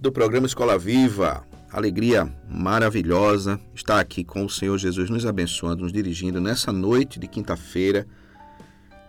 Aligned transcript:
Ouvinte 0.00 0.02
do 0.02 0.10
programa 0.10 0.46
Escola 0.46 0.78
Viva. 0.78 1.44
Alegria 1.70 2.32
maravilhosa 2.48 3.60
estar 3.74 4.00
aqui 4.00 4.24
com 4.24 4.44
o 4.44 4.50
Senhor 4.50 4.76
Jesus 4.76 5.08
nos 5.08 5.24
abençoando, 5.24 5.82
nos 5.82 5.92
dirigindo 5.92 6.40
nessa 6.40 6.72
noite 6.72 7.20
de 7.20 7.28
quinta-feira 7.28 8.06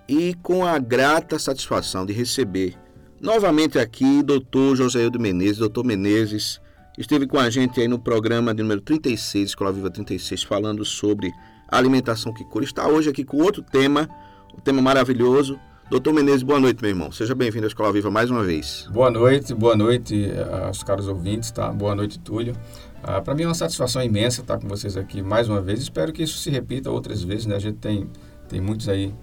e 0.08 0.36
com 0.44 0.64
a 0.66 0.78
grata 0.78 1.40
satisfação 1.40 2.06
de 2.06 2.14
receber 2.14 2.76
novamente 3.20 3.80
aqui 3.80 4.22
doutor 4.22 4.76
Joséildo 4.76 5.20
Menezes. 5.20 5.58
Doutor 5.58 5.84
Menezes 5.84 6.62
esteve 6.98 7.26
com 7.26 7.40
a 7.40 7.50
gente 7.50 7.82
aí 7.82 7.88
no 7.88 7.98
programa 7.98 8.54
de 8.54 8.62
número 8.62 8.82
36, 8.82 9.50
Escola 9.50 9.72
Viva 9.72 9.90
36, 9.90 10.44
falando 10.44 10.86
sobre 10.86 11.32
alimentação 11.68 12.34
que 12.34 12.44
cura. 12.44 12.66
Está 12.66 12.88
hoje 12.88 13.10
aqui 13.10 13.24
com 13.24 13.38
outro 13.38 13.64
tema, 13.64 14.08
um 14.56 14.60
tema 14.60 14.82
maravilhoso, 14.82 15.60
Doutor 15.92 16.14
Menezes, 16.14 16.42
boa 16.42 16.58
noite, 16.58 16.82
meu 16.82 16.90
irmão. 16.90 17.12
Seja 17.12 17.36
bem-vindo 17.36 17.66
à 17.66 17.68
Escola 17.68 17.92
Viva 17.92 18.10
mais 18.10 18.32
uma 18.32 18.46
vez. 18.46 18.88
Boa 18.94 19.12
noite, 19.12 19.54
boa 19.54 19.76
noite 19.76 20.24
eh, 20.24 20.66
aos 20.66 20.82
caros 20.84 21.06
ouvintes, 21.06 21.52
tá? 21.52 21.70
Boa 21.70 21.94
noite, 21.94 22.18
Túlio. 22.18 22.56
Ah, 23.04 23.20
Para 23.20 23.36
mim 23.36 23.44
é 23.44 23.46
uma 23.46 23.54
satisfação 23.54 24.02
imensa 24.02 24.40
estar 24.40 24.58
com 24.58 24.70
vocês 24.70 24.96
aqui 24.96 25.22
mais 25.22 25.50
uma 25.50 25.60
vez. 25.60 25.82
Espero 25.82 26.14
que 26.14 26.24
isso 26.24 26.38
se 26.38 26.50
repita 26.50 26.90
outras 26.90 27.22
vezes, 27.22 27.46
né? 27.46 27.58
A 27.58 27.60
gente 27.60 27.78
tem, 27.80 28.10
tem 28.48 28.62
muitos 28.62 28.88
aí 28.88 29.14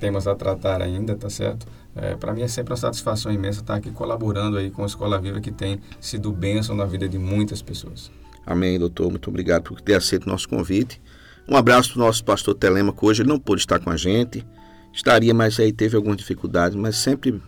temas 0.00 0.26
a 0.26 0.34
tratar 0.34 0.82
ainda, 0.82 1.14
tá 1.14 1.30
certo? 1.30 1.68
É, 1.94 2.16
Para 2.16 2.34
mim 2.34 2.42
é 2.42 2.48
sempre 2.48 2.72
uma 2.72 2.76
satisfação 2.76 3.30
imensa 3.30 3.60
estar 3.60 3.76
aqui 3.76 3.92
colaborando 3.92 4.56
aí 4.56 4.70
com 4.70 4.82
a 4.82 4.86
Escola 4.86 5.20
Viva 5.20 5.40
que 5.40 5.52
tem 5.52 5.78
sido 6.00 6.32
bênção 6.32 6.74
na 6.74 6.84
vida 6.84 7.08
de 7.08 7.16
muitas 7.16 7.62
pessoas. 7.62 8.10
Amém, 8.44 8.76
doutor. 8.76 9.08
Muito 9.08 9.30
obrigado 9.30 9.62
por 9.62 9.80
ter 9.80 9.94
aceito 9.94 10.26
o 10.26 10.28
nosso 10.28 10.48
convite. 10.48 11.00
Um 11.48 11.56
abraço 11.56 11.92
para 11.92 12.02
o 12.02 12.06
nosso 12.06 12.24
pastor 12.24 12.56
Telemaco. 12.56 13.06
Hoje 13.06 13.22
ele 13.22 13.28
não 13.28 13.38
pôde 13.38 13.60
estar 13.60 13.78
com 13.78 13.90
a 13.90 13.96
gente 13.96 14.44
estaria, 14.92 15.32
mas 15.32 15.58
aí 15.60 15.72
teve 15.72 15.96
algumas 15.96 16.16
dificuldades, 16.16 16.76
mas 16.76 16.96
sempre 16.96 17.40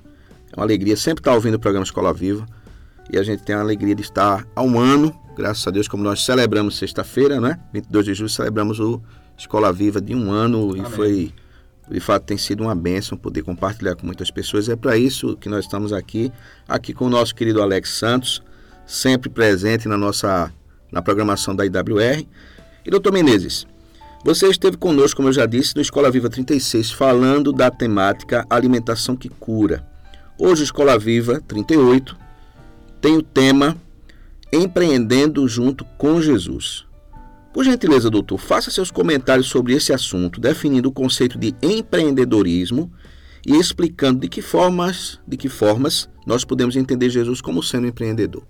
é 0.53 0.57
uma 0.57 0.65
alegria, 0.65 0.97
sempre 0.97 1.21
estar 1.21 1.35
ouvindo 1.35 1.55
o 1.55 1.59
programa 1.59 1.85
Escola 1.85 2.13
Viva. 2.13 2.47
E 3.13 3.19
a 3.19 3.23
gente 3.23 3.43
tem 3.43 3.55
a 3.55 3.61
alegria 3.61 3.95
de 3.95 4.03
estar 4.03 4.47
há 4.55 4.63
um 4.63 4.79
ano, 4.79 5.13
graças 5.37 5.67
a 5.67 5.71
Deus, 5.71 5.89
como 5.89 6.03
nós 6.03 6.25
celebramos 6.25 6.77
sexta-feira, 6.77 7.41
né? 7.41 7.59
22 7.73 8.05
de 8.05 8.15
julho, 8.15 8.29
celebramos 8.29 8.79
o 8.79 9.01
Escola 9.37 9.73
Viva 9.73 10.01
de 10.01 10.15
um 10.15 10.31
ano 10.31 10.71
Amém. 10.71 10.83
e 10.83 10.85
foi, 10.85 11.35
de 11.91 12.01
fato, 12.01 12.25
tem 12.25 12.39
sido 12.39 12.63
uma 12.63 12.75
bênção 12.75 13.19
poder 13.19 13.43
compartilhar 13.43 13.97
com 13.97 14.07
muitas 14.07 14.31
pessoas. 14.31 14.69
É 14.69 14.77
para 14.77 14.97
isso 14.97 15.37
que 15.37 15.49
nós 15.49 15.65
estamos 15.65 15.93
aqui, 15.93 16.33
aqui 16.69 16.93
com 16.93 17.07
o 17.07 17.11
nosso 17.11 17.35
querido 17.35 17.61
Alex 17.61 17.91
Santos, 17.91 18.43
sempre 18.87 19.29
presente 19.29 19.89
na 19.89 19.97
nossa 19.97 20.53
na 20.91 21.01
programação 21.01 21.55
da 21.55 21.65
IWR. 21.65 22.27
E 22.85 22.91
doutor 22.91 23.13
Menezes, 23.13 23.67
você 24.23 24.49
esteve 24.49 24.77
conosco, 24.77 25.17
como 25.17 25.29
eu 25.29 25.33
já 25.33 25.47
disse, 25.47 25.75
no 25.75 25.81
Escola 25.81 26.11
Viva 26.11 26.29
36, 26.29 26.93
falando 26.93 27.53
da 27.53 27.71
temática 27.71 28.47
Alimentação 28.51 29.17
que 29.17 29.31
Cura. 29.31 29.87
Hoje, 30.39 30.63
Escola 30.63 30.99
Viva 30.99 31.41
38 31.41 32.17
tem 33.01 33.17
o 33.17 33.23
tema 33.23 33.77
Empreendendo 34.53 35.47
junto 35.49 35.85
com 35.97 36.21
Jesus. 36.21 36.85
Por 37.53 37.65
gentileza, 37.65 38.11
doutor, 38.11 38.37
faça 38.37 38.71
seus 38.71 38.91
comentários 38.91 39.47
sobre 39.47 39.75
esse 39.75 39.93
assunto, 39.93 40.41
definindo 40.41 40.89
o 40.89 40.93
conceito 40.93 41.39
de 41.39 41.55
empreendedorismo 41.63 42.93
e 43.47 43.57
explicando 43.57 44.21
de 44.21 44.29
que 44.29 44.43
formas, 44.43 45.19
de 45.27 45.37
que 45.37 45.49
formas 45.49 46.09
nós 46.27 46.45
podemos 46.45 46.77
entender 46.77 47.09
Jesus 47.11 47.41
como 47.41 47.63
sendo 47.63 47.87
empreendedor. 47.87 48.43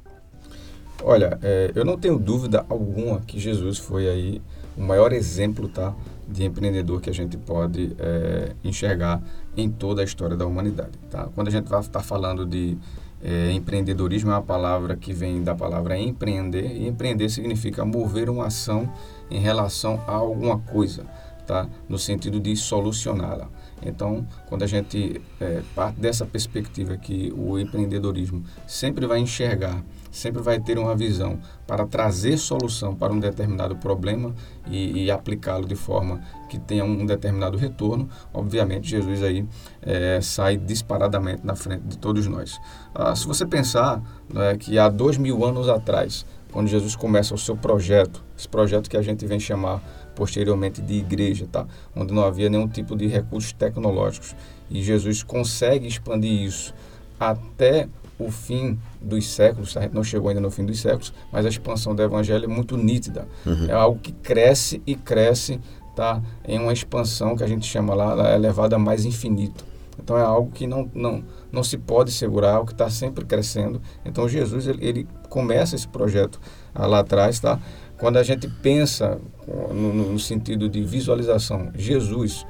Olha, 1.03 1.39
é, 1.43 1.71
eu 1.75 1.85
não 1.85 1.97
tenho 1.97 2.19
dúvida 2.19 2.65
alguma 2.69 3.21
que 3.21 3.39
Jesus 3.39 3.79
foi 3.79 4.09
aí 4.09 4.43
o 4.77 4.83
maior 4.83 5.13
exemplo 5.13 5.69
tá, 5.69 5.95
de 6.29 6.45
empreendedor 6.45 7.01
que 7.01 7.11
a 7.11 7.13
gente 7.13 7.37
pode 7.37 7.95
é, 7.99 8.53
enxergar 8.63 9.21
em 9.57 9.69
toda 9.69 10.01
a 10.01 10.05
história 10.05 10.37
da 10.37 10.47
humanidade. 10.47 10.93
Tá? 11.11 11.29
Quando 11.35 11.49
a 11.49 11.51
gente 11.51 11.69
vai 11.69 11.81
estar 11.81 12.01
tá 12.01 12.05
falando 12.05 12.47
de 12.47 12.79
é, 13.23 13.51
empreendedorismo, 13.53 14.31
é 14.31 14.35
uma 14.35 14.43
palavra 14.43 14.97
que 14.97 15.13
vem 15.13 15.43
da 15.43 15.55
palavra 15.55 15.99
empreender, 15.99 16.73
e 16.73 16.87
empreender 16.87 17.29
significa 17.29 17.85
mover 17.85 18.31
uma 18.31 18.47
ação 18.47 18.91
em 19.31 19.41
relação 19.41 20.03
a 20.07 20.13
alguma 20.13 20.59
coisa, 20.59 21.05
tá? 21.47 21.69
no 21.89 21.99
sentido 21.99 22.39
de 22.39 22.55
solucioná-la. 22.57 23.49
Então, 23.83 24.27
quando 24.49 24.63
a 24.63 24.67
gente 24.67 25.21
é, 25.41 25.63
parte 25.75 25.99
dessa 25.99 26.27
perspectiva 26.27 26.97
que 26.97 27.33
o 27.37 27.59
empreendedorismo 27.59 28.45
sempre 28.67 29.07
vai 29.07 29.19
enxergar 29.19 29.83
sempre 30.11 30.43
vai 30.43 30.59
ter 30.61 30.79
uma 30.79 30.95
visão 30.95 31.39
para 31.67 31.87
trazer 31.87 32.37
solução 32.37 32.95
para 32.95 33.13
um 33.13 33.19
determinado 33.19 33.77
problema 33.77 34.35
e, 34.67 35.05
e 35.05 35.11
aplicá-lo 35.11 35.67
de 35.67 35.77
forma 35.77 36.21
que 36.49 36.59
tenha 36.59 36.85
um 36.85 37.07
determinado 37.07 37.57
retorno, 37.57 38.09
obviamente 38.35 38.89
Jesus 38.89 39.23
aí 39.23 39.47
é, 39.83 40.21
sai 40.21 40.57
disparadamente 40.57 41.45
na 41.45 41.55
frente 41.55 41.83
de 41.83 41.99
todos 41.99 42.27
nós. 42.27 42.61
Ah, 42.95 43.15
se 43.15 43.27
você 43.27 43.47
pensar 43.47 44.03
né, 44.33 44.57
que 44.57 44.79
há 44.79 44.89
dois 44.89 45.17
mil 45.17 45.45
anos 45.45 45.69
atrás, 45.69 46.27
quando 46.53 46.69
Jesus 46.69 46.97
começa 46.97 47.35
o 47.35 47.39
seu 47.39 47.57
projeto, 47.57 48.25
esse 48.37 48.49
projeto 48.49 48.91
que 48.91 48.97
a 48.97 49.03
gente 49.03 49.25
vem 49.25 49.39
chamar 49.39 49.81
posteriormente 50.15 50.83
de 50.83 50.95
igreja, 50.95 51.47
tá? 51.51 51.67
onde 51.95 52.13
não 52.13 52.25
havia 52.25 52.51
nenhum 52.51 52.69
tipo 52.69 52.97
de 52.97 53.07
recursos 53.07 53.53
tecnológicos, 53.53 54.35
e 54.69 54.83
Jesus 54.83 55.23
consegue 55.23 55.87
expandir 55.87 56.43
isso 56.43 56.75
até 57.19 57.89
o 58.19 58.31
fim 58.31 58.79
dos 59.01 59.27
séculos, 59.29 59.77
a 59.77 59.83
gente 59.83 59.95
não 59.95 60.05
chegou 60.05 60.29
ainda 60.29 60.41
no 60.41 60.51
fim 60.51 60.65
dos 60.65 60.81
séculos, 60.81 61.13
mas 61.33 61.47
a 61.47 61.49
expansão 61.49 61.95
do 61.95 62.03
evangelho 62.03 62.45
é 62.45 62.49
muito 62.49 62.77
nítida. 62.77 63.27
Uhum. 63.47 63.67
É 63.67 63.73
algo 63.73 63.99
que 63.99 64.13
cresce 64.13 64.83
e 64.87 64.95
cresce 64.95 65.61
tá, 65.97 66.23
em 66.47 66.59
uma 66.59 66.73
expansão 66.73 67.37
que 67.37 67.43
a 67.43 67.47
gente 67.47 67.67
chama 67.67 67.95
lá, 67.95 68.31
é 68.31 68.35
elevada 68.35 68.79
mais 68.79 69.05
infinito. 69.05 69.65
Então 70.03 70.17
é 70.17 70.23
algo 70.23 70.51
que 70.51 70.67
não, 70.67 70.91
não, 70.95 71.23
não 71.53 71.63
se 71.63 71.77
pode 71.77 72.11
segurar, 72.13 72.55
algo 72.55 72.67
que 72.67 72.73
está 72.73 72.89
sempre 72.89 73.25
crescendo. 73.25 73.81
Então 74.05 74.29
Jesus 74.29 74.67
ele, 74.67 74.87
ele 74.87 75.09
começa 75.29 75.77
esse 75.77 75.87
projeto 75.87 76.41
ah, 76.75 76.87
lá 76.87 77.01
atrás, 77.01 77.39
tá? 77.39 77.59
Quando 77.99 78.17
a 78.17 78.23
gente 78.23 78.49
pensa 78.49 79.21
no, 79.47 79.93
no 79.93 80.19
sentido 80.19 80.69
de 80.69 80.83
visualização, 80.83 81.71
Jesus 81.75 82.47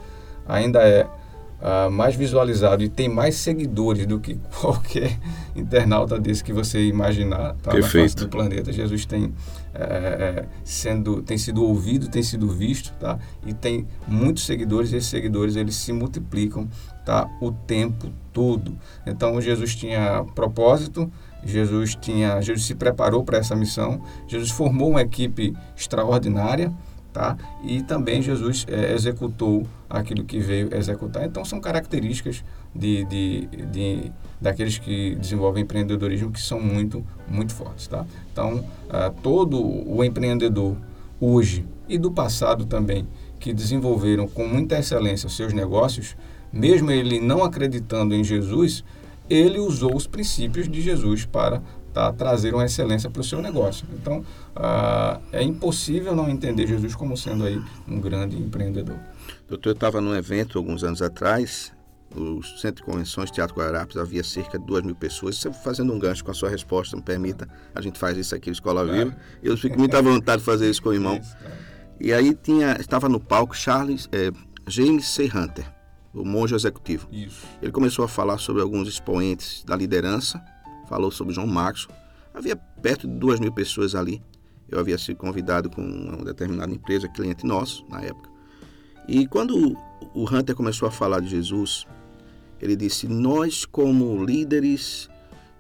ainda 0.47 0.81
é 0.81 1.09
uh, 1.61 1.91
mais 1.91 2.15
visualizado 2.15 2.83
e 2.83 2.89
tem 2.89 3.09
mais 3.09 3.37
seguidores 3.37 4.07
do 4.07 4.19
que 4.19 4.39
qualquer 4.61 5.19
internauta 5.55 6.19
desse 6.19 6.43
que 6.43 6.53
você 6.53 6.85
imaginar 6.87 7.55
tá, 7.63 7.75
na 7.75 7.83
face 7.83 8.17
do 8.17 8.29
planeta. 8.29 8.73
Jesus 8.73 9.05
tem, 9.05 9.33
é, 9.75 10.45
sendo, 10.65 11.23
tem 11.23 11.39
sido 11.39 11.65
ouvido, 11.65 12.09
tem 12.09 12.23
sido 12.23 12.49
visto, 12.49 12.93
tá? 12.99 13.19
E 13.47 13.53
tem 13.53 13.87
muitos 14.07 14.47
seguidores 14.47 14.93
e 14.93 14.97
esses 14.97 15.11
seguidores 15.11 15.57
eles 15.57 15.75
se 15.77 15.93
multiplicam 15.93 16.69
tá, 17.05 17.29
o 17.41 17.53
tempo 17.53 18.11
todo. 18.33 18.77
Então 19.07 19.41
Jesus 19.41 19.75
tinha 19.75 20.25
propósito, 20.35 21.11
Jesus 21.45 21.95
tinha, 21.95 22.41
Jesus 22.41 22.67
se 22.67 22.75
preparou 22.75 23.25
para 23.25 23.39
essa 23.39 23.57
missão, 23.57 24.03
Jesus 24.27 24.51
formou 24.51 24.91
uma 24.91 25.03
equipe 25.03 25.57
extraordinária, 25.77 26.73
tá? 27.13 27.37
E 27.65 27.83
também 27.83 28.23
Jesus 28.23 28.67
é, 28.69 28.93
executou 28.93 29.67
aquilo 29.89 30.25
que 30.25 30.39
veio 30.39 30.75
executar. 30.75 31.25
Então 31.25 31.45
são 31.45 31.61
características 31.61 32.45
de, 32.75 33.05
de, 33.05 33.47
de 33.67 34.13
daqueles 34.41 34.79
que 34.79 35.17
desenvolvem 35.17 35.65
empreendedorismo 35.65 36.31
que 36.31 36.41
são 36.41 36.61
muito 36.61 37.05
muito 37.29 37.53
fortes, 37.53 37.87
tá? 37.87 38.07
Então 38.33 38.59
uh, 38.59 39.13
todo 39.23 39.61
o 39.61 40.05
empreendedor 40.05 40.77
hoje 41.21 41.67
e 41.89 41.99
do 41.99 42.11
passado 42.11 42.65
também 42.65 43.07
que 43.39 43.53
desenvolveram 43.53 44.29
com 44.29 44.47
muita 44.47 44.79
excelência 44.79 45.29
seus 45.29 45.53
negócios, 45.53 46.17
mesmo 46.53 46.91
ele 46.91 47.21
não 47.21 47.43
acreditando 47.43 48.15
em 48.15 48.23
Jesus, 48.23 48.85
ele 49.29 49.59
usou 49.59 49.97
os 49.97 50.07
princípios 50.07 50.69
de 50.69 50.81
Jesus 50.81 51.25
para 51.25 51.63
tá, 51.93 52.13
trazer 52.13 52.55
uma 52.55 52.65
excelência 52.65 53.11
para 53.11 53.21
o 53.21 53.25
seu 53.25 53.41
negócio. 53.41 53.87
Então, 53.93 54.25
ah, 54.55 55.21
é 55.33 55.43
impossível 55.43 56.15
não 56.15 56.29
entender 56.29 56.67
Jesus 56.67 56.95
como 56.95 57.17
sendo 57.17 57.45
aí 57.45 57.61
um 57.89 58.01
grande 58.01 58.37
empreendedor. 58.37 58.97
Doutor, 59.49 59.71
eu 59.71 59.75
estava 59.75 60.01
num 60.01 60.15
evento 60.15 60.59
alguns 60.59 60.85
anos 60.85 61.03
atrás 61.03 61.73
o 62.15 62.43
Centro 62.43 62.85
de 62.85 62.91
Convenções 62.91 63.31
Teatro 63.31 63.55
Guararapes 63.55 63.97
havia 63.97 64.25
cerca 64.25 64.59
de 64.59 64.65
2 64.67 64.85
mil 64.85 64.95
pessoas. 64.95 65.39
Você 65.39 65.53
fazendo 65.53 65.93
um 65.93 65.99
gancho 65.99 66.25
com 66.25 66.31
a 66.31 66.35
sua 66.35 66.49
resposta, 66.49 66.97
me 66.97 67.03
permita, 67.03 67.49
a 67.75 67.81
gente 67.81 67.99
faz 67.99 68.17
isso 68.17 68.35
aqui 68.35 68.49
na 68.49 68.53
Escola 68.53 68.85
claro. 68.85 69.11
Viva. 69.11 69.17
Eu 69.43 69.57
fico 69.57 69.79
muito 69.79 69.97
à 69.97 70.03
vontade 70.03 70.39
de 70.39 70.45
fazer 70.45 70.69
isso 70.69 70.83
com 70.83 70.89
o 70.89 70.95
irmão. 70.95 71.21
E 72.01 72.13
aí 72.13 72.35
tinha, 72.35 72.77
estava 72.81 73.09
no 73.09 73.21
palco 73.21 73.57
Charles, 73.57 74.09
é, 74.11 74.31
James 74.67 75.07
C. 75.07 75.25
Hunter, 75.27 75.71
o 76.13 76.25
monge 76.25 76.55
executivo. 76.55 77.07
Isso. 77.13 77.47
Ele 77.63 77.71
começou 77.71 78.05
a 78.05 78.09
falar 78.09 78.39
sobre 78.39 78.63
alguns 78.63 78.89
expoentes 78.89 79.63
da 79.65 79.77
liderança, 79.77 80.43
falou 80.91 81.11
sobre 81.13 81.33
João 81.33 81.47
Marcos. 81.47 81.89
Havia 82.35 82.57
perto 82.57 83.07
de 83.07 83.15
2 83.15 83.39
mil 83.39 83.53
pessoas 83.53 83.95
ali. 83.95 84.21
Eu 84.69 84.81
havia 84.81 84.99
sido 84.99 85.17
convidado 85.17 85.71
com 85.71 85.81
uma 85.81 86.25
determinada 86.25 86.73
empresa, 86.73 87.09
cliente 87.09 87.47
nosso, 87.47 87.87
na 87.89 88.03
época. 88.03 88.29
E 89.09 89.27
quando 89.27 89.77
o 90.15 90.25
Hunter 90.25 90.55
começou 90.55 90.87
a 90.87 90.91
falar 90.91 91.21
de 91.21 91.29
Jesus, 91.29 91.87
ele 92.61 92.77
disse: 92.77 93.09
Nós, 93.09 93.65
como 93.65 94.23
líderes, 94.25 95.09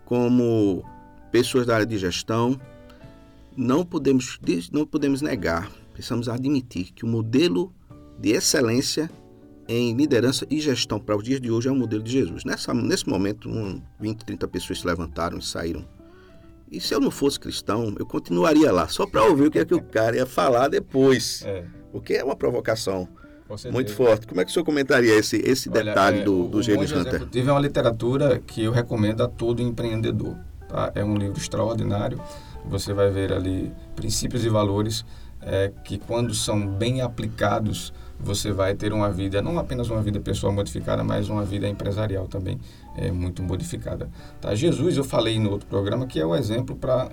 como 0.05 0.85
pessoas 1.33 1.67
da 1.67 1.75
área 1.75 1.87
de 1.87 1.97
gestão, 1.97 2.61
não 3.57 3.85
podemos, 3.85 4.39
não 4.73 4.87
podemos 4.87 5.23
negar, 5.23 5.71
precisamos 5.93 6.29
admitir 6.29 6.93
que 6.93 7.05
o 7.05 7.09
modelo 7.09 7.73
de 8.19 8.31
excelência 8.31 9.11
em 9.71 9.95
liderança 9.95 10.45
e 10.51 10.61
gestão 10.61 10.99
para 10.99 11.17
os 11.17 11.23
dias 11.23 11.41
de 11.41 11.49
hoje 11.49 11.69
é 11.69 11.73
o 11.73 11.77
modelo 11.77 12.03
de 12.03 12.11
Jesus. 12.11 12.45
Nessa, 12.45 12.75
nesse 12.75 13.09
momento, 13.09 13.49
um, 13.49 13.81
20, 14.01 14.25
30 14.25 14.49
pessoas 14.49 14.81
se 14.81 14.87
levantaram 14.87 15.39
e 15.39 15.43
saíram. 15.43 15.85
E 16.71 16.81
se 16.81 16.93
eu 16.93 17.01
não 17.01 17.11
fosse 17.11 17.39
cristão, 17.39 17.95
eu 17.99 18.05
continuaria 18.05 18.73
lá, 18.73 18.89
só 18.89 19.07
para 19.07 19.23
ouvir 19.25 19.47
o 19.47 19.51
que 19.51 19.61
é 19.61 19.65
que 19.65 19.75
o 19.75 19.83
cara 19.83 20.17
ia 20.17 20.27
falar 20.27 20.69
depois. 20.69 21.45
É. 21.45 21.65
Porque 21.93 22.15
é 22.15 22.25
uma 22.25 22.35
provocação 22.35 23.09
muito 23.73 23.93
forte. 23.93 24.27
Como 24.27 24.41
é 24.41 24.45
que 24.45 24.51
o 24.51 24.53
senhor 24.53 24.65
comentaria 24.65 25.15
esse, 25.15 25.37
esse 25.37 25.69
Olha, 25.69 25.85
detalhe 25.85 26.21
é, 26.21 26.25
do, 26.25 26.49
do 26.49 26.63
James 26.63 26.91
Hunter? 26.91 27.27
Tive 27.29 27.51
uma 27.51 27.61
literatura 27.61 28.41
que 28.41 28.65
eu 28.65 28.73
recomendo 28.73 29.23
a 29.23 29.29
todo 29.29 29.63
empreendedor. 29.63 30.37
Tá? 30.69 30.91
É 30.97 31.05
um 31.05 31.17
livro 31.17 31.39
extraordinário. 31.39 32.21
Você 32.67 32.93
vai 32.93 33.11
ver 33.11 33.33
ali 33.33 33.73
princípios 33.95 34.45
e 34.45 34.49
valores 34.49 35.05
é, 35.43 35.73
que, 35.85 35.99
quando 35.99 36.35
são 36.35 36.67
bem 36.67 37.01
aplicados, 37.01 37.93
você 38.19 38.53
vai 38.53 38.75
ter 38.75 38.93
uma 38.93 39.11
vida, 39.11 39.41
não 39.41 39.59
apenas 39.59 39.89
uma 39.89 40.03
vida 40.03 40.21
pessoal 40.21 40.53
modificada, 40.53 41.03
mas 41.03 41.29
uma 41.29 41.45
vida 41.45 41.69
empresarial 41.69 42.27
também 42.29 42.59
é, 42.97 43.11
muito 43.11 43.43
modificada. 43.43 44.11
Tá? 44.41 44.55
Jesus, 44.55 44.97
eu 44.97 45.05
falei 45.05 45.39
no 45.39 45.51
outro 45.51 45.67
programa, 45.67 46.07
que 46.07 46.21
é 46.21 46.27
o 46.27 46.35
exemplo 46.35 46.77
para 46.77 47.11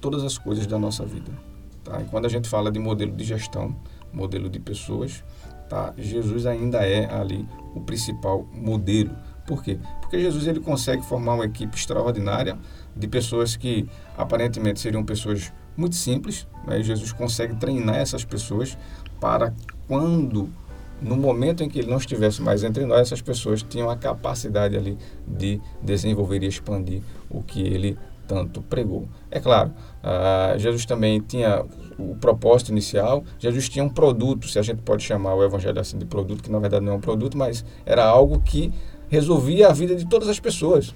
todas 0.00 0.22
as 0.22 0.38
coisas 0.38 0.66
da 0.66 0.78
nossa 0.78 1.04
vida. 1.04 1.32
Tá? 1.82 2.00
E 2.00 2.04
quando 2.04 2.26
a 2.26 2.28
gente 2.28 2.48
fala 2.48 2.70
de 2.70 2.78
modelo 2.78 3.12
de 3.12 3.24
gestão, 3.24 3.74
modelo 4.12 4.48
de 4.48 4.58
pessoas, 4.58 5.24
tá? 5.68 5.92
Jesus 5.96 6.46
ainda 6.46 6.78
é 6.78 7.12
ali 7.12 7.46
o 7.74 7.80
principal 7.80 8.46
modelo. 8.52 9.10
Por 9.46 9.62
quê? 9.62 9.78
Porque 10.00 10.18
Jesus 10.18 10.46
ele 10.46 10.60
consegue 10.60 11.02
formar 11.02 11.34
uma 11.34 11.44
equipe 11.44 11.76
extraordinária 11.76 12.58
de 12.94 13.08
pessoas 13.08 13.56
que 13.56 13.88
aparentemente 14.16 14.80
seriam 14.80 15.04
pessoas 15.04 15.52
muito 15.78 15.96
simples. 15.96 16.46
Né? 16.66 16.82
Jesus 16.82 17.12
consegue 17.12 17.54
treinar 17.56 17.96
essas 17.96 18.24
pessoas 18.24 18.76
para 19.20 19.54
quando, 19.86 20.50
no 21.00 21.16
momento 21.16 21.62
em 21.62 21.68
que 21.68 21.78
ele 21.78 21.90
não 21.90 21.98
estivesse 21.98 22.42
mais 22.42 22.64
entre 22.64 22.84
nós, 22.84 23.00
essas 23.00 23.22
pessoas 23.22 23.62
tinham 23.62 23.88
a 23.88 23.96
capacidade 23.96 24.76
ali 24.76 24.98
de 25.26 25.60
desenvolver 25.80 26.42
e 26.42 26.46
expandir 26.46 27.00
o 27.30 27.42
que 27.42 27.62
ele 27.62 27.96
tanto 28.26 28.60
pregou. 28.60 29.08
É 29.30 29.40
claro, 29.40 29.72
uh, 30.04 30.58
Jesus 30.58 30.84
também 30.84 31.18
tinha 31.20 31.64
o 31.98 32.14
propósito 32.16 32.70
inicial, 32.70 33.24
Jesus 33.38 33.68
tinha 33.68 33.82
um 33.82 33.88
produto, 33.88 34.46
se 34.46 34.58
a 34.58 34.62
gente 34.62 34.82
pode 34.82 35.02
chamar 35.02 35.34
o 35.34 35.42
evangelho 35.42 35.80
assim 35.80 35.96
de 35.96 36.04
produto, 36.04 36.42
que 36.42 36.50
na 36.50 36.58
verdade 36.58 36.84
não 36.84 36.92
é 36.92 36.96
um 36.96 37.00
produto, 37.00 37.38
mas 37.38 37.64
era 37.86 38.04
algo 38.04 38.38
que 38.40 38.70
resolvia 39.08 39.68
a 39.68 39.72
vida 39.72 39.96
de 39.96 40.06
todas 40.06 40.28
as 40.28 40.38
pessoas. 40.38 40.94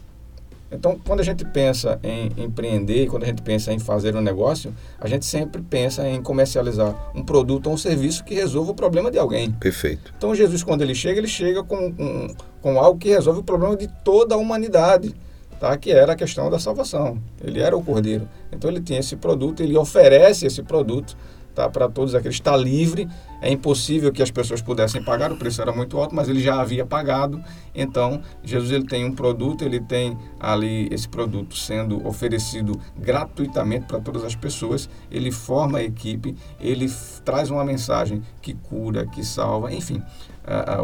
Então, 0.72 0.98
quando 1.06 1.20
a 1.20 1.22
gente 1.22 1.44
pensa 1.44 2.00
em 2.02 2.32
empreender, 2.42 3.06
quando 3.08 3.24
a 3.24 3.26
gente 3.26 3.42
pensa 3.42 3.72
em 3.72 3.78
fazer 3.78 4.16
um 4.16 4.20
negócio, 4.20 4.74
a 4.98 5.06
gente 5.06 5.26
sempre 5.26 5.60
pensa 5.62 6.08
em 6.08 6.22
comercializar 6.22 7.12
um 7.14 7.22
produto 7.22 7.66
ou 7.66 7.74
um 7.74 7.76
serviço 7.76 8.24
que 8.24 8.34
resolva 8.34 8.72
o 8.72 8.74
problema 8.74 9.10
de 9.10 9.18
alguém. 9.18 9.52
Perfeito. 9.52 10.12
Então, 10.16 10.34
Jesus, 10.34 10.62
quando 10.62 10.82
ele 10.82 10.94
chega, 10.94 11.18
ele 11.18 11.28
chega 11.28 11.62
com, 11.62 11.92
com, 11.92 12.34
com 12.60 12.80
algo 12.80 12.98
que 12.98 13.08
resolve 13.08 13.40
o 13.40 13.44
problema 13.44 13.76
de 13.76 13.88
toda 14.02 14.34
a 14.34 14.38
humanidade 14.38 15.14
tá? 15.62 15.76
que 15.76 15.92
era 15.92 16.14
a 16.14 16.16
questão 16.16 16.50
da 16.50 16.58
salvação. 16.58 17.22
Ele 17.40 17.60
era 17.60 17.76
o 17.76 17.82
cordeiro. 17.82 18.28
Então 18.50 18.68
ele 18.68 18.80
tinha 18.80 18.98
esse 18.98 19.14
produto, 19.14 19.62
ele 19.62 19.76
oferece 19.76 20.44
esse 20.44 20.60
produto 20.60 21.16
tá? 21.54 21.68
para 21.68 21.88
todos 21.88 22.14
aqueles. 22.14 22.36
Está 22.36 22.56
livre, 22.56 23.08
é 23.40 23.50
impossível 23.50 24.12
que 24.12 24.22
as 24.22 24.30
pessoas 24.30 24.60
pudessem 24.60 25.02
pagar, 25.02 25.32
o 25.32 25.36
preço 25.36 25.60
era 25.60 25.72
muito 25.72 25.98
alto, 25.98 26.14
mas 26.14 26.28
ele 26.28 26.40
já 26.40 26.60
havia 26.60 26.84
pagado. 26.84 27.42
Então 27.74 28.22
Jesus 28.42 28.70
ele 28.70 28.84
tem 28.84 29.04
um 29.04 29.12
produto, 29.12 29.64
ele 29.64 29.80
tem 29.80 30.16
ali 30.38 30.88
esse 30.90 31.08
produto 31.08 31.56
sendo 31.56 32.06
oferecido 32.06 32.80
gratuitamente 32.96 33.86
para 33.86 34.00
todas 34.00 34.24
as 34.24 34.34
pessoas. 34.34 34.88
Ele 35.10 35.30
forma 35.30 35.78
a 35.78 35.82
equipe, 35.82 36.36
ele 36.60 36.90
traz 37.24 37.50
uma 37.50 37.64
mensagem 37.64 38.22
que 38.40 38.54
cura, 38.54 39.06
que 39.06 39.24
salva, 39.24 39.72
enfim 39.72 40.02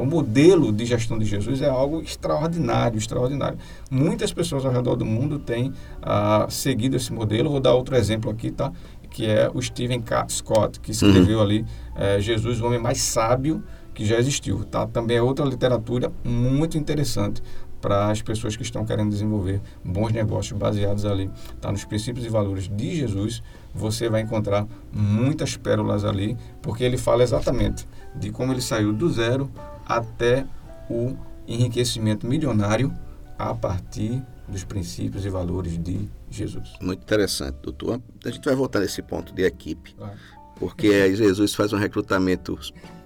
o 0.01 0.07
modelo 0.07 0.73
de 0.73 0.87
gestão 0.87 1.19
de 1.19 1.25
Jesus 1.25 1.61
é 1.63 1.69
algo 1.69 2.01
extraordinário, 2.01 2.97
extraordinário. 2.97 3.59
Muitas 3.91 4.33
pessoas 4.33 4.65
ao 4.65 4.73
redor 4.73 4.95
do 4.95 5.05
mundo 5.05 5.39
têm 5.39 5.71
uh, 5.71 6.49
seguido 6.49 6.97
esse 6.97 7.13
modelo. 7.13 7.51
Vou 7.51 7.61
dar 7.61 7.75
outro 7.75 7.97
exemplo 7.97 8.31
aqui, 8.31 8.53
tá? 8.53 8.73
Que 9.19 9.27
é 9.27 9.51
o 9.53 9.61
Stephen 9.61 10.01
K. 10.01 10.29
Scott, 10.29 10.79
que 10.79 10.93
escreveu 10.93 11.39
uhum. 11.39 11.43
ali 11.43 11.67
uh, 11.97 12.21
Jesus, 12.21 12.61
o 12.61 12.67
homem 12.67 12.79
mais 12.79 12.99
sábio 12.99 13.65
que 13.93 14.05
já 14.07 14.17
existiu, 14.17 14.63
tá? 14.63 14.87
Também 14.87 15.17
é 15.17 15.21
outra 15.21 15.45
literatura 15.45 16.13
muito 16.23 16.79
interessante 16.79 17.43
para 17.81 18.13
as 18.13 18.23
pessoas 18.23 18.55
que 18.55 18.63
estão 18.63 18.85
querendo 18.85 19.11
desenvolver 19.11 19.61
bons 19.85 20.13
negócios 20.13 20.57
baseados 20.57 21.05
ali, 21.05 21.29
tá? 21.61 21.73
Nos 21.73 21.85
princípios 21.85 22.25
e 22.25 22.29
valores 22.29 22.69
de 22.69 22.95
Jesus, 22.95 23.43
você 23.75 24.09
vai 24.09 24.21
encontrar 24.21 24.69
muitas 24.93 25.57
pérolas 25.57 26.05
ali, 26.05 26.37
porque 26.63 26.85
ele 26.85 26.97
fala 26.97 27.25
exatamente 27.25 27.89
de 28.15 28.31
como 28.31 28.53
ele 28.53 28.63
saiu 28.63 28.93
do 28.93 29.11
zero 29.11 29.51
até 29.85 30.47
o 30.89 31.17
enriquecimento 31.49 32.25
milionário 32.25 32.95
a 33.37 33.53
partir 33.53 34.23
dos 34.49 34.65
princípios 34.65 35.25
e 35.25 35.29
valores 35.29 35.79
de 35.79 36.09
Jesus. 36.31 36.73
Muito 36.81 37.03
interessante, 37.03 37.57
doutor. 37.63 38.01
A 38.25 38.31
gente 38.31 38.45
vai 38.45 38.55
voltar 38.55 38.81
nesse 38.81 39.03
ponto 39.03 39.33
de 39.35 39.43
equipe, 39.43 39.95
claro. 39.95 40.17
porque 40.59 41.15
Jesus 41.15 41.55
faz 41.55 41.73
um 41.73 41.79
recrutamento 41.79 42.59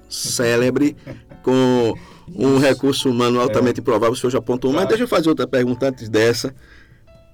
célebre 0.08 0.96
com 1.42 1.94
um 2.34 2.58
recurso 2.58 3.10
humano 3.10 3.40
altamente 3.40 3.80
é. 3.80 3.82
improvável, 3.82 4.12
o 4.12 4.16
senhor 4.16 4.30
já 4.30 4.38
apontou, 4.38 4.70
claro. 4.70 4.84
mas 4.84 4.88
deixa 4.88 5.04
eu 5.04 5.08
fazer 5.08 5.28
outra 5.28 5.46
pergunta 5.46 5.88
antes 5.88 6.08
dessa, 6.08 6.54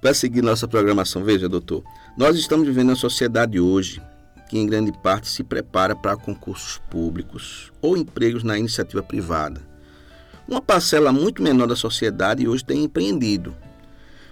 para 0.01 0.13
seguir 0.13 0.41
nossa 0.41 0.67
programação. 0.67 1.23
Veja, 1.23 1.47
doutor, 1.47 1.83
nós 2.17 2.37
estamos 2.37 2.67
vivendo 2.67 2.89
uma 2.89 2.95
sociedade 2.95 3.59
hoje 3.59 4.01
que 4.49 4.57
em 4.57 4.65
grande 4.65 4.91
parte 4.91 5.27
se 5.27 5.43
prepara 5.43 5.95
para 5.95 6.17
concursos 6.17 6.81
públicos 6.89 7.71
ou 7.81 7.95
empregos 7.95 8.43
na 8.43 8.57
iniciativa 8.57 9.03
privada. 9.03 9.61
Uma 10.47 10.59
parcela 10.59 11.13
muito 11.13 11.43
menor 11.43 11.67
da 11.67 11.75
sociedade 11.75 12.47
hoje 12.47 12.65
tem 12.65 12.83
empreendido. 12.83 13.55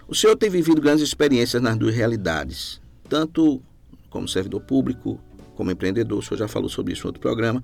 O 0.10 0.16
senhor 0.16 0.38
tem 0.38 0.50
vivido 0.50 0.80
grandes 0.82 1.04
experiências 1.04 1.62
nas 1.62 1.76
duas 1.76 1.94
realidades, 1.94 2.80
tanto 3.10 3.62
como 4.10 4.26
servidor 4.26 4.62
público, 4.62 5.20
como 5.54 5.70
empreendedor, 5.70 6.20
o 6.20 6.22
senhor 6.22 6.38
já 6.38 6.48
falou 6.48 6.70
sobre 6.70 6.94
isso 6.94 7.04
em 7.04 7.08
outro 7.08 7.22
programa. 7.22 7.62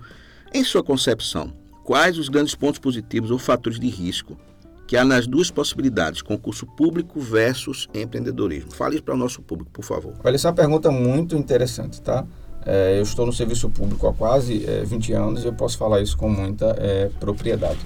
Em 0.53 0.61
sua 0.61 0.83
concepção, 0.83 1.53
quais 1.85 2.17
os 2.17 2.27
grandes 2.27 2.53
pontos 2.53 2.79
positivos 2.79 3.31
ou 3.31 3.39
fatores 3.39 3.79
de 3.79 3.87
risco 3.87 4.37
que 4.85 4.97
há 4.97 5.05
nas 5.05 5.25
duas 5.25 5.49
possibilidades, 5.49 6.21
concurso 6.21 6.65
público 6.65 7.17
versus 7.21 7.87
empreendedorismo? 7.93 8.73
Fale 8.73 8.95
isso 8.95 9.03
para 9.05 9.13
o 9.13 9.17
nosso 9.17 9.41
público, 9.41 9.71
por 9.71 9.85
favor. 9.85 10.13
Olha, 10.21 10.35
essa 10.35 10.49
é 10.49 10.51
uma 10.51 10.55
pergunta 10.55 10.91
muito 10.91 11.37
interessante, 11.37 12.01
tá? 12.01 12.25
É, 12.65 12.97
eu 12.97 13.03
estou 13.03 13.25
no 13.25 13.31
serviço 13.31 13.69
público 13.69 14.05
há 14.05 14.13
quase 14.13 14.65
é, 14.65 14.83
20 14.83 15.13
anos 15.13 15.43
e 15.45 15.47
eu 15.47 15.53
posso 15.53 15.77
falar 15.77 16.01
isso 16.01 16.17
com 16.17 16.27
muita 16.29 16.75
é, 16.77 17.09
propriedade. 17.21 17.79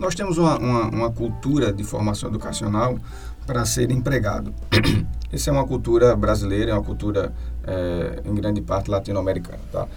Nós 0.00 0.14
temos 0.14 0.38
uma, 0.38 0.58
uma, 0.58 0.88
uma, 0.88 1.10
cultura 1.12 1.70
de 1.70 1.84
formação 1.84 2.30
educacional 2.30 2.98
para 3.50 3.64
ser 3.64 3.90
empregado. 3.90 4.54
Essa 5.32 5.50
é 5.50 5.52
uma 5.52 5.66
cultura 5.66 6.14
brasileira, 6.14 6.70
é 6.70 6.74
uma 6.74 6.84
cultura 6.84 7.32
é, 7.66 8.22
em 8.24 8.32
grande 8.32 8.60
parte 8.60 8.88
latino-americana. 8.88 9.58
Tá? 9.72 9.88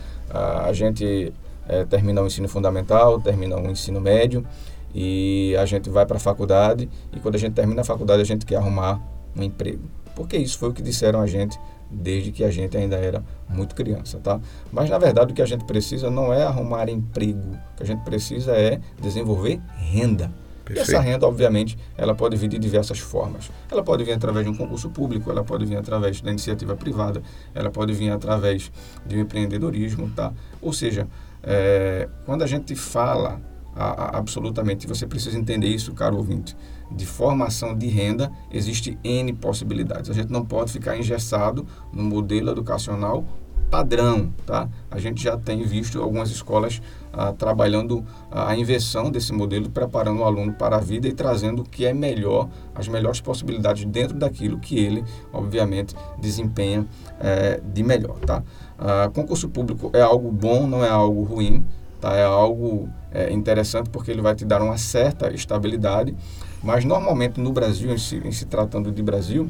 A 0.66 0.74
gente 0.74 1.32
é, 1.68 1.86
termina 1.86 2.24
o 2.24 2.26
ensino 2.26 2.48
fundamental, 2.48 3.22
termina 3.22 3.56
o 3.56 3.70
ensino 3.70 4.02
médio 4.02 4.44
e 4.92 5.56
a 5.60 5.68
gente 5.68 5.88
vai 5.88 6.04
para 6.04 6.18
a 6.18 6.20
faculdade 6.20 6.90
e 7.16 7.20
quando 7.20 7.36
a 7.36 7.38
gente 7.38 7.54
termina 7.54 7.82
a 7.82 7.84
faculdade 7.84 8.24
a 8.24 8.26
gente 8.26 8.44
quer 8.44 8.56
arrumar 8.56 9.00
um 9.36 9.44
emprego. 9.44 9.84
Porque 10.16 10.36
isso 10.36 10.58
foi 10.58 10.70
o 10.70 10.74
que 10.74 10.82
disseram 10.82 11.22
a 11.22 11.28
gente 11.28 11.56
desde 11.92 12.32
que 12.32 12.44
a 12.44 12.50
gente 12.50 12.76
ainda 12.76 12.96
era 12.96 13.24
muito 13.48 13.76
criança, 13.76 14.18
tá? 14.18 14.40
Mas 14.72 14.90
na 14.90 14.98
verdade 14.98 15.32
o 15.32 15.36
que 15.36 15.44
a 15.44 15.46
gente 15.46 15.64
precisa 15.66 16.10
não 16.10 16.34
é 16.34 16.42
arrumar 16.42 16.90
emprego, 16.90 17.52
o 17.52 17.78
que 17.78 17.84
a 17.84 17.86
gente 17.86 18.04
precisa 18.04 18.54
é 18.54 18.80
desenvolver 19.00 19.62
renda. 19.78 20.32
Perfeito. 20.64 20.90
E 20.90 20.96
essa 20.96 21.02
renda, 21.02 21.28
obviamente, 21.28 21.78
ela 21.98 22.16
pode 22.16 22.38
vir 22.38 22.48
de 22.48 22.58
diversas 22.58 23.00
formas. 23.00 23.52
Ela 23.70 23.84
pode 23.84 24.04
vir 24.04 24.14
através 24.14 24.46
de 24.46 24.52
um 24.52 24.56
concurso 24.56 24.90
público, 24.90 25.30
ela 25.30 25.44
pode 25.44 25.66
vir 25.66 25.76
através 25.76 26.22
da 26.22 26.32
iniciativa 26.32 26.76
privada, 26.76 27.22
ela 27.54 27.70
pode 27.70 27.94
vir 27.94 28.10
através 28.10 28.72
de 29.06 29.18
um 29.18 29.22
empreendedorismo, 29.22 30.10
tá? 30.12 30.32
Ou 30.62 30.72
seja, 30.72 31.08
é, 31.42 32.08
quando 32.26 32.44
a 32.44 32.48
gente 32.48 32.76
fala 32.76 33.42
a, 33.76 33.86
a, 33.86 34.18
absolutamente. 34.18 34.88
Você 34.88 35.06
precisa 35.06 35.38
entender 35.38 35.68
isso, 35.68 35.94
caro 35.94 36.18
ouvinte. 36.18 36.56
De 36.92 37.06
formação 37.06 37.76
de 37.76 37.88
renda, 37.88 38.32
existe 38.52 38.98
N 39.04 39.34
possibilidades. 39.34 40.10
A 40.10 40.14
gente 40.14 40.32
não 40.32 40.46
pode 40.46 40.72
ficar 40.72 40.98
engessado 40.98 41.66
no 41.92 42.04
modelo 42.04 42.52
educacional 42.52 43.26
padrão, 43.74 44.32
tá? 44.46 44.70
A 44.92 45.00
gente 45.00 45.24
já 45.24 45.36
tem 45.36 45.64
visto 45.64 46.00
algumas 46.00 46.30
escolas 46.30 46.80
ah, 47.12 47.34
trabalhando 47.34 48.06
a 48.30 48.56
inversão 48.56 49.10
desse 49.10 49.34
modelo, 49.34 49.68
preparando 49.68 50.20
o 50.20 50.24
aluno 50.24 50.54
para 50.54 50.76
a 50.76 50.80
vida 50.80 51.08
e 51.08 51.12
trazendo 51.12 51.64
o 51.64 51.66
que 51.66 51.84
é 51.84 51.92
melhor, 51.92 52.48
as 52.76 52.88
melhores 52.88 53.20
possibilidades 53.20 53.84
dentro 53.86 54.16
daquilo 54.16 54.60
que 54.60 54.78
ele, 54.78 55.04
obviamente, 55.34 55.96
desempenha 56.20 56.86
é, 57.20 57.60
de 57.66 57.82
melhor, 57.82 58.20
tá? 58.20 58.44
Ah, 58.78 59.10
concurso 59.12 59.50
público 59.50 59.90
é 59.92 60.02
algo 60.02 60.32
bom, 60.32 60.68
não 60.68 60.86
é 60.86 60.90
algo 60.90 61.24
ruim, 61.24 61.66
tá? 62.00 62.16
É 62.16 62.26
algo 62.26 62.88
é, 63.12 63.34
interessante 63.34 63.90
porque 63.90 64.12
ele 64.12 64.22
vai 64.22 64.36
te 64.36 64.46
dar 64.46 64.62
uma 64.62 64.78
certa 64.78 65.34
estabilidade, 65.34 66.16
mas 66.62 66.86
normalmente 66.86 67.42
no 67.42 67.52
Brasil, 67.52 67.92
em 67.92 67.98
se, 67.98 68.18
em 68.18 68.32
se 68.32 68.46
tratando 68.46 68.92
de 68.92 69.02
Brasil, 69.02 69.50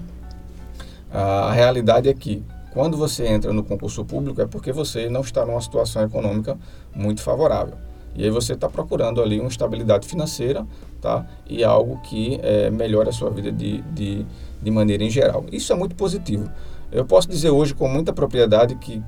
a 1.12 1.52
realidade 1.52 2.08
é 2.08 2.14
que 2.14 2.42
quando 2.74 2.98
você 2.98 3.28
entra 3.28 3.54
no 3.54 3.64
concurso 3.64 4.04
público 4.04 4.42
é 4.42 4.48
porque 4.48 4.72
você 4.72 5.08
não 5.08 5.22
está 5.22 5.46
numa 5.46 5.62
situação 5.62 6.04
econômica 6.04 6.58
muito 6.94 7.22
favorável. 7.22 7.76
E 8.16 8.24
aí 8.24 8.30
você 8.30 8.54
está 8.54 8.68
procurando 8.68 9.22
ali 9.22 9.40
uma 9.40 9.50
estabilidade 9.50 10.08
financeira 10.08 10.66
tá? 11.00 11.26
e 11.48 11.64
algo 11.64 12.00
que 12.02 12.40
é, 12.42 12.70
melhore 12.70 13.10
a 13.10 13.12
sua 13.12 13.30
vida 13.30 13.52
de, 13.52 13.82
de, 13.82 14.26
de 14.62 14.72
maneira 14.72 15.04
em 15.04 15.10
geral. 15.10 15.46
Isso 15.52 15.72
é 15.72 15.76
muito 15.76 15.96
positivo. 15.96 16.50
Eu 16.92 17.06
posso 17.06 17.28
dizer 17.28 17.50
hoje 17.52 17.74
com 17.74 17.88
muita 17.88 18.12
propriedade 18.12 18.76
que 18.76 19.02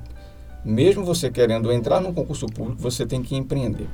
mesmo 0.64 1.04
você 1.04 1.30
querendo 1.30 1.72
entrar 1.72 2.00
num 2.00 2.12
concurso 2.12 2.46
público, 2.46 2.80
você 2.80 3.06
tem 3.06 3.22
que 3.22 3.36
empreender. 3.36 3.88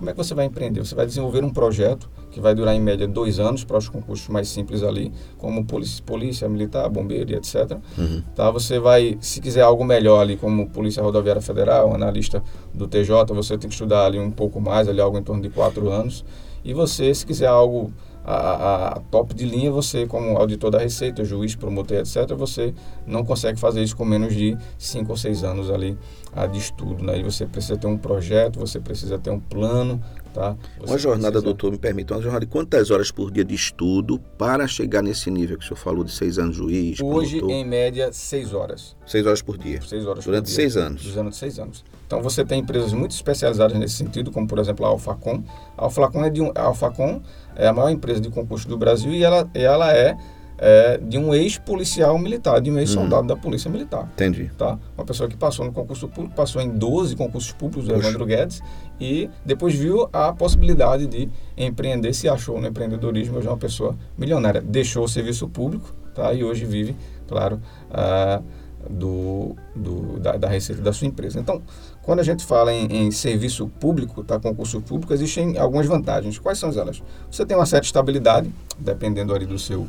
Como 0.00 0.08
é 0.08 0.14
que 0.14 0.16
você 0.16 0.32
vai 0.32 0.46
empreender? 0.46 0.80
Você 0.80 0.94
vai 0.94 1.04
desenvolver 1.04 1.44
um 1.44 1.50
projeto 1.50 2.08
que 2.30 2.40
vai 2.40 2.54
durar 2.54 2.74
em 2.74 2.80
média 2.80 3.06
dois 3.06 3.38
anos 3.38 3.64
para 3.64 3.76
os 3.76 3.86
concursos 3.86 4.26
mais 4.28 4.48
simples 4.48 4.82
ali, 4.82 5.12
como 5.36 5.62
polícia, 5.62 6.02
polícia 6.02 6.48
militar, 6.48 6.88
bombeiro 6.88 7.30
e 7.30 7.34
etc. 7.34 7.76
Uhum. 7.98 8.22
Tá? 8.34 8.50
Você 8.50 8.78
vai, 8.78 9.18
se 9.20 9.42
quiser 9.42 9.60
algo 9.60 9.84
melhor 9.84 10.22
ali, 10.22 10.38
como 10.38 10.70
Polícia 10.70 11.02
Rodoviária 11.02 11.42
Federal, 11.42 11.94
analista 11.94 12.42
do 12.72 12.88
TJ, 12.88 13.26
você 13.34 13.58
tem 13.58 13.68
que 13.68 13.74
estudar 13.74 14.06
ali 14.06 14.18
um 14.18 14.30
pouco 14.30 14.58
mais, 14.58 14.88
ali 14.88 15.02
algo 15.02 15.18
em 15.18 15.22
torno 15.22 15.42
de 15.42 15.50
quatro 15.50 15.90
anos. 15.90 16.24
E 16.64 16.72
você, 16.72 17.12
se 17.12 17.26
quiser 17.26 17.48
algo 17.48 17.92
a, 18.30 18.88
a, 18.96 19.00
top 19.10 19.34
de 19.34 19.44
linha, 19.44 19.70
você, 19.70 20.06
como 20.06 20.36
auditor 20.36 20.70
da 20.70 20.78
Receita, 20.78 21.24
juiz, 21.24 21.56
promotor, 21.56 21.98
etc., 21.98 22.32
você 22.36 22.72
não 23.06 23.24
consegue 23.24 23.58
fazer 23.58 23.82
isso 23.82 23.96
com 23.96 24.04
menos 24.04 24.34
de 24.34 24.56
cinco 24.78 25.10
ou 25.10 25.16
seis 25.16 25.42
anos 25.42 25.70
ali 25.70 25.98
a, 26.32 26.46
de 26.46 26.58
estudo. 26.58 27.04
Né? 27.04 27.18
E 27.18 27.22
você 27.22 27.44
precisa 27.44 27.76
ter 27.76 27.86
um 27.88 27.98
projeto, 27.98 28.60
você 28.60 28.78
precisa 28.78 29.18
ter 29.18 29.30
um 29.30 29.40
plano. 29.40 30.00
Tá? 30.32 30.56
Você 30.78 30.92
uma 30.92 30.98
jornada, 30.98 31.32
precisa... 31.32 31.44
doutor, 31.44 31.72
me 31.72 31.78
permite, 31.78 32.12
uma 32.12 32.22
jornada 32.22 32.46
de 32.46 32.52
quantas 32.52 32.92
horas 32.92 33.10
por 33.10 33.32
dia 33.32 33.44
de 33.44 33.54
estudo 33.54 34.20
para 34.38 34.68
chegar 34.68 35.02
nesse 35.02 35.28
nível 35.28 35.58
que 35.58 35.64
o 35.64 35.66
senhor 35.66 35.80
falou 35.80 36.04
de 36.04 36.12
seis 36.12 36.38
anos 36.38 36.54
juiz? 36.54 37.00
Hoje, 37.00 37.38
promotor? 37.38 37.56
em 37.56 37.64
média, 37.64 38.12
seis 38.12 38.54
horas. 38.54 38.96
Seis 39.04 39.26
horas 39.26 39.42
por 39.42 39.58
dia? 39.58 39.82
Seis 39.82 40.06
horas 40.06 40.24
Durante 40.24 40.44
por 40.44 40.46
dia. 40.46 40.54
seis 40.54 40.76
anos? 40.76 41.02
Durante 41.02 41.36
seis 41.36 41.58
anos. 41.58 41.84
Então 42.06 42.22
você 42.22 42.44
tem 42.44 42.60
empresas 42.60 42.92
muito 42.92 43.12
especializadas 43.12 43.76
nesse 43.78 43.94
sentido, 43.94 44.32
como 44.32 44.46
por 44.46 44.58
exemplo 44.58 44.84
a 44.84 44.88
Alfacom. 44.88 45.44
A 45.76 45.84
Alfacom 45.84 46.24
é, 46.24 46.30
de 46.30 46.40
um, 46.40 46.50
a 46.54 46.62
Alfacom 46.62 47.22
é 47.60 47.68
a 47.68 47.72
maior 47.74 47.90
empresa 47.90 48.20
de 48.20 48.30
concurso 48.30 48.66
do 48.66 48.78
Brasil 48.78 49.12
e 49.12 49.22
ela, 49.22 49.48
ela 49.52 49.94
é, 49.94 50.16
é 50.56 50.96
de 50.96 51.18
um 51.18 51.34
ex-policial 51.34 52.18
militar, 52.18 52.58
de 52.58 52.70
um 52.70 52.78
ex-soldado 52.78 53.20
uhum. 53.20 53.26
da 53.26 53.36
Polícia 53.36 53.70
Militar. 53.70 54.08
Entendi. 54.14 54.50
Tá? 54.56 54.78
Uma 54.96 55.04
pessoa 55.04 55.28
que 55.28 55.36
passou 55.36 55.66
no 55.66 55.72
concurso 55.72 56.08
público, 56.08 56.34
passou 56.34 56.62
em 56.62 56.70
12 56.70 57.14
concursos 57.16 57.52
públicos 57.52 57.86
do 57.86 57.94
Evandro 57.94 58.24
Guedes 58.24 58.62
e 58.98 59.28
depois 59.44 59.74
viu 59.74 60.08
a 60.10 60.32
possibilidade 60.32 61.06
de 61.06 61.28
empreender, 61.54 62.14
se 62.14 62.28
achou 62.30 62.58
no 62.58 62.66
empreendedorismo, 62.66 63.36
hoje 63.36 63.46
é 63.46 63.50
uma 63.50 63.58
pessoa 63.58 63.94
milionária. 64.16 64.62
Deixou 64.62 65.04
o 65.04 65.08
serviço 65.08 65.46
público 65.46 65.94
tá? 66.14 66.32
e 66.32 66.42
hoje 66.42 66.64
vive, 66.64 66.96
claro, 67.28 67.60
uh, 67.90 68.42
do, 68.88 69.54
do, 69.76 70.18
da, 70.18 70.36
da, 70.36 70.48
receita 70.48 70.80
da 70.80 70.92
sua 70.92 71.06
empresa. 71.06 71.38
Então, 71.38 71.60
quando 72.02 72.20
a 72.20 72.22
gente 72.22 72.44
fala 72.44 72.72
em, 72.72 72.86
em, 72.86 73.10
serviço 73.10 73.68
público, 73.68 74.24
tá, 74.24 74.38
concurso 74.38 74.80
público, 74.80 75.12
existem 75.12 75.58
algumas 75.58 75.86
vantagens. 75.86 76.38
Quais 76.38 76.58
são 76.58 76.70
elas? 76.70 77.02
Você 77.30 77.44
tem 77.44 77.56
uma 77.56 77.66
certa 77.66 77.86
estabilidade, 77.86 78.50
dependendo 78.78 79.34
ali 79.34 79.46
do 79.46 79.58
seu, 79.58 79.86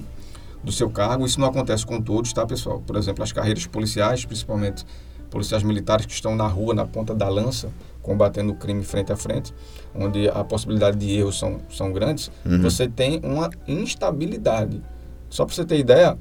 do 0.63 0.71
seu 0.71 0.89
cargo. 0.89 1.25
Isso 1.25 1.39
não 1.39 1.47
acontece 1.47 1.85
com 1.85 2.01
todos, 2.01 2.33
tá, 2.33 2.45
pessoal? 2.45 2.81
Por 2.85 2.95
exemplo, 2.97 3.23
as 3.23 3.31
carreiras 3.31 3.65
policiais, 3.65 4.25
principalmente 4.25 4.85
policiais 5.29 5.63
militares 5.63 6.05
que 6.05 6.11
estão 6.11 6.35
na 6.35 6.45
rua, 6.45 6.73
na 6.73 6.85
ponta 6.85 7.15
da 7.15 7.29
lança, 7.29 7.69
combatendo 8.01 8.51
o 8.51 8.55
crime 8.55 8.83
frente 8.83 9.13
a 9.13 9.15
frente, 9.15 9.53
onde 9.95 10.27
a 10.27 10.43
possibilidade 10.43 10.97
de 10.97 11.09
erros 11.17 11.39
são, 11.39 11.59
são 11.69 11.93
grandes, 11.93 12.29
uhum. 12.45 12.61
você 12.61 12.87
tem 12.87 13.21
uma 13.23 13.49
instabilidade. 13.65 14.83
Só 15.29 15.45
para 15.45 15.55
você 15.55 15.63
ter 15.63 15.79
ideia, 15.79 16.17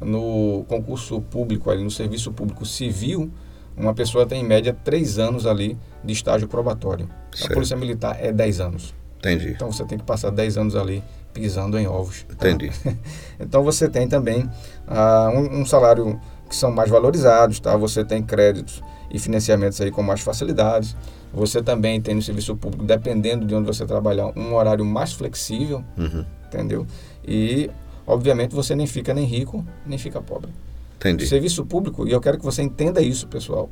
no 0.00 0.64
concurso 0.68 1.20
público, 1.20 1.70
ali 1.70 1.82
no 1.82 1.90
serviço 1.90 2.32
público 2.32 2.64
civil, 2.64 3.30
uma 3.76 3.94
pessoa 3.94 4.26
tem 4.26 4.42
em 4.42 4.46
média 4.46 4.76
três 4.84 5.18
anos 5.18 5.46
ali 5.46 5.78
de 6.04 6.12
estágio 6.12 6.48
probatório. 6.48 7.08
Certo. 7.32 7.50
A 7.50 7.54
polícia 7.54 7.76
militar 7.76 8.16
é 8.20 8.32
10 8.32 8.60
anos. 8.60 8.94
Entendi. 9.18 9.50
Então 9.50 9.70
você 9.70 9.84
tem 9.84 9.98
que 9.98 10.04
passar 10.04 10.30
10 10.30 10.58
anos 10.58 10.76
ali 10.76 11.02
pisando 11.32 11.78
em 11.78 11.86
ovos. 11.86 12.26
Tá? 12.36 12.50
Entendi. 12.50 12.70
então 13.40 13.62
você 13.62 13.88
tem 13.88 14.06
também 14.08 14.42
uh, 14.42 15.30
um, 15.34 15.60
um, 15.60 15.66
salário 15.66 16.20
que 16.48 16.56
são 16.56 16.70
mais 16.70 16.90
valorizados, 16.90 17.60
tá? 17.60 17.76
Você 17.76 18.04
tem 18.04 18.22
créditos 18.22 18.82
e 19.10 19.18
financiamentos 19.18 19.80
aí 19.80 19.90
com 19.90 20.02
mais 20.02 20.20
facilidades. 20.20 20.96
Você 21.32 21.62
também 21.62 22.00
tem 22.00 22.14
no 22.14 22.20
serviço 22.20 22.54
público, 22.56 22.84
dependendo 22.84 23.46
de 23.46 23.54
onde 23.54 23.66
você 23.66 23.86
trabalhar, 23.86 24.32
um 24.36 24.54
horário 24.54 24.84
mais 24.84 25.14
flexível, 25.14 25.82
uhum. 25.96 26.26
entendeu? 26.46 26.86
E 27.26 27.70
obviamente 28.06 28.54
você 28.54 28.74
nem 28.74 28.86
fica 28.86 29.14
nem 29.14 29.24
rico, 29.24 29.64
nem 29.86 29.96
fica 29.96 30.20
pobre. 30.20 30.50
Entendi. 31.02 31.24
O 31.24 31.28
serviço 31.28 31.66
público, 31.66 32.06
e 32.06 32.12
eu 32.12 32.20
quero 32.20 32.38
que 32.38 32.44
você 32.44 32.62
entenda 32.62 33.02
isso, 33.02 33.26
pessoal, 33.26 33.68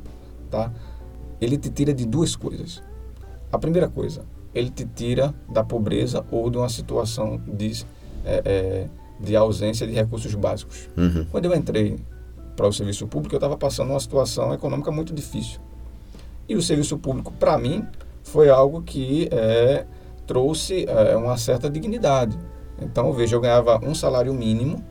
tá? 0.49 0.71
Ele 1.39 1.57
te 1.57 1.69
tira 1.69 1.93
de 1.93 2.05
duas 2.05 2.35
coisas. 2.35 2.83
A 3.51 3.57
primeira 3.57 3.87
coisa, 3.87 4.23
ele 4.53 4.69
te 4.69 4.85
tira 4.85 5.33
da 5.49 5.63
pobreza 5.63 6.25
ou 6.29 6.49
de 6.49 6.57
uma 6.57 6.67
situação 6.67 7.41
de, 7.47 7.85
é, 8.25 8.41
é, 8.43 8.87
de 9.19 9.35
ausência 9.35 9.87
de 9.87 9.93
recursos 9.93 10.35
básicos. 10.35 10.89
Uhum. 10.97 11.25
Quando 11.31 11.45
eu 11.45 11.55
entrei 11.55 11.97
para 12.55 12.67
o 12.67 12.73
serviço 12.73 13.07
público, 13.07 13.33
eu 13.33 13.37
estava 13.37 13.57
passando 13.57 13.91
uma 13.91 13.99
situação 13.99 14.53
econômica 14.53 14.91
muito 14.91 15.13
difícil. 15.13 15.59
E 16.49 16.55
o 16.55 16.61
serviço 16.61 16.97
público, 16.97 17.31
para 17.31 17.57
mim, 17.57 17.85
foi 18.23 18.49
algo 18.49 18.81
que 18.81 19.29
é, 19.31 19.85
trouxe 20.27 20.85
é, 20.85 21.15
uma 21.15 21.37
certa 21.37 21.69
dignidade. 21.69 22.37
Então, 22.81 23.13
veja, 23.13 23.35
eu 23.35 23.41
ganhava 23.41 23.79
um 23.83 23.95
salário 23.95 24.33
mínimo 24.33 24.83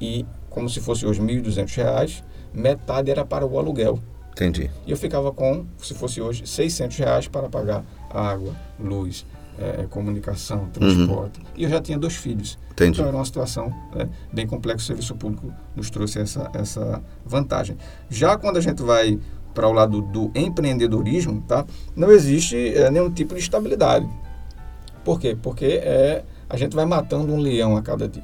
e, 0.00 0.24
como 0.52 0.68
se 0.68 0.80
fosse 0.80 1.06
hoje, 1.06 1.20
R$ 1.20 1.42
1.200, 1.42 2.22
metade 2.52 3.10
era 3.10 3.24
para 3.24 3.46
o 3.46 3.58
aluguel. 3.58 3.98
Entendi. 4.32 4.70
E 4.86 4.90
eu 4.90 4.96
ficava 4.96 5.32
com, 5.32 5.66
se 5.78 5.94
fosse 5.94 6.20
hoje, 6.20 6.46
600 6.46 6.96
reais 6.96 7.28
para 7.28 7.48
pagar 7.48 7.84
água, 8.10 8.54
luz, 8.80 9.26
é, 9.58 9.86
comunicação, 9.90 10.68
transporte. 10.72 11.38
Uhum. 11.40 11.46
E 11.56 11.64
eu 11.64 11.70
já 11.70 11.80
tinha 11.80 11.98
dois 11.98 12.16
filhos. 12.16 12.58
Entendi. 12.70 12.92
Então 12.92 13.06
era 13.06 13.16
uma 13.16 13.24
situação 13.24 13.72
né, 13.94 14.08
bem 14.32 14.46
complexa. 14.46 14.78
O 14.78 14.86
serviço 14.86 15.14
público 15.14 15.52
nos 15.76 15.90
trouxe 15.90 16.20
essa, 16.20 16.50
essa 16.54 17.02
vantagem. 17.24 17.76
Já 18.08 18.38
quando 18.38 18.56
a 18.56 18.60
gente 18.60 18.82
vai 18.82 19.18
para 19.52 19.68
o 19.68 19.72
lado 19.72 20.00
do 20.00 20.30
empreendedorismo, 20.34 21.42
tá, 21.46 21.66
não 21.94 22.10
existe 22.10 22.74
é, 22.74 22.90
nenhum 22.90 23.10
tipo 23.10 23.34
de 23.34 23.40
estabilidade. 23.40 24.08
Por 25.04 25.20
quê? 25.20 25.36
Porque 25.40 25.80
é 25.82 26.24
a 26.52 26.56
gente 26.58 26.76
vai 26.76 26.84
matando 26.84 27.32
um 27.32 27.38
leão 27.38 27.78
a 27.78 27.82
cada 27.82 28.06
dia. 28.06 28.22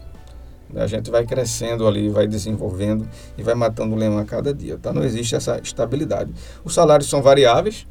A 0.75 0.87
gente 0.87 1.11
vai 1.11 1.25
crescendo 1.25 1.87
ali, 1.87 2.09
vai 2.09 2.27
desenvolvendo 2.27 3.09
e 3.37 3.43
vai 3.43 3.55
matando 3.55 3.95
um 3.95 3.99
leão 3.99 4.19
a 4.19 4.25
cada 4.25 4.53
dia. 4.53 4.79
Tá? 4.79 4.93
Não 4.93 5.03
existe 5.03 5.35
essa 5.35 5.59
estabilidade. 5.63 6.33
Os 6.65 6.75
salários 6.75 7.09
são 7.09 7.23
variáveis. 7.23 7.87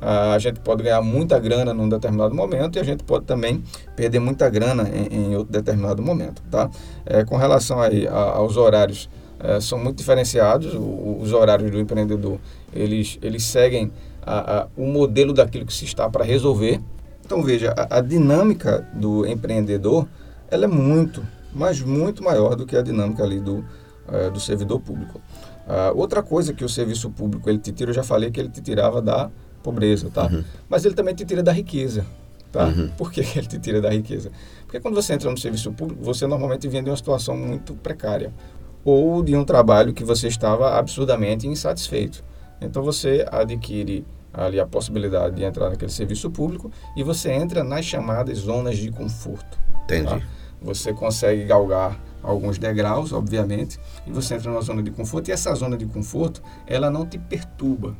A 0.00 0.36
gente 0.40 0.58
pode 0.58 0.82
ganhar 0.82 1.00
muita 1.00 1.38
grana 1.38 1.72
num 1.72 1.88
determinado 1.88 2.34
momento 2.34 2.76
e 2.76 2.80
a 2.80 2.82
gente 2.82 3.04
pode 3.04 3.24
também 3.24 3.62
perder 3.94 4.18
muita 4.18 4.48
grana 4.50 4.88
em, 4.88 5.30
em 5.30 5.36
outro 5.36 5.52
determinado 5.52 6.02
momento. 6.02 6.42
Tá? 6.50 6.68
É, 7.06 7.24
com 7.24 7.36
relação 7.36 7.80
aí 7.80 8.08
aos 8.08 8.56
horários, 8.56 9.08
é, 9.38 9.60
são 9.60 9.78
muito 9.78 9.98
diferenciados. 9.98 10.74
O, 10.74 11.18
os 11.20 11.32
horários 11.32 11.70
do 11.70 11.78
empreendedor, 11.78 12.40
eles, 12.74 13.16
eles 13.22 13.44
seguem 13.44 13.92
a, 14.24 14.62
a, 14.62 14.66
o 14.76 14.86
modelo 14.86 15.32
daquilo 15.32 15.66
que 15.66 15.72
se 15.72 15.84
está 15.84 16.08
para 16.08 16.24
resolver. 16.24 16.80
Então 17.24 17.42
veja, 17.42 17.74
a, 17.76 17.98
a, 17.98 18.00
dinâmica 18.00 18.86
do 18.94 19.26
empreendedor 19.26 20.06
ela 20.50 20.64
é 20.64 20.68
muito, 20.68 21.26
mas 21.54 21.80
muito 21.80 22.22
maior 22.22 22.56
do 22.56 22.66
que 22.66 22.76
a 22.76 22.82
dinâmica 22.82 23.22
ali 23.22 23.40
do, 23.40 23.64
uh, 24.08 24.30
do 24.32 24.40
servidor 24.40 24.80
público. 24.80 25.20
Uh, 25.66 25.96
outra 25.96 26.22
coisa 26.22 26.52
que 26.52 26.64
o 26.64 26.68
serviço 26.68 27.10
público 27.10 27.48
ele 27.48 27.58
te 27.58 27.72
tira, 27.72 27.90
eu 27.90 27.94
já 27.94 28.02
falei 28.02 28.30
que 28.30 28.40
ele 28.40 28.48
te 28.48 28.60
tirava 28.60 29.00
da 29.00 29.30
pobreza, 29.62 30.10
tá? 30.10 30.26
Uhum. 30.26 30.42
Mas 30.68 30.84
ele 30.84 30.94
também 30.94 31.14
te 31.14 31.24
tira 31.24 31.42
da 31.42 31.52
riqueza, 31.52 32.04
tá? 32.50 32.66
Uhum. 32.66 32.88
Por 32.96 33.12
que 33.12 33.20
ele 33.20 33.46
te 33.46 33.58
tira 33.58 33.80
da 33.80 33.90
riqueza? 33.90 34.30
Porque 34.64 34.80
quando 34.80 34.94
você 34.94 35.14
entra 35.14 35.30
no 35.30 35.38
serviço 35.38 35.72
público, 35.72 36.02
você 36.02 36.26
normalmente 36.26 36.66
vem 36.66 36.82
de 36.82 36.90
uma 36.90 36.96
situação 36.96 37.36
muito 37.36 37.74
precária 37.74 38.32
ou 38.84 39.22
de 39.22 39.36
um 39.36 39.44
trabalho 39.44 39.92
que 39.92 40.02
você 40.02 40.26
estava 40.28 40.76
absurdamente 40.76 41.46
insatisfeito. 41.46 42.24
Então 42.60 42.82
você 42.82 43.24
adquire 43.30 44.04
ali 44.32 44.58
a 44.58 44.66
possibilidade 44.66 45.36
de 45.36 45.44
entrar 45.44 45.70
naquele 45.70 45.90
serviço 45.90 46.30
público 46.30 46.70
e 46.96 47.02
você 47.02 47.30
entra 47.30 47.62
nas 47.62 47.84
chamadas 47.84 48.38
zonas 48.38 48.78
de 48.78 48.90
conforto. 48.90 49.58
Entendi. 49.84 50.08
Tá? 50.08 50.20
Você 50.64 50.92
consegue 50.92 51.44
galgar 51.44 52.00
alguns 52.22 52.56
degraus, 52.56 53.12
obviamente, 53.12 53.78
e 54.06 54.12
você 54.12 54.34
entra 54.34 54.50
numa 54.50 54.62
zona 54.62 54.82
de 54.82 54.90
conforto 54.90 55.28
e 55.28 55.32
essa 55.32 55.52
zona 55.54 55.76
de 55.76 55.86
conforto, 55.86 56.42
ela 56.66 56.90
não 56.90 57.04
te 57.04 57.18
perturba. 57.18 57.96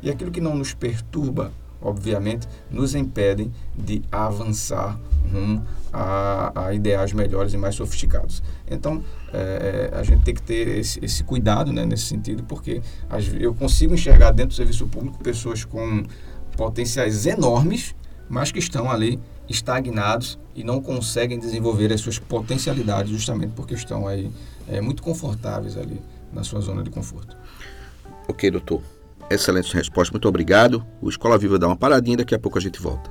E 0.00 0.10
aquilo 0.10 0.30
que 0.30 0.40
não 0.40 0.54
nos 0.54 0.72
perturba, 0.72 1.52
obviamente, 1.80 2.46
nos 2.70 2.94
impedem 2.94 3.52
de 3.76 4.02
avançar 4.12 4.98
rumo 5.32 5.64
a, 5.92 6.66
a 6.66 6.74
ideais 6.74 7.12
melhores 7.12 7.52
e 7.54 7.56
mais 7.56 7.74
sofisticados. 7.74 8.42
Então, 8.70 9.02
é, 9.32 9.90
é, 9.92 9.98
a 9.98 10.02
gente 10.02 10.22
tem 10.22 10.34
que 10.34 10.42
ter 10.42 10.68
esse, 10.78 11.04
esse 11.04 11.24
cuidado 11.24 11.72
né, 11.72 11.84
nesse 11.84 12.04
sentido, 12.04 12.44
porque 12.44 12.80
eu 13.40 13.54
consigo 13.54 13.94
enxergar 13.94 14.30
dentro 14.30 14.50
do 14.50 14.54
serviço 14.54 14.86
público 14.86 15.18
pessoas 15.18 15.64
com 15.64 16.04
potenciais 16.56 17.26
enormes, 17.26 17.94
mas 18.28 18.52
que 18.52 18.58
estão 18.58 18.90
ali 18.90 19.20
estagnados 19.48 20.38
e 20.54 20.64
não 20.64 20.80
conseguem 20.80 21.38
desenvolver 21.38 21.92
as 21.92 22.00
suas 22.00 22.18
potencialidades 22.18 23.10
justamente 23.10 23.52
porque 23.54 23.74
estão 23.74 24.06
aí 24.06 24.30
é, 24.68 24.80
muito 24.80 25.02
confortáveis 25.02 25.76
ali 25.76 26.00
na 26.32 26.42
sua 26.42 26.60
zona 26.60 26.82
de 26.82 26.90
conforto. 26.90 27.36
Ok, 28.28 28.50
doutor. 28.50 28.82
Excelente 29.30 29.74
resposta, 29.74 30.12
muito 30.12 30.28
obrigado. 30.28 30.84
O 31.00 31.08
Escola 31.08 31.36
Viva 31.36 31.58
dá 31.58 31.66
uma 31.66 31.76
paradinha, 31.76 32.18
daqui 32.18 32.34
a 32.34 32.38
pouco 32.38 32.58
a 32.58 32.60
gente 32.60 32.80
volta. 32.80 33.10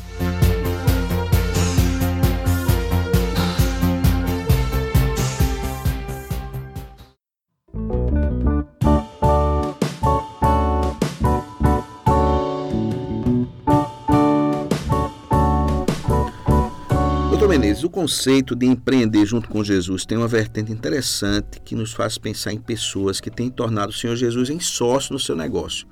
Conceito 18.01 18.55
de 18.55 18.65
empreender 18.65 19.23
junto 19.27 19.47
com 19.47 19.63
Jesus 19.63 20.05
tem 20.07 20.17
uma 20.17 20.27
vertente 20.27 20.71
interessante 20.71 21.61
que 21.63 21.75
nos 21.75 21.93
faz 21.93 22.17
pensar 22.17 22.51
em 22.51 22.59
pessoas 22.59 23.21
que 23.21 23.29
têm 23.29 23.47
tornado 23.47 23.91
o 23.91 23.93
Senhor 23.93 24.15
Jesus 24.15 24.49
em 24.49 24.59
sócio 24.59 25.13
no 25.13 25.19
seu 25.19 25.35
negócio. 25.35 25.85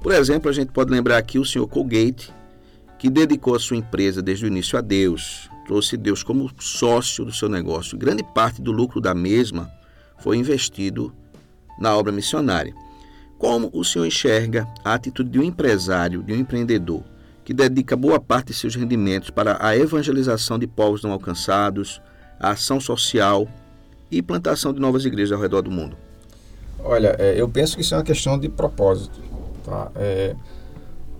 Por 0.00 0.12
exemplo, 0.12 0.48
a 0.48 0.52
gente 0.54 0.72
pode 0.72 0.90
lembrar 0.90 1.18
aqui 1.18 1.38
o 1.38 1.44
Senhor 1.44 1.68
Colgate, 1.68 2.32
que 2.98 3.10
dedicou 3.10 3.54
a 3.54 3.58
sua 3.58 3.76
empresa 3.76 4.22
desde 4.22 4.46
o 4.46 4.48
início 4.48 4.78
a 4.78 4.80
Deus, 4.80 5.50
trouxe 5.66 5.98
Deus 5.98 6.22
como 6.22 6.50
sócio 6.58 7.22
do 7.22 7.34
seu 7.34 7.50
negócio. 7.50 7.98
Grande 7.98 8.22
parte 8.22 8.62
do 8.62 8.72
lucro 8.72 8.98
da 8.98 9.14
mesma 9.14 9.70
foi 10.20 10.38
investido 10.38 11.14
na 11.78 11.94
obra 11.94 12.12
missionária. 12.12 12.74
Como 13.36 13.68
o 13.74 13.84
Senhor 13.84 14.06
enxerga 14.06 14.66
a 14.82 14.94
atitude 14.94 15.28
de 15.28 15.38
um 15.38 15.42
empresário, 15.42 16.22
de 16.22 16.32
um 16.32 16.36
empreendedor? 16.36 17.04
Que 17.46 17.54
dedica 17.54 17.94
boa 17.94 18.18
parte 18.18 18.48
de 18.48 18.54
seus 18.54 18.74
rendimentos 18.74 19.30
para 19.30 19.56
a 19.64 19.76
evangelização 19.76 20.58
de 20.58 20.66
povos 20.66 21.04
não 21.04 21.12
alcançados, 21.12 22.02
a 22.40 22.50
ação 22.50 22.80
social 22.80 23.46
e 24.10 24.20
plantação 24.20 24.72
de 24.72 24.80
novas 24.80 25.04
igrejas 25.04 25.30
ao 25.30 25.40
redor 25.40 25.62
do 25.62 25.70
mundo? 25.70 25.96
Olha, 26.80 27.14
é, 27.20 27.40
eu 27.40 27.48
penso 27.48 27.76
que 27.76 27.82
isso 27.82 27.94
é 27.94 27.98
uma 27.98 28.02
questão 28.02 28.36
de 28.36 28.48
propósito. 28.48 29.22
Tá? 29.64 29.92
É, 29.94 30.34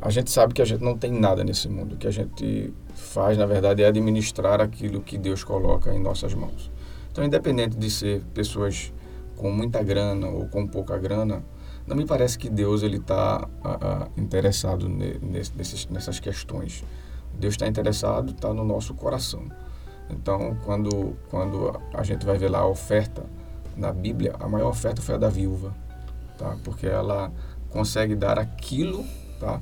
a 0.02 0.10
gente 0.10 0.28
sabe 0.32 0.52
que 0.52 0.60
a 0.60 0.64
gente 0.64 0.82
não 0.82 0.98
tem 0.98 1.12
nada 1.12 1.44
nesse 1.44 1.68
mundo. 1.68 1.94
O 1.94 1.96
que 1.96 2.08
a 2.08 2.12
gente 2.12 2.74
faz, 2.96 3.38
na 3.38 3.46
verdade, 3.46 3.84
é 3.84 3.86
administrar 3.86 4.60
aquilo 4.60 5.00
que 5.00 5.16
Deus 5.16 5.44
coloca 5.44 5.94
em 5.94 6.02
nossas 6.02 6.34
mãos. 6.34 6.72
Então, 7.12 7.22
independente 7.22 7.76
de 7.76 7.88
ser 7.88 8.20
pessoas 8.34 8.92
com 9.36 9.52
muita 9.52 9.80
grana 9.80 10.26
ou 10.26 10.48
com 10.48 10.66
pouca 10.66 10.98
grana, 10.98 11.44
não 11.86 11.96
me 11.96 12.04
parece 12.04 12.38
que 12.38 12.50
Deus 12.50 12.82
ele 12.82 12.96
está 12.96 13.48
interessado 14.16 14.88
nesses, 14.88 15.86
nessas 15.86 16.18
questões. 16.18 16.84
Deus 17.38 17.54
está 17.54 17.66
interessado, 17.66 18.32
está 18.32 18.52
no 18.52 18.64
nosso 18.64 18.94
coração. 18.94 19.44
Então, 20.10 20.56
quando, 20.64 21.16
quando 21.30 21.80
a 21.92 22.02
gente 22.02 22.24
vai 22.24 22.38
ver 22.38 22.48
lá 22.48 22.60
a 22.60 22.66
oferta 22.66 23.24
na 23.76 23.92
Bíblia, 23.92 24.34
a 24.40 24.48
maior 24.48 24.70
oferta 24.70 25.02
foi 25.02 25.16
a 25.16 25.18
da 25.18 25.28
viúva, 25.28 25.74
tá? 26.38 26.56
Porque 26.64 26.86
ela 26.86 27.32
consegue 27.70 28.14
dar 28.14 28.38
aquilo, 28.38 29.04
tá? 29.38 29.60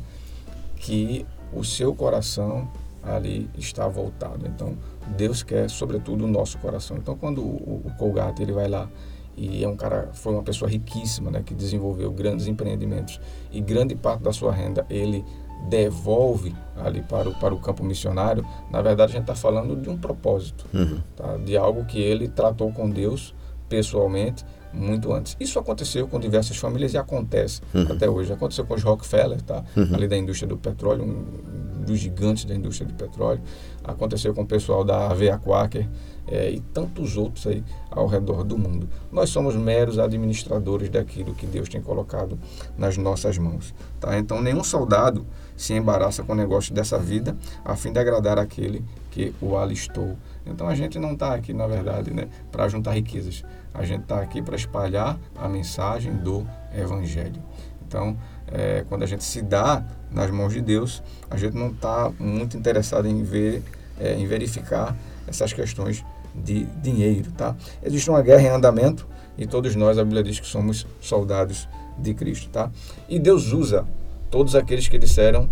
Que 0.77 1.27
o 1.53 1.65
seu 1.65 1.95
coração 1.95 2.71
ali 3.03 3.51
está 3.57 3.89
voltado. 3.89 4.47
Então, 4.47 4.77
Deus 5.17 5.43
quer, 5.43 5.69
sobretudo, 5.69 6.25
o 6.25 6.29
nosso 6.29 6.59
coração. 6.59 6.97
Então, 6.97 7.17
quando 7.17 7.43
o, 7.43 7.83
o 7.85 7.93
Colgate 7.99 8.43
ele 8.43 8.53
vai 8.53 8.69
lá 8.69 8.89
e 9.37 9.65
é 9.65 9.69
um 9.69 9.77
cara 9.77 10.11
foi 10.13 10.33
uma 10.33 10.43
pessoa 10.43 10.71
riquíssima 10.71 11.31
né 11.31 11.43
que 11.45 11.55
desenvolveu 11.55 12.11
grandes 12.13 12.47
empreendimentos 12.47 13.21
e 13.51 13.61
grande 13.61 13.95
parte 13.95 14.23
da 14.23 14.33
sua 14.33 14.53
renda 14.53 14.87
ele 14.89 15.25
devolve 15.69 16.55
ali 16.77 17.03
para 17.03 17.29
o, 17.29 17.35
para 17.35 17.55
o 17.55 17.59
campo 17.59 17.83
missionário 17.85 18.45
na 18.71 18.83
verdade 18.83 19.13
a 19.13 19.15
gente 19.15 19.23
está 19.23 19.35
falando 19.35 19.77
de 19.77 19.89
um 19.89 19.97
propósito 19.97 20.67
uhum. 20.73 20.99
tá? 21.17 21.37
de 21.39 21.57
algo 21.57 21.85
que 21.85 21.99
ele 21.99 22.29
tratou 22.29 22.71
com 22.73 22.89
Deus 22.89 23.35
pessoalmente 23.69 24.45
muito 24.73 25.13
antes 25.13 25.37
isso 25.41 25.59
aconteceu 25.59 26.07
com 26.07 26.21
diversas 26.21 26.57
famílias 26.57 26.93
e 26.95 26.99
acontece 26.99 27.63
uhum. 27.73 27.87
até 27.91 28.09
hoje 28.09 28.33
aconteceu 28.33 28.67
com 28.67 28.75
os 28.75 28.83
Rockefeller 28.83 29.41
tá 29.41 29.65
uhum. 29.77 29.95
ali 29.95 30.07
da 30.07 30.17
indústria 30.17 30.49
do 30.49 30.57
petróleo 30.57 31.05
um 31.05 31.85
dos 31.85 31.99
gigantes 31.99 32.45
da 32.45 32.55
indústria 32.55 32.89
do 32.89 32.95
petróleo 32.95 33.41
aconteceu 33.83 34.35
com 34.35 34.43
o 34.43 34.47
pessoal 34.47 34.85
da 34.85 35.11
Avea 35.11 35.39
Quaker 35.39 35.89
é, 36.27 36.51
e 36.51 36.61
tantos 36.61 37.17
outros 37.17 37.47
aí 37.47 37.63
ao 37.91 38.07
redor 38.07 38.45
do 38.45 38.57
mundo. 38.57 38.89
Nós 39.13 39.31
somos 39.31 39.55
meros 39.55 39.99
administradores 39.99 40.89
daquilo 40.89 41.35
que 41.35 41.47
Deus 41.47 41.69
tem 41.69 41.81
colocado 41.81 42.39
nas 42.77 42.97
nossas 42.97 43.39
mãos. 43.39 43.75
Tá? 44.01 44.19
Então, 44.19 44.41
nenhum 44.41 44.65
soldado 44.65 45.27
se 45.57 45.75
embaraça 45.75 46.23
com 46.23 46.33
o 46.33 46.37
negócio 46.37 46.75
dessa 46.75 46.99
vida 46.99 47.37
a 47.65 47.77
fim 47.77 47.93
de 47.93 47.99
agradar 47.99 48.39
aquele 48.39 48.85
que 49.11 49.33
o 49.41 49.57
alistou. 49.57 50.17
Então, 50.45 50.69
a 50.69 50.75
gente 50.75 50.99
não 50.99 51.13
está 51.13 51.35
aqui, 51.35 51.53
na 51.53 51.67
verdade, 51.67 52.13
né, 52.13 52.29
para 52.51 52.69
juntar 52.69 52.93
riquezas. 52.93 53.45
A 53.73 53.85
gente 53.85 54.03
está 54.03 54.21
aqui 54.21 54.43
para 54.43 54.57
espalhar 54.57 55.19
a 55.37 55.49
mensagem 55.49 56.15
do 56.17 56.47
Evangelho. 56.77 57.43
Então, 57.87 58.17
é, 58.49 58.85
quando 58.89 59.03
a 59.03 59.07
gente 59.07 59.25
se 59.25 59.41
dá 59.41 59.85
nas 60.11 60.31
mãos 60.31 60.53
de 60.53 60.61
Deus, 60.61 61.03
a 61.31 61.37
gente 61.37 61.57
não 61.57 61.69
está 61.69 62.11
muito 62.19 62.57
interessado 62.57 63.07
em 63.07 63.23
ver, 63.23 63.63
é, 63.99 64.15
em 64.15 64.27
verificar 64.27 64.97
essas 65.27 65.53
questões 65.53 66.05
de 66.35 66.65
dinheiro, 66.83 67.31
tá? 67.33 67.57
Existe 67.83 68.11
uma 68.11 68.23
guerra 68.23 68.43
em 68.43 68.51
andamento 68.51 69.07
e 69.37 69.47
todos 69.47 69.75
nós, 69.75 69.99
a 69.99 70.05
Bíblia 70.05 70.23
diz 70.23 70.39
que 70.41 70.47
somos 70.47 70.87
soldados 71.01 71.69
de 71.99 72.15
Cristo, 72.15 72.49
tá? 72.51 72.71
E 73.09 73.19
Deus 73.19 73.53
usa 73.53 73.85
todos 74.31 74.55
aqueles 74.55 74.89
que 74.89 74.99
disseram 74.99 75.49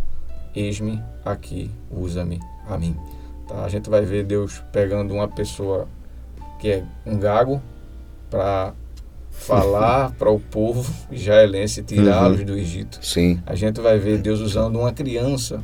eis-me 0.55 1.03
aqui, 1.25 1.71
usa-me 1.91 2.41
a 2.69 2.77
mim. 2.77 2.97
Tá? 3.49 3.65
A 3.65 3.69
gente 3.69 3.89
vai 3.89 4.03
ver 4.03 4.25
Deus 4.25 4.63
pegando 4.73 5.15
uma 5.15 5.29
pessoa 5.29 5.89
que 6.59 6.69
é 6.69 6.85
um 7.07 7.19
gago 7.19 7.61
para 8.31 8.75
falar 9.31 10.13
para 10.19 10.31
o 10.31 10.39
povo 10.39 10.89
israelense 11.11 11.83
tirá-los 11.83 12.41
uhum. 12.41 12.47
do 12.47 12.57
Egito. 12.57 12.99
Sim. 13.05 13.43
A 13.47 13.55
gente 13.55 13.81
vai 13.81 13.99
ver 13.99 14.19
Deus 14.19 14.41
usando 14.41 14.79
uma 14.79 14.93
criança 14.93 15.63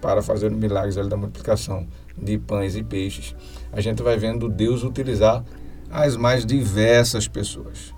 para 0.00 0.22
fazer 0.22 0.50
milagres 0.50 0.94
da 0.94 1.16
multiplicação 1.16 1.86
de 2.20 2.38
pães 2.38 2.76
e 2.76 2.82
peixes. 2.82 3.34
A 3.72 3.80
gente 3.80 4.02
vai 4.02 4.16
vendo 4.16 4.48
Deus 4.48 4.82
utilizar 4.82 5.44
as 5.90 6.16
mais 6.16 6.44
diversas 6.46 7.26
pessoas. 7.26 7.94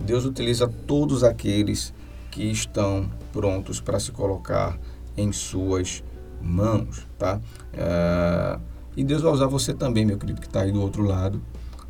Deus 0.00 0.24
utiliza 0.24 0.68
todos 0.68 1.24
aqueles 1.24 1.92
que 2.30 2.44
estão 2.44 3.10
prontos 3.32 3.80
para 3.80 4.00
se 4.00 4.12
colocar 4.12 4.78
em 5.16 5.32
suas 5.32 6.02
mãos, 6.40 7.06
tá? 7.18 7.40
Uh, 7.72 8.60
e 8.96 9.04
Deus 9.04 9.22
vai 9.22 9.32
usar 9.32 9.46
você 9.46 9.72
também, 9.72 10.04
meu 10.04 10.18
querido, 10.18 10.40
que 10.40 10.46
está 10.46 10.62
aí 10.62 10.72
do 10.72 10.80
outro 10.80 11.02
lado. 11.02 11.42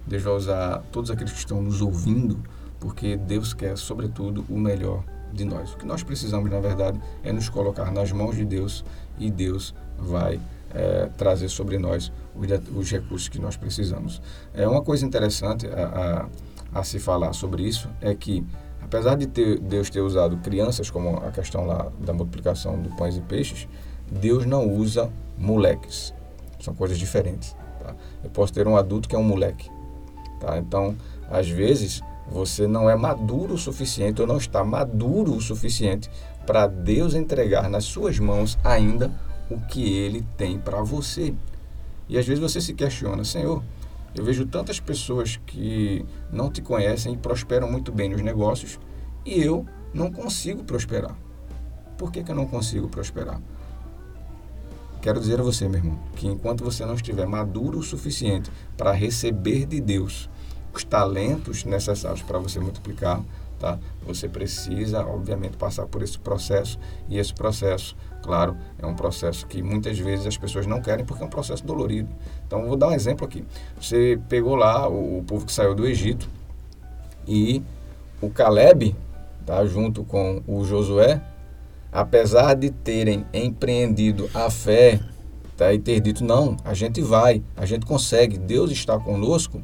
Deus 0.07 0.23
vai 0.23 0.35
usar 0.35 0.83
todos 0.93 1.11
aqueles 1.11 1.33
que 1.33 1.39
estão 1.39 1.63
nos 1.63 1.81
ouvindo, 1.81 2.41
porque 2.81 3.17
Deus 3.17 3.55
quer, 3.55 3.77
sobretudo, 3.79 4.45
o 4.49 4.59
melhor 4.59 5.05
de 5.33 5.45
nós. 5.45 5.73
O 5.73 5.77
que 5.77 5.87
nós 5.87 6.03
precisamos, 6.03 6.51
na 6.51 6.61
verdade, 6.61 7.01
é 7.23 7.33
nos 7.33 7.49
colocar 7.49 7.91
nas 7.91 8.13
mãos 8.13 8.37
de 8.37 8.45
Deus 8.45 8.85
e 9.19 9.31
Deus 9.31 9.75
vai 9.99 10.41
é, 10.75 11.09
trazer 11.17 11.49
sobre 11.49 11.79
nós 11.79 12.13
os, 12.35 12.47
os, 12.77 12.91
recursos 12.91 13.29
que 13.29 13.39
nós 13.39 13.57
precisamos. 13.57 14.21
É 14.55 14.67
uma 14.67 14.83
coisa 14.83 15.05
interessante 15.05 15.67
a, 15.67 16.29
a, 16.73 16.81
a, 16.81 16.85
se 16.85 16.99
falar 16.99 17.33
sobre 17.33 17.63
isso 17.63 17.89
é 18.01 18.15
que 18.15 18.45
apesar 18.81 19.17
de 19.17 19.27
ter, 19.27 19.59
Deus 19.59 19.91
ter 19.91 20.01
usado 20.01 20.37
crianças 20.39 20.91
como 20.91 21.17
a 21.19 21.31
questão 21.31 21.67
lá 21.67 21.91
da 22.01 22.13
multiplicação 22.13 22.81
do 22.81 22.91
pães 22.97 23.17
e 23.17 23.21
peixes, 23.21 23.69
Deus 24.11 24.45
não 24.45 24.71
usa 24.71 25.11
moleques. 25.39 26.13
São 26.61 26.75
coisas 26.75 26.99
diferentes. 26.99 27.57
Tá? 27.83 27.95
Eu 28.23 28.31
posso 28.31 28.53
ter 28.53 28.67
um 28.67 28.77
adulto 28.77 29.09
que 29.09 29.17
é 29.17 29.19
um 29.19 29.25
moleque. 29.25 29.71
Tá? 30.41 30.59
Então, 30.59 30.97
às 31.31 31.49
vezes 31.49 32.03
você 32.31 32.67
não 32.67 32.89
é 32.89 32.97
maduro 32.97 33.55
o 33.55 33.59
suficiente 33.59 34.21
ou 34.21 34.27
não 34.27 34.37
está 34.37 34.65
maduro 34.65 35.35
o 35.35 35.41
suficiente 35.41 36.11
para 36.47 36.67
Deus 36.67 37.15
entregar 37.15 37.69
nas 37.69 37.85
suas 37.85 38.19
mãos 38.19 38.59
ainda 38.65 39.11
o 39.55 39.61
que 39.67 39.83
ele 39.95 40.25
tem 40.37 40.59
para 40.59 40.83
você. 40.83 41.35
E 42.09 42.19
às 42.19 42.27
vezes 42.27 42.43
você 42.43 42.61
se 42.61 42.75
questiona, 42.75 43.25
Senhor, 43.25 43.63
eu 44.15 44.25
vejo 44.25 44.47
tantas 44.47 44.79
pessoas 44.79 45.41
que 45.47 46.05
não 46.31 46.51
te 46.51 46.61
conhecem 46.61 47.15
e 47.15 47.17
prosperam 47.17 47.71
muito 47.71 47.91
bem 47.91 48.11
nos 48.11 48.21
negócios 48.21 48.79
e 49.25 49.41
eu 49.41 49.65
não 49.95 50.11
consigo 50.13 50.65
prosperar. 50.65 51.17
Por 51.97 52.11
que, 52.11 52.23
que 52.23 52.31
eu 52.31 52.35
não 52.35 52.47
consigo 52.47 52.89
prosperar? 52.89 53.41
Quero 55.01 55.19
dizer 55.19 55.41
a 55.41 55.43
você, 55.43 55.69
meu 55.69 55.79
irmão, 55.79 55.99
que 56.15 56.29
enquanto 56.29 56.63
você 56.63 56.85
não 56.85 56.95
estiver 56.95 57.27
maduro 57.27 57.79
o 57.79 57.83
suficiente 57.83 58.51
para 58.77 58.93
receber 58.93 59.67
de 59.67 59.81
Deus 59.81 60.29
os 60.73 60.85
talentos 60.85 61.65
necessários 61.65 62.23
para 62.23 62.39
você 62.39 62.59
multiplicar, 62.61 63.23
tá? 63.59 63.79
Você 64.07 64.29
precisa, 64.29 65.05
obviamente, 65.05 65.57
passar 65.57 65.87
por 65.87 66.03
esse 66.03 66.19
processo 66.19 66.79
e 67.09 67.19
esse 67.19 67.35
processo, 67.35 67.97
claro, 68.23 68.57
é 68.79 68.87
um 68.87 68.95
processo 68.95 69.47
que 69.47 69.63
muitas 69.63 69.99
vezes 69.99 70.27
as 70.27 70.37
pessoas 70.37 70.67
não 70.67 70.81
querem 70.81 71.05
porque 71.05 71.23
é 71.23 71.27
um 71.27 71.31
processo 71.31 71.65
dolorido. 71.65 72.09
Então, 72.47 72.67
vou 72.67 72.77
dar 72.77 72.89
um 72.89 72.93
exemplo 72.93 73.27
aqui. 73.27 73.45
Você 73.81 74.19
pegou 74.29 74.55
lá 74.55 74.89
o, 74.89 75.19
o 75.19 75.25
povo 75.25 75.45
que 75.45 75.53
saiu 75.53 75.75
do 75.75 75.87
Egito 75.87 76.29
e 77.27 77.63
o 78.21 78.31
Caleb, 78.31 78.95
tá, 79.45 79.65
junto 79.67 80.05
com 80.05 80.43
o 80.47 80.65
Josué, 80.65 81.21
apesar 81.91 82.55
de 82.55 82.71
terem 82.71 83.27
empreendido 83.35 84.31
a 84.33 84.49
fé 84.49 85.01
tá, 85.57 85.73
e 85.73 85.79
ter 85.79 86.01
dito, 86.01 86.25
não, 86.25 86.57
a 86.65 86.73
gente 86.73 87.03
vai, 87.03 87.43
a 87.57 87.67
gente 87.67 87.85
consegue, 87.85 88.39
Deus 88.39 88.71
está 88.71 88.99
conosco, 88.99 89.63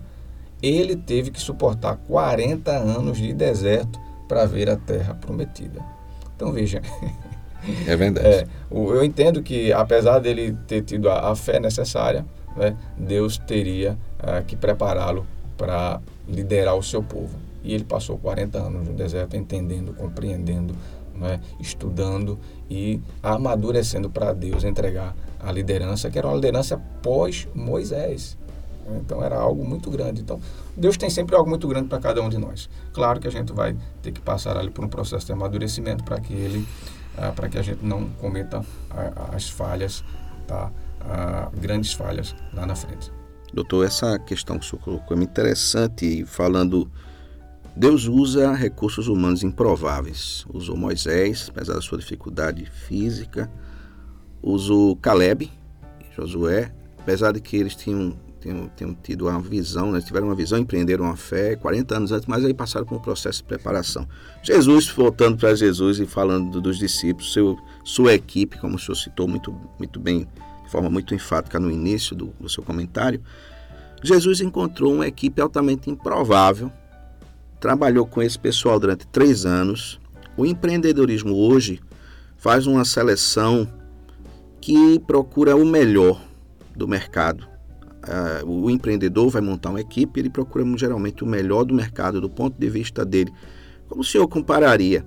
ele 0.62 0.97
teve 0.97 1.31
que 1.31 1.40
suportar 1.40 1.97
40 2.09 2.71
anos 2.71 3.18
de 3.18 3.33
deserto 3.33 3.99
para 4.27 4.44
ver 4.44 4.68
a 4.68 4.77
terra 4.77 5.14
prometida. 5.14 5.81
Então 6.37 6.53
veja. 6.53 6.83
É 7.87 7.97
verdade. 7.97 8.27
É, 8.27 8.47
eu 8.71 9.05
entendo 9.05 9.42
que, 9.42 9.73
apesar 9.73 10.18
dele 10.18 10.57
ter 10.66 10.83
tido 10.83 11.11
a, 11.11 11.31
a 11.31 11.37
fé 11.37 11.59
necessária, 11.59 12.25
né, 12.57 12.77
Deus 12.97 13.38
teria 13.38 13.99
uh, 14.21 14.44
que 14.44 14.57
prepará-lo 14.57 15.27
para 15.57 16.01
liderar 16.29 16.77
o 16.77 16.83
seu 16.83 17.03
povo. 17.03 17.37
E 17.62 17.75
ele 17.75 17.85
passou 17.85 18.16
40 18.18 18.59
anos 18.59 18.87
no 18.87 18.94
deserto 18.94 19.37
entendendo, 19.37 19.92
compreendendo, 19.92 20.75
né, 21.14 21.40
estudando 21.59 22.38
e 22.71 23.01
amadurecendo 23.23 24.09
para 24.09 24.33
Deus 24.33 24.64
entregar 24.64 25.14
a 25.40 25.51
liderança, 25.53 26.11
que 26.11 26.18
era 26.18 26.27
uma 26.27 26.37
liderança 26.37 26.81
pós-Moisés. 27.03 28.37
Então 28.97 29.23
era 29.23 29.37
algo 29.37 29.64
muito 29.64 29.90
grande. 29.90 30.21
Então 30.21 30.40
Deus 30.77 30.97
tem 30.97 31.11
sempre 31.11 31.37
algo 31.37 31.49
muito 31.49 31.66
grande 31.68 31.88
para 31.88 31.99
cada 31.99 32.23
um 32.23 32.29
de 32.29 32.38
nós. 32.38 32.71
Claro 32.92 33.21
que 33.21 33.29
a 33.29 33.31
gente 33.31 33.53
vai 33.53 33.77
ter 34.03 34.12
que 34.12 34.21
passar 34.21 34.57
ali 34.57 34.71
por 34.71 34.85
um 34.85 34.88
processo 34.88 35.27
de 35.27 35.33
amadurecimento 35.33 36.05
para 36.05 36.21
que 36.21 36.33
ele, 36.33 36.66
ah, 37.16 37.33
para 37.33 37.49
que 37.49 37.59
a 37.59 37.62
gente 37.62 37.85
não 37.85 38.09
cometa 38.11 38.64
ah, 38.90 39.31
as 39.35 39.49
falhas, 39.49 40.05
tá? 40.47 40.71
Ah, 41.01 41.51
grandes 41.55 41.92
falhas 41.92 42.35
lá 42.53 42.66
na 42.66 42.75
frente. 42.75 43.11
Doutor, 43.53 43.87
essa 43.87 44.18
questão 44.18 44.59
que 44.59 44.66
o 44.66 44.68
senhor 44.68 44.83
colocou 44.83 45.16
é 45.16 45.23
interessante, 45.23 46.25
falando 46.27 46.90
Deus 47.79 48.07
usa 48.07 48.53
recursos 48.53 49.07
humanos 49.07 49.44
improváveis. 49.44 50.44
Usou 50.53 50.77
Moisés, 50.77 51.47
apesar 51.49 51.75
da 51.75 51.81
sua 51.81 51.97
dificuldade 51.97 52.66
física. 52.66 53.49
Usou 54.42 54.97
Caleb, 54.97 55.51
Josué, 56.16 56.73
apesar 56.99 57.33
de 57.33 57.40
que 57.40 57.57
eles 57.57 57.77
tinham 57.77 58.16
tenham, 58.40 58.68
tenham 58.68 58.94
tido 58.94 59.29
uma 59.29 59.40
visão, 59.40 59.92
né? 59.92 60.01
tiveram 60.01 60.29
uma 60.29 60.35
visão, 60.35 60.59
empreenderam 60.59 61.05
uma 61.05 61.16
fé 61.16 61.57
40 61.57 61.96
anos 61.96 62.12
antes, 62.12 62.27
mas 62.27 62.44
aí 62.44 62.55
passaram 62.55 62.87
por 62.87 62.96
um 62.96 63.01
processo 63.01 63.38
de 63.38 63.44
preparação. 63.44 64.09
Jesus, 64.42 64.88
voltando 64.88 65.37
para 65.37 65.55
Jesus 65.55 65.98
e 65.98 66.07
falando 66.07 66.61
dos 66.61 66.79
discípulos, 66.79 67.33
seu, 67.33 67.59
sua 67.85 68.14
equipe, 68.14 68.59
como 68.59 68.77
o 68.77 68.79
senhor 68.79 68.96
citou 68.96 69.27
muito, 69.27 69.55
muito 69.79 69.98
bem, 69.98 70.29
de 70.64 70.70
forma 70.70 70.88
muito 70.88 71.14
enfática 71.14 71.59
no 71.59 71.70
início 71.70 72.14
do, 72.14 72.27
do 72.40 72.48
seu 72.48 72.62
comentário, 72.62 73.20
Jesus 74.03 74.40
encontrou 74.40 74.94
uma 74.94 75.07
equipe 75.07 75.40
altamente 75.40 75.90
improvável, 75.90 76.70
trabalhou 77.59 78.07
com 78.07 78.22
esse 78.22 78.38
pessoal 78.38 78.79
durante 78.79 79.07
três 79.09 79.44
anos. 79.44 80.01
O 80.37 80.46
empreendedorismo 80.46 81.35
hoje 81.35 81.81
faz 82.37 82.66
uma 82.66 82.85
seleção 82.85 83.68
que 84.61 85.01
procura 85.01 85.57
o 85.57 85.64
melhor 85.64 86.20
do 86.77 86.87
mercado 86.87 87.47
uh, 88.09 88.47
o 88.49 88.71
empreendedor 88.71 89.29
vai 89.29 89.42
montar 89.42 89.71
uma 89.71 89.81
equipe, 89.81 90.18
ele 90.18 90.31
procura 90.31 90.64
geralmente 90.77 91.23
o 91.23 91.27
melhor 91.27 91.64
do 91.64 91.75
mercado 91.75 92.21
do 92.21 92.29
ponto 92.29 92.59
de 92.59 92.68
vista 92.68 93.05
dele. 93.05 93.33
Como 93.88 94.01
o 94.01 94.05
senhor 94.05 94.27
compararia 94.29 95.05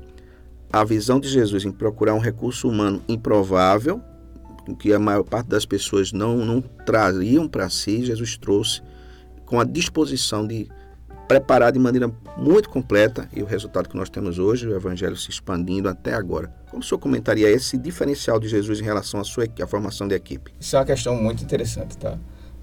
a 0.71 0.83
visão 0.83 1.19
de 1.19 1.27
Jesus 1.27 1.65
em 1.65 1.71
procurar 1.71 2.13
um 2.13 2.19
recurso 2.19 2.69
humano 2.69 3.01
improvável, 3.07 4.01
que 4.79 4.93
a 4.93 4.99
maior 4.99 5.23
parte 5.23 5.47
das 5.47 5.65
pessoas 5.65 6.11
não, 6.11 6.37
não 6.37 6.61
trariam 6.61 7.47
para 7.47 7.69
si, 7.69 8.05
Jesus 8.05 8.37
trouxe 8.37 8.81
com 9.45 9.59
a 9.59 9.63
disposição 9.63 10.47
de 10.47 10.69
preparar 11.27 11.71
de 11.71 11.79
maneira 11.79 12.11
muito 12.37 12.69
completa 12.69 13.27
e 13.33 13.41
o 13.41 13.45
resultado 13.45 13.87
que 13.87 13.95
nós 13.95 14.09
temos 14.09 14.37
hoje, 14.37 14.67
o 14.67 14.75
evangelho 14.75 15.15
se 15.15 15.29
expandindo 15.29 15.87
até 15.87 16.13
agora. 16.13 16.53
Como 16.69 16.81
o 16.81 16.85
senhor 16.85 16.99
comentaria 16.99 17.49
esse 17.49 17.77
diferencial 17.77 18.39
de 18.39 18.49
Jesus 18.49 18.81
em 18.81 18.83
relação 18.83 19.19
à 19.19 19.23
sua 19.23 19.45
à 19.61 19.67
formação 19.67 20.07
da 20.07 20.15
equipe? 20.15 20.53
Isso 20.59 20.75
é 20.75 20.79
uma 20.79 20.85
questão 20.85 21.15
muito 21.15 21.43
interessante, 21.43 21.97
tá? 21.97 22.17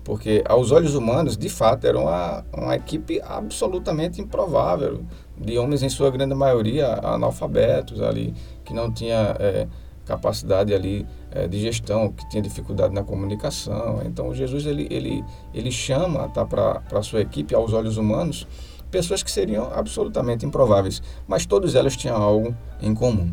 Porque 0.09 0.43
aos 0.49 0.71
olhos 0.71 0.95
humanos, 0.95 1.37
de 1.37 1.51
fato, 1.51 1.87
era 1.87 2.01
uma, 2.01 2.43
uma 2.57 2.75
equipe 2.75 3.21
absolutamente 3.21 4.23
improvável, 4.23 5.05
de 5.37 5.59
homens 5.59 5.83
em 5.83 5.91
sua 5.91 6.11
grande 6.11 6.35
maioria 6.35 6.95
analfabetos 7.03 8.01
ali, 8.01 8.33
que 8.65 8.73
não 8.73 8.91
tinha 8.91 9.37
é, 9.39 9.69
capacidade 10.07 10.73
ali 10.73 11.07
é, 11.31 11.47
de 11.47 11.61
gestão, 11.61 12.11
que 12.11 12.27
tinha 12.31 12.43
dificuldade 12.43 12.95
na 12.95 13.05
comunicação. 13.05 14.01
Então 14.03 14.33
Jesus 14.33 14.65
ele, 14.65 14.89
ele, 14.91 15.23
ele 15.53 15.71
chama 15.71 16.27
tá, 16.31 16.43
para 16.43 16.81
a 16.91 17.03
sua 17.03 17.21
equipe, 17.21 17.55
aos 17.55 17.75
olhos 17.75 17.99
humanos, 17.99 18.49
pessoas 18.91 19.23
que 19.23 19.31
seriam 19.31 19.71
absolutamente 19.75 20.47
improváveis, 20.47 21.03
mas 21.27 21.45
todas 21.45 21.75
elas 21.75 21.95
tinham 21.95 22.17
algo 22.17 22.57
em 22.81 22.95
comum. 22.95 23.31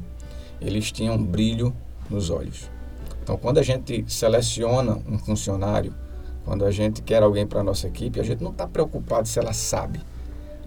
Eles 0.59 0.91
tinham 0.91 1.17
brilho 1.17 1.73
nos 2.09 2.29
olhos. 2.29 2.69
Então, 3.23 3.37
quando 3.37 3.59
a 3.59 3.63
gente 3.63 4.03
seleciona 4.09 4.99
um 5.09 5.17
funcionário, 5.17 5.93
quando 6.45 6.63
a 6.63 6.71
gente 6.71 7.01
quer 7.01 7.23
alguém 7.23 7.45
para 7.45 7.61
a 7.61 7.63
nossa 7.63 7.87
equipe, 7.87 8.19
a 8.19 8.23
gente 8.23 8.43
não 8.43 8.51
está 8.51 8.67
preocupado 8.67 9.27
se 9.27 9.39
ela 9.39 9.51
sabe. 9.51 9.99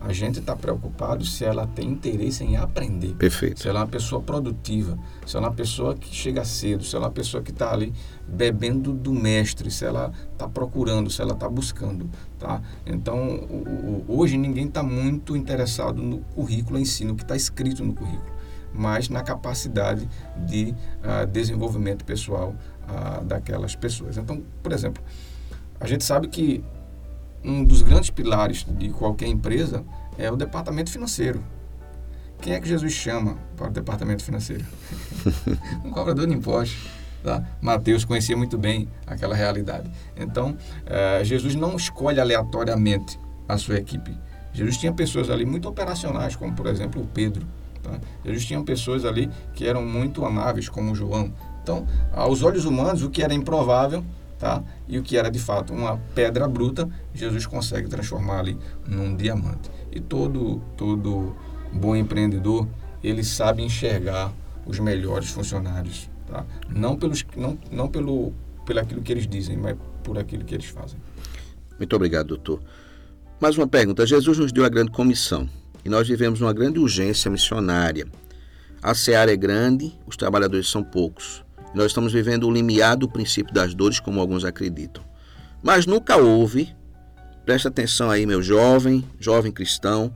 A 0.00 0.12
gente 0.12 0.38
está 0.38 0.54
preocupado 0.54 1.24
se 1.24 1.44
ela 1.44 1.66
tem 1.66 1.88
interesse 1.88 2.44
em 2.44 2.56
aprender. 2.56 3.14
Perfeito. 3.14 3.60
Se 3.60 3.68
ela 3.68 3.80
é 3.80 3.82
uma 3.82 3.88
pessoa 3.88 4.22
produtiva, 4.22 4.96
se 5.26 5.36
ela 5.36 5.46
é 5.46 5.48
uma 5.48 5.54
pessoa 5.56 5.94
que 5.94 6.14
chega 6.14 6.44
cedo, 6.44 6.84
se 6.84 6.94
ela 6.94 7.06
é 7.06 7.08
uma 7.08 7.14
pessoa 7.14 7.42
que 7.42 7.50
está 7.50 7.72
ali 7.72 7.92
bebendo 8.26 8.92
do 8.92 9.12
mestre, 9.12 9.70
se 9.72 9.84
ela 9.84 10.12
está 10.32 10.48
procurando, 10.48 11.10
se 11.10 11.20
ela 11.20 11.32
está 11.32 11.48
buscando. 11.48 12.08
Tá? 12.38 12.62
Então, 12.86 13.40
hoje 14.06 14.36
ninguém 14.36 14.66
está 14.66 14.84
muito 14.84 15.36
interessado 15.36 16.00
no 16.00 16.18
currículo 16.18 16.78
em 16.78 16.84
si, 16.84 17.04
no 17.04 17.16
que 17.16 17.22
está 17.22 17.34
escrito 17.34 17.84
no 17.84 17.94
currículo. 17.94 18.38
mas 18.72 19.08
na 19.08 19.22
capacidade 19.22 20.08
de 20.46 20.74
uh, 21.02 21.26
desenvolvimento 21.26 22.04
pessoal 22.04 22.54
uh, 22.84 23.24
daquelas 23.24 23.74
pessoas. 23.74 24.16
Então, 24.16 24.42
por 24.62 24.72
exemplo, 24.72 25.02
a 25.80 25.86
gente 25.86 26.04
sabe 26.04 26.28
que 26.28 26.64
um 27.44 27.64
dos 27.64 27.82
grandes 27.82 28.10
pilares 28.10 28.66
de 28.68 28.90
qualquer 28.90 29.26
empresa 29.26 29.84
é 30.16 30.30
o 30.30 30.36
departamento 30.36 30.90
financeiro. 30.90 31.42
Quem 32.40 32.54
é 32.54 32.60
que 32.60 32.68
Jesus 32.68 32.92
chama 32.92 33.36
para 33.56 33.68
o 33.68 33.70
departamento 33.70 34.22
financeiro? 34.22 34.64
um 35.84 35.90
cobrador 35.90 36.26
de 36.26 36.34
impostos. 36.34 36.98
Tá? 37.22 37.44
Mateus 37.60 38.04
conhecia 38.04 38.36
muito 38.36 38.56
bem 38.56 38.88
aquela 39.06 39.34
realidade. 39.34 39.90
Então, 40.16 40.50
uh, 40.50 41.24
Jesus 41.24 41.54
não 41.54 41.76
escolhe 41.76 42.20
aleatoriamente 42.20 43.18
a 43.48 43.58
sua 43.58 43.76
equipe. 43.76 44.16
Jesus 44.52 44.76
tinha 44.76 44.92
pessoas 44.92 45.30
ali 45.30 45.44
muito 45.44 45.68
operacionais, 45.68 46.36
como 46.36 46.52
por 46.54 46.66
exemplo 46.66 47.02
o 47.02 47.06
Pedro. 47.06 47.46
Tá? 47.82 47.98
Jesus 48.24 48.44
tinha 48.44 48.62
pessoas 48.62 49.04
ali 49.04 49.28
que 49.54 49.66
eram 49.66 49.84
muito 49.84 50.24
amáveis, 50.24 50.68
como 50.68 50.94
João. 50.94 51.32
Então, 51.62 51.86
aos 52.12 52.42
olhos 52.42 52.64
humanos, 52.64 53.02
o 53.02 53.10
que 53.10 53.22
era 53.22 53.34
improvável 53.34 54.04
tá? 54.38 54.62
e 54.86 54.98
o 54.98 55.02
que 55.02 55.16
era 55.16 55.30
de 55.30 55.38
fato 55.38 55.72
uma 55.72 55.98
pedra 56.14 56.48
bruta, 56.48 56.88
Jesus 57.12 57.44
consegue 57.46 57.88
transformar 57.88 58.40
ali 58.40 58.56
num 58.86 59.14
diamante. 59.16 59.70
E 59.90 60.00
todo, 60.00 60.62
todo 60.76 61.36
bom 61.72 61.96
empreendedor, 61.96 62.68
ele 63.02 63.24
sabe 63.24 63.62
enxergar 63.62 64.32
os 64.66 64.78
melhores 64.78 65.30
funcionários, 65.30 66.08
tá? 66.26 66.44
Não 66.68 66.96
pelos 66.96 67.24
não, 67.36 67.58
não 67.70 67.88
pelo 67.88 68.32
pelo 68.64 68.80
aquilo 68.80 69.00
que 69.00 69.10
eles 69.10 69.26
dizem, 69.26 69.56
mas 69.56 69.76
por 70.04 70.18
aquilo 70.18 70.44
que 70.44 70.54
eles 70.54 70.66
fazem. 70.66 70.98
Muito 71.78 71.96
obrigado, 71.96 72.28
doutor. 72.28 72.60
Mais 73.40 73.56
uma 73.56 73.66
pergunta. 73.66 74.06
Jesus 74.06 74.36
nos 74.36 74.52
deu 74.52 74.64
a 74.64 74.68
grande 74.68 74.90
comissão 74.90 75.48
e 75.84 75.88
nós 75.88 76.06
vivemos 76.06 76.40
uma 76.40 76.52
grande 76.52 76.78
urgência 76.78 77.30
missionária. 77.30 78.06
A 78.82 78.94
seara 78.94 79.32
é 79.32 79.36
grande, 79.36 79.92
os 80.06 80.16
trabalhadores 80.16 80.68
são 80.68 80.82
poucos. 80.82 81.42
Nós 81.74 81.86
estamos 81.86 82.12
vivendo 82.12 82.44
o 82.44 82.50
limiar 82.50 82.96
do 82.96 83.08
princípio 83.08 83.52
das 83.52 83.74
dores, 83.74 84.00
como 84.00 84.20
alguns 84.20 84.44
acreditam. 84.44 85.02
Mas 85.62 85.86
nunca 85.86 86.16
houve, 86.16 86.74
presta 87.44 87.68
atenção 87.68 88.10
aí, 88.10 88.24
meu 88.24 88.42
jovem, 88.42 89.04
jovem 89.18 89.52
cristão, 89.52 90.14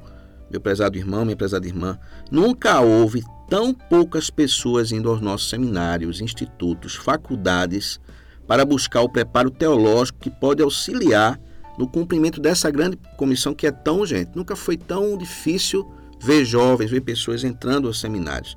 meu 0.50 0.60
prezado 0.60 0.96
irmão, 0.96 1.24
minha 1.24 1.36
prezada 1.36 1.66
irmã, 1.66 1.98
nunca 2.30 2.80
houve 2.80 3.22
tão 3.48 3.74
poucas 3.74 4.30
pessoas 4.30 4.92
indo 4.92 5.08
aos 5.10 5.20
nossos 5.20 5.50
seminários, 5.50 6.20
institutos, 6.20 6.94
faculdades, 6.94 8.00
para 8.46 8.64
buscar 8.64 9.02
o 9.02 9.08
preparo 9.08 9.50
teológico 9.50 10.20
que 10.20 10.30
pode 10.30 10.62
auxiliar 10.62 11.38
no 11.78 11.88
cumprimento 11.88 12.40
dessa 12.40 12.70
grande 12.70 12.98
comissão 13.16 13.54
que 13.54 13.66
é 13.66 13.70
tão 13.70 14.00
urgente. 14.00 14.32
Nunca 14.34 14.54
foi 14.54 14.76
tão 14.76 15.16
difícil 15.16 15.90
ver 16.20 16.44
jovens, 16.44 16.90
ver 16.90 17.00
pessoas 17.00 17.44
entrando 17.44 17.88
aos 17.88 18.00
seminários. 18.00 18.56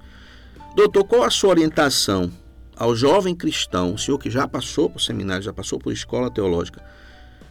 Doutor, 0.76 1.06
qual 1.06 1.24
a 1.24 1.30
sua 1.30 1.52
orientação 1.52 2.32
ao 2.76 2.96
jovem 2.96 3.36
cristão, 3.36 3.94
o 3.94 3.98
senhor 3.98 4.18
que 4.18 4.30
já 4.30 4.48
passou 4.48 4.90
por 4.90 5.02
seminário, 5.02 5.44
já 5.44 5.54
passou 5.54 5.80
por 5.80 5.94
escola 5.94 6.30
teológica, 6.30 6.84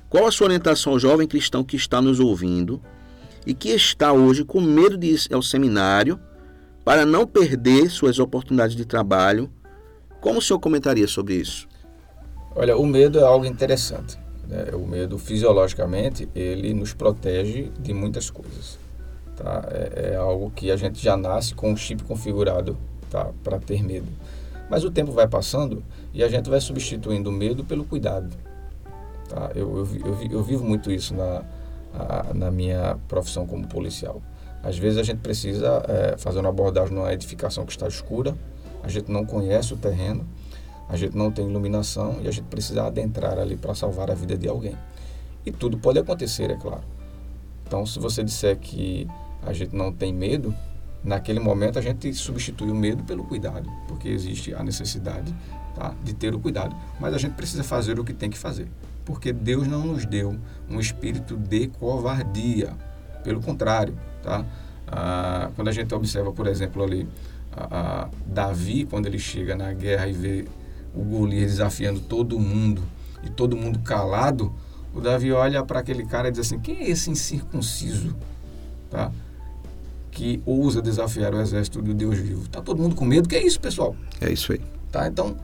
qual 0.09 0.27
a 0.27 0.31
sua 0.31 0.47
orientação 0.47 0.93
ao 0.93 0.99
jovem 0.99 1.27
cristão 1.27 1.65
que 1.65 1.77
está 1.77 2.01
nos 2.01 2.21
ouvindo 2.21 2.81
e 3.47 3.55
que 3.55 3.71
está 3.71 4.13
hoje 4.13 4.45
com 4.45 4.61
medo 4.61 4.97
de 4.97 5.09
ir 5.09 5.21
ao 5.33 5.43
seminário 5.43 6.21
para 6.85 7.05
não 7.05 7.27
perder 7.27 7.91
suas 7.91 8.19
oportunidades 8.19 8.77
de 8.77 8.85
trabalho? 8.85 9.51
Como 10.21 10.39
o 10.39 10.43
senhor 10.43 10.61
comentaria 10.61 11.09
sobre 11.09 11.35
isso? 11.35 11.67
Olha, 12.55 12.77
o 12.77 12.87
medo 12.87 13.19
é 13.19 13.23
algo 13.23 13.45
interessante. 13.45 14.17
Né? 14.49 14.67
O 14.73 14.87
medo, 14.87 15.19
fisiologicamente, 15.19 16.29
ele 16.35 16.73
nos 16.73 16.95
protege 16.95 17.71
de 17.81 17.93
muitas 17.93 18.31
coisas. 18.31 18.79
Tá? 19.37 19.69
É, 19.71 20.13
é 20.13 20.17
algo 20.17 20.51
que 20.51 20.71
a 20.71 20.77
gente 20.77 21.03
já 21.03 21.17
nasce 21.17 21.55
com 21.55 21.73
um 21.73 21.77
chip 21.77 22.05
configurado 22.05 22.77
tá? 23.11 23.31
para 23.43 23.59
ter 23.59 23.83
medo. 23.83 24.07
Mas 24.71 24.85
o 24.85 24.91
tempo 24.91 25.13
vai 25.13 25.29
passando 25.29 25.83
e 26.13 26.23
a 26.23 26.29
gente 26.29 26.49
vai 26.49 26.61
substituindo 26.61 27.31
o 27.31 27.33
medo 27.33 27.65
pelo 27.65 27.85
cuidado. 27.85 28.35
Tá? 29.29 29.51
Eu, 29.55 29.79
eu, 29.79 29.89
eu, 30.07 30.29
eu 30.31 30.43
vivo 30.43 30.65
muito 30.65 30.91
isso 30.91 31.15
na, 31.15 31.43
na 32.35 32.51
minha 32.51 32.97
profissão 33.09 33.47
como 33.47 33.67
policial. 33.67 34.23
Às 34.63 34.79
vezes 34.79 34.99
a 34.99 35.03
gente 35.03 35.19
precisa 35.19 35.83
é, 35.87 36.17
fazer 36.17 36.41
uma 36.41 36.49
abordagem 36.49 36.95
numa 36.95 37.13
edificação 37.13 37.67
que 37.67 37.73
está 37.73 37.87
escura, 37.87 38.35
a 38.83 38.89
gente 38.89 39.11
não 39.11 39.25
conhece 39.25 39.75
o 39.75 39.77
terreno, 39.77 40.27
a 40.89 40.97
gente 40.97 41.17
não 41.17 41.31
tem 41.31 41.49
iluminação 41.49 42.19
e 42.23 42.29
a 42.29 42.31
gente 42.31 42.47
precisa 42.47 42.85
adentrar 42.85 43.39
ali 43.39 43.57
para 43.57 43.75
salvar 43.75 44.11
a 44.11 44.15
vida 44.15 44.37
de 44.37 44.49
alguém. 44.49 44.77
E 45.45 45.53
tudo 45.53 45.79
pode 45.79 45.99
acontecer, 45.99 46.51
é 46.51 46.57
claro. 46.57 46.83
Então, 47.67 47.85
se 47.85 47.99
você 47.99 48.23
disser 48.23 48.59
que 48.59 49.07
a 49.43 49.53
gente 49.53 49.75
não 49.75 49.93
tem 49.93 50.13
medo, 50.13 50.55
naquele 51.05 51.39
momento 51.39 51.79
a 51.79 51.83
gente 51.83 52.13
substitui 52.15 52.71
o 52.71 52.75
medo 52.75 53.05
pelo 53.05 53.25
cuidado, 53.25 53.71
porque 53.87 54.09
existe 54.09 54.55
a 54.55 54.63
necessidade 54.63 55.35
tá, 55.75 55.95
de 56.03 56.15
ter 56.15 56.35
o 56.35 56.41
cuidado. 56.41 56.75
Mas 56.99 57.15
a 57.15 57.19
gente 57.19 57.35
precisa 57.35 57.63
fazer 57.63 58.01
o 58.01 58.05
que 58.05 58.15
tem 58.15 58.31
que 58.31 58.39
fazer, 58.39 58.67
porque 59.05 59.33
Deus 59.33 59.69
não 59.69 59.87
nos 59.87 60.07
deu 60.07 60.39
um 60.69 60.81
espírito 60.81 61.37
de 61.37 61.69
covardia. 61.69 62.73
Pelo 63.23 63.41
contrário, 63.41 63.99
tá? 64.23 64.45
Ah, 64.87 65.51
quando 65.57 65.69
a 65.69 65.73
gente 65.73 65.95
observa, 65.95 66.31
por 66.31 66.47
exemplo, 66.47 66.83
ali, 66.83 67.09
Davi, 68.27 68.85
quando 68.85 69.07
ele 69.07 69.19
chega 69.19 69.57
na 69.57 69.73
guerra 69.73 70.09
e 70.09 70.13
vê 70.13 70.45
o 70.95 71.03
Golias 71.03 71.53
desafiando 71.53 72.01
todo 72.01 72.39
mundo 72.39 72.83
e 73.23 73.31
todo 73.31 73.57
mundo 73.57 73.79
calado, 73.79 74.53
o 74.93 75.01
Davi 75.01 75.33
olha 75.33 75.65
para 75.65 75.81
aquele 75.81 76.05
cara 76.05 76.29
e 76.29 76.31
diz 76.31 76.41
assim: 76.41 76.59
quem 76.59 76.77
é 76.77 76.91
esse 76.91 77.11
incircunciso? 77.11 78.15
Tá? 78.91 79.11
Que 80.15 80.41
ousa 80.47 80.81
desafiar 80.81 81.35
o 81.35 81.41
exército 81.41 81.83
do 81.83 81.93
Deus 81.93 82.17
vivo. 82.17 82.49
Tá 82.49 82.63
todo 82.63 82.81
mundo 82.81 82.95
com 82.95 83.05
medo? 83.05 83.29
Que 83.29 83.35
é 83.35 83.45
isso, 83.45 83.61
pessoal? 83.61 83.97
É 84.21 84.33
isso 84.33 84.53
aí. 84.53 84.61
Tá? 84.93 85.09
Então, 85.09 85.37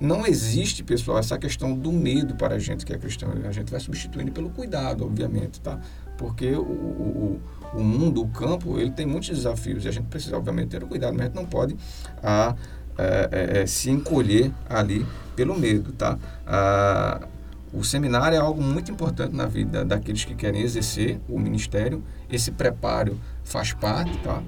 não 0.00 0.24
existe, 0.24 0.84
pessoal, 0.84 1.18
essa 1.18 1.36
questão 1.36 1.74
do 1.74 1.90
medo 1.92 2.36
para 2.36 2.54
a 2.54 2.58
gente 2.58 2.86
que 2.86 2.92
é 2.92 2.98
cristão. 2.98 3.30
A 3.44 3.50
gente 3.50 3.70
vai 3.70 3.80
substituindo 3.80 4.30
pelo 4.30 4.48
cuidado, 4.50 5.04
obviamente, 5.04 5.60
tá? 5.60 5.80
Porque 6.16 6.52
o, 6.52 6.62
o, 6.62 7.40
o 7.74 7.82
mundo, 7.82 8.22
o 8.22 8.28
campo, 8.28 8.78
ele 8.78 8.92
tem 8.92 9.06
muitos 9.06 9.28
desafios 9.28 9.84
e 9.84 9.88
a 9.88 9.90
gente 9.90 10.06
precisa, 10.06 10.36
obviamente, 10.36 10.68
ter 10.68 10.84
o 10.84 10.86
cuidado, 10.86 11.14
mas 11.14 11.22
a 11.22 11.24
gente 11.26 11.34
não 11.34 11.46
pode 11.46 11.76
é, 12.22 13.28
é, 13.32 13.60
é, 13.60 13.66
se 13.66 13.90
encolher 13.90 14.52
ali 14.68 15.04
pelo 15.34 15.58
medo, 15.58 15.92
tá? 15.92 16.18
Ah, 16.46 17.26
o 17.72 17.82
seminário 17.82 18.36
é 18.36 18.40
algo 18.40 18.62
muito 18.62 18.90
importante 18.90 19.34
na 19.34 19.46
vida 19.46 19.84
daqueles 19.84 20.24
que 20.24 20.34
querem 20.34 20.62
exercer 20.62 21.20
o 21.28 21.38
ministério. 21.38 22.02
Esse 22.30 22.50
preparo 22.50 23.18
faz 23.44 23.72
parte, 23.72 24.16
tá? 24.18 24.42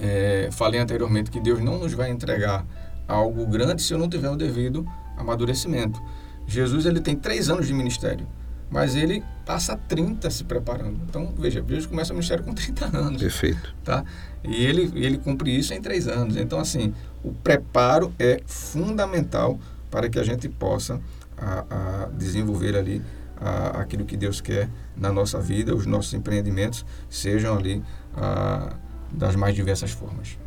É, 0.00 0.48
falei 0.52 0.80
anteriormente 0.80 1.30
que 1.30 1.40
Deus 1.40 1.60
não 1.60 1.78
nos 1.78 1.92
vai 1.92 2.10
entregar 2.10 2.66
algo 3.06 3.46
grande 3.46 3.82
se 3.82 3.92
eu 3.92 3.98
não 3.98 4.08
tiver 4.08 4.30
o 4.30 4.36
devido 4.36 4.86
amadurecimento. 5.16 6.00
Jesus 6.46 6.86
ele 6.86 7.00
tem 7.00 7.14
três 7.14 7.50
anos 7.50 7.66
de 7.66 7.74
ministério 7.74 8.26
mas 8.70 8.94
ele 8.94 9.22
passa 9.44 9.76
30 9.76 10.30
se 10.30 10.44
preparando. 10.44 11.00
Então, 11.08 11.34
veja, 11.36 11.62
Jesus 11.66 11.86
começa 11.86 12.12
o 12.12 12.14
ministério 12.14 12.44
com 12.44 12.54
30 12.54 12.96
anos. 12.96 13.20
Perfeito. 13.20 13.74
Tá? 13.84 14.04
E 14.44 14.64
ele, 14.64 14.92
ele 14.94 15.18
cumpre 15.18 15.54
isso 15.54 15.74
em 15.74 15.82
três 15.82 16.06
anos. 16.06 16.36
Então, 16.36 16.60
assim, 16.60 16.94
o 17.24 17.32
preparo 17.32 18.14
é 18.18 18.40
fundamental 18.46 19.58
para 19.90 20.08
que 20.08 20.20
a 20.20 20.22
gente 20.22 20.48
possa 20.48 21.00
a, 21.40 22.04
a 22.04 22.06
desenvolver 22.06 22.76
ali 22.76 23.02
a, 23.36 23.80
aquilo 23.80 24.04
que 24.04 24.16
Deus 24.16 24.40
quer 24.40 24.68
na 24.96 25.12
nossa 25.12 25.40
vida, 25.40 25.74
os 25.74 25.86
nossos 25.86 26.12
empreendimentos 26.14 26.84
sejam 27.08 27.56
ali 27.56 27.82
a, 28.14 28.74
das 29.10 29.34
mais 29.34 29.54
diversas 29.54 29.90
formas. 29.90 30.38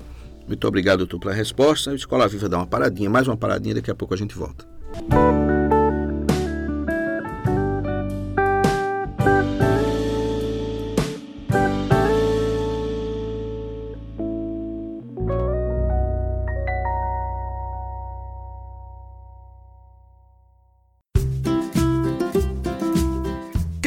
Muito 0.48 0.68
obrigado, 0.68 1.00
doutor, 1.00 1.20
pela 1.20 1.34
resposta. 1.34 1.92
A 1.92 1.96
Escola 1.96 2.28
Viva 2.28 2.50
dá 2.50 2.58
uma 2.58 2.68
paradinha, 2.68 3.10
mais 3.10 3.28
uma 3.28 3.38
paradinha, 3.38 3.76
daqui 3.76 3.90
a 3.90 3.96
pouco 3.96 4.14
a 4.14 4.18
gente 4.18 4.36
volta. 4.36 4.66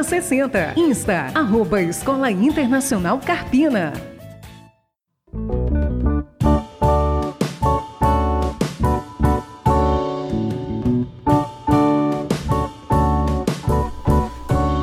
60. 0.00 0.74
Insta, 0.76 1.32
arroba 1.34 1.82
Escola 1.82 2.30
Internacional 2.30 3.18
Carpina. 3.18 3.92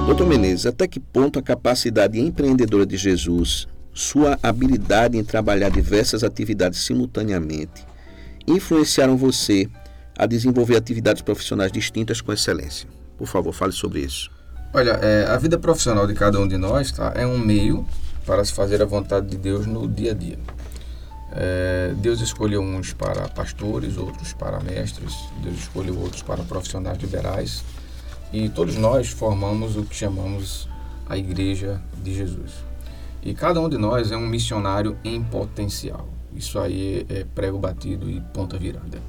Doutor 0.06 0.28
Menezes, 0.28 0.66
até 0.66 0.86
que 0.86 1.00
ponto 1.00 1.40
a 1.40 1.42
capacidade 1.42 2.20
empreendedora 2.20 2.86
de 2.86 2.98
Jesus, 2.98 3.70
sua 3.94 4.38
habilidade 4.44 5.18
em 5.18 5.24
trabalhar 5.24 5.70
diversas 5.70 6.26
atividades 6.26 6.80
simultaneamente, 6.80 7.86
influenciaram 8.46 9.16
você 9.16 9.70
a 10.18 10.26
desenvolver 10.26 10.76
atividades 10.76 11.22
profissionais 11.22 11.72
distintas 11.72 12.20
com 12.20 12.34
excelência? 12.34 12.90
Por 13.18 13.28
favor, 13.28 13.54
fale 13.54 13.72
sobre 13.72 14.02
isso. 14.02 14.30
Olha, 14.72 14.92
é, 15.02 15.26
a 15.26 15.36
vida 15.36 15.58
profissional 15.58 16.06
de 16.06 16.14
cada 16.14 16.40
um 16.40 16.48
de 16.48 16.56
nós 16.56 16.92
tá, 16.92 17.12
é 17.16 17.26
um 17.26 17.40
meio 17.40 17.88
para 18.24 18.46
se 18.46 18.54
fazer 18.54 18.80
a 18.84 18.86
vontade 18.86 19.26
de 19.26 19.36
Deus 19.36 19.66
no 19.66 19.88
dia 19.88 20.12
a 20.12 20.14
dia. 20.14 20.38
É, 21.32 21.92
Deus 21.98 22.22
escolheu 22.22 22.62
uns 22.62 22.94
para 22.94 23.28
pastores, 23.30 23.98
outros 23.98 24.32
para 24.32 24.60
mestres, 24.60 25.16
Deus 25.42 25.58
escolheu 25.58 26.00
outros 26.00 26.22
para 26.22 26.44
profissionais 26.44 27.00
liberais 27.00 27.64
e 28.32 28.48
todos 28.48 28.76
nós 28.76 29.10
formamos 29.10 29.76
o 29.76 29.84
que 29.84 29.96
chamamos 29.96 30.70
a 31.08 31.18
Igreja 31.18 31.82
de 32.04 32.14
Jesus. 32.14 32.52
E 33.24 33.34
cada 33.34 33.60
um 33.60 33.68
de 33.68 33.78
nós 33.78 34.12
é 34.12 34.18
um 34.18 34.28
missionário 34.28 34.96
em 35.04 35.24
potencial. 35.24 36.08
Isso 36.36 36.60
aí 36.60 37.08
é 37.10 37.26
prego 37.34 37.58
batido 37.58 38.08
e 38.08 38.22
ponta 38.22 38.56
virada. 38.56 39.02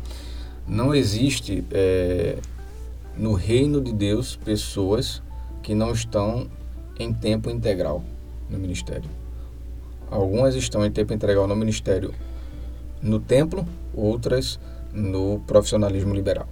Não 0.67 0.95
existe 0.95 1.63
é, 1.71 2.39
no 3.15 3.35
reino 3.35 3.79
de 3.79 3.93
Deus 3.93 4.37
pessoas 4.37 5.21
que 5.63 5.75
não 5.75 5.93
estão 5.93 6.49
em 6.99 7.13
tempo 7.13 7.51
integral 7.51 8.03
no 8.49 8.59
ministério. 8.59 9.09
Algumas 10.11 10.55
estão 10.55 10.85
em 10.85 10.91
tempo 10.91 11.13
integral 11.15 11.47
no 11.47 11.55
ministério 11.55 12.13
no 13.03 13.19
templo, 13.19 13.67
outras 13.95 14.59
no 14.93 15.41
profissionalismo 15.47 16.13
liberal. 16.13 16.49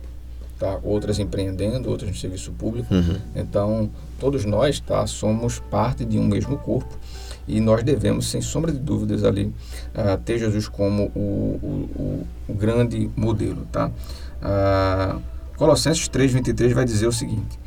Tá? 0.58 0.78
Outras 0.82 1.18
empreendendo, 1.18 1.88
outras 1.90 2.10
no 2.10 2.16
serviço 2.16 2.52
público. 2.52 2.92
Uhum. 2.92 3.18
Então, 3.34 3.90
todos 4.18 4.44
nós 4.44 4.80
tá, 4.80 5.06
somos 5.06 5.58
parte 5.58 6.04
de 6.04 6.18
um 6.18 6.24
mesmo 6.24 6.58
corpo 6.58 6.96
e 7.46 7.60
nós 7.60 7.82
devemos, 7.82 8.26
sem 8.26 8.40
sombra 8.42 8.72
de 8.72 8.78
dúvidas, 8.78 9.24
ali 9.24 9.46
uh, 9.46 10.18
ter 10.24 10.38
Jesus 10.38 10.68
como 10.68 11.04
o, 11.14 11.58
o, 11.62 12.26
o, 12.48 12.54
grande 12.54 13.10
modelo. 13.16 13.66
Tá? 13.72 13.90
Uh, 14.42 15.22
Colossenses 15.56 16.08
3,23 16.08 16.74
vai 16.74 16.84
dizer 16.84 17.06
o 17.06 17.12
seguinte: 17.12 17.58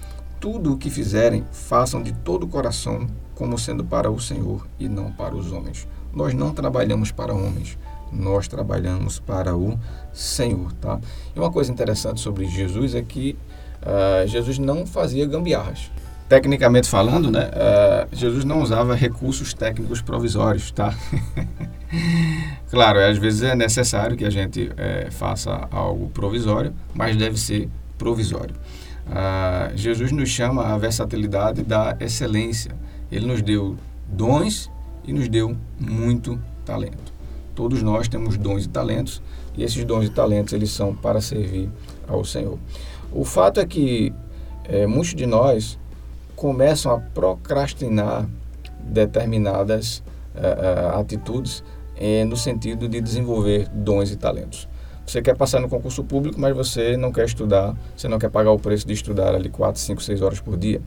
tudo 0.42 0.74
o 0.74 0.78
que 0.78 0.90
fizerem, 0.90 1.46
façam 1.52 2.02
de 2.02 2.12
todo 2.12 2.44
o 2.44 2.48
coração, 2.48 3.08
como 3.36 3.58
sendo 3.60 3.86
para 3.86 4.10
o 4.10 4.20
Senhor 4.20 4.68
e 4.80 4.90
não 4.90 5.12
para 5.12 5.36
os 5.36 5.52
homens. 5.52 5.88
Nós 6.12 6.34
não 6.34 6.52
trabalhamos 6.52 7.12
para 7.12 7.32
homens, 7.32 7.78
nós 8.12 8.48
trabalhamos 8.48 9.20
para 9.20 9.56
o 9.56 9.80
Senhor, 10.12 10.74
tá? 10.74 11.00
E 11.36 11.40
uma 11.40 11.52
coisa 11.52 11.72
interessante 11.72 12.20
sobre 12.20 12.46
Jesus 12.48 12.96
é 12.96 13.04
que 13.04 13.38
uh, 13.84 14.28
Jesus 14.28 14.58
não 14.58 14.86
fazia 14.86 15.26
gambiarras. 15.28 15.92
Tecnicamente 16.28 16.90
falando, 16.90 17.30
né, 17.30 17.50
uh, 17.50 18.16
Jesus 18.16 18.44
não 18.44 18.62
usava 18.62 18.96
recursos 18.96 19.54
técnicos 19.54 20.02
provisórios, 20.02 20.72
tá? 20.72 20.94
claro, 22.72 23.00
às 23.00 23.18
vezes 23.18 23.44
é 23.44 23.56
necessário 23.56 24.18
que 24.18 24.26
a 24.26 24.30
gente 24.30 24.72
é, 24.76 25.10
faça 25.12 25.68
algo 25.70 26.10
provisório, 26.10 26.74
mas 26.96 27.16
deve 27.16 27.38
ser 27.38 27.70
provisório. 27.98 28.56
Ah, 29.10 29.72
Jesus 29.76 30.12
nos 30.12 30.30
chama 30.30 30.66
à 30.66 30.78
versatilidade 30.78 31.64
da 31.64 31.96
excelência. 32.00 32.72
Ele 33.12 33.26
nos 33.26 33.42
deu 33.42 33.78
dons 34.08 34.70
e 35.06 35.14
nos 35.14 35.28
deu 35.28 35.56
muito 35.80 36.40
talento. 36.66 37.14
Todos 37.56 37.82
nós 37.82 38.08
temos 38.08 38.38
dons 38.38 38.66
e 38.66 38.70
talentos 38.70 39.22
e 39.58 39.64
esses 39.64 39.84
dons 39.84 40.06
e 40.06 40.10
talentos 40.10 40.54
eles 40.54 40.72
são 40.72 40.96
para 40.96 41.20
servir 41.20 41.70
ao 42.08 42.24
Senhor. 42.24 42.58
O 43.12 43.26
fato 43.26 43.60
é 43.60 43.66
que 43.66 44.14
é, 44.66 44.88
muitos 44.88 45.14
de 45.14 45.26
nós 45.26 45.78
começam 46.36 46.94
a 46.94 47.00
procrastinar 47.00 48.28
determinadas 48.84 50.02
uh, 50.36 51.00
atitudes 51.00 51.64
eh, 51.96 52.26
no 52.26 52.36
sentido 52.36 52.90
de 52.90 53.00
desenvolver 53.00 53.70
dons 53.70 54.10
e 54.12 54.16
talentos. 54.16 54.68
Você 55.12 55.22
quer 55.22 55.36
passar 55.36 55.60
no 55.60 55.68
concurso 55.68 56.06
público, 56.06 56.40
mas 56.40 56.56
você 56.56 56.96
não 56.96 57.12
quer 57.12 57.26
estudar, 57.26 57.76
você 57.98 58.08
não 58.08 58.18
quer 58.18 58.30
pagar 58.30 58.52
o 58.52 58.58
preço 58.58 58.88
de 58.88 58.94
estudar 58.94 59.36
ali 59.36 59.50
4, 59.50 59.82
5, 59.82 60.02
6 60.02 60.22
horas 60.22 60.40
por 60.40 60.56
dia. 60.56 60.82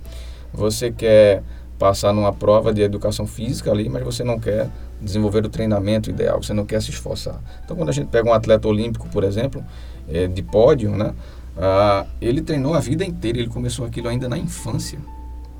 Você 0.50 0.90
quer 0.90 1.42
passar 1.78 2.10
numa 2.10 2.32
prova 2.32 2.72
de 2.72 2.80
educação 2.80 3.26
física 3.26 3.70
ali, 3.70 3.87
mas 3.87 4.02
você 4.02 4.24
não 4.24 4.40
quer 4.40 4.70
desenvolver 4.98 5.44
o 5.44 5.50
treinamento 5.50 6.08
ideal, 6.08 6.42
você 6.42 6.54
não 6.54 6.64
quer 6.64 6.80
se 6.80 6.88
esforçar. 6.88 7.38
Então, 7.62 7.76
quando 7.76 7.90
a 7.90 7.92
gente 7.92 8.06
pega 8.06 8.26
um 8.26 8.32
atleta 8.32 8.66
olímpico, 8.66 9.06
por 9.10 9.24
exemplo, 9.24 9.62
é, 10.08 10.26
de 10.26 10.42
pódio, 10.42 10.92
né, 10.92 11.12
ah, 11.58 12.06
ele 12.18 12.40
treinou 12.40 12.72
a 12.72 12.80
vida 12.80 13.04
inteira, 13.04 13.37
ele 13.37 13.48
começou 13.50 13.84
aquilo 13.84 14.08
ainda 14.08 14.26
na 14.26 14.38
infância, 14.38 14.98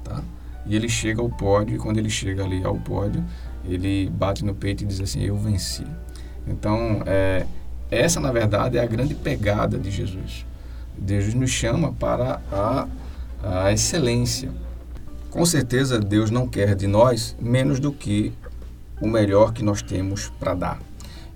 tá? 0.03 0.23
E 0.65 0.75
ele 0.75 0.89
chega 0.89 1.21
ao 1.21 1.29
pódio, 1.29 1.77
e 1.77 1.79
quando 1.79 1.99
ele 1.99 2.09
chega 2.09 2.43
ali 2.43 2.65
ao 2.65 2.77
pódio, 2.77 3.23
ele 3.63 4.09
bate 4.09 4.43
no 4.43 4.55
peito 4.55 4.85
e 4.85 4.87
diz 4.87 5.03
assim: 5.03 5.23
Eu 5.23 5.37
venci. 5.37 5.85
Então, 6.47 7.03
é, 7.07 7.47
essa, 7.91 8.21
na 8.21 8.33
verdade, 8.33 8.79
é 8.79 8.83
a 8.83 8.87
grande 8.87 9.15
pegada 9.15 9.79
de 9.79 9.91
Jesus. 9.91 10.45
Deus 10.97 11.35
nos 11.35 11.51
chama 11.51 11.93
para 11.93 12.41
a, 12.51 12.87
a 13.43 13.73
excelência. 13.73 14.51
Com 15.31 15.45
certeza, 15.45 15.99
Deus 15.99 16.31
não 16.31 16.47
quer 16.47 16.75
de 16.75 16.87
nós 16.87 17.37
menos 17.41 17.81
do 17.81 17.93
que 17.93 18.33
o 19.01 19.09
melhor 19.09 19.53
que 19.53 19.63
nós 19.63 19.83
temos 19.83 20.31
para 20.39 20.55
dar. 20.55 20.81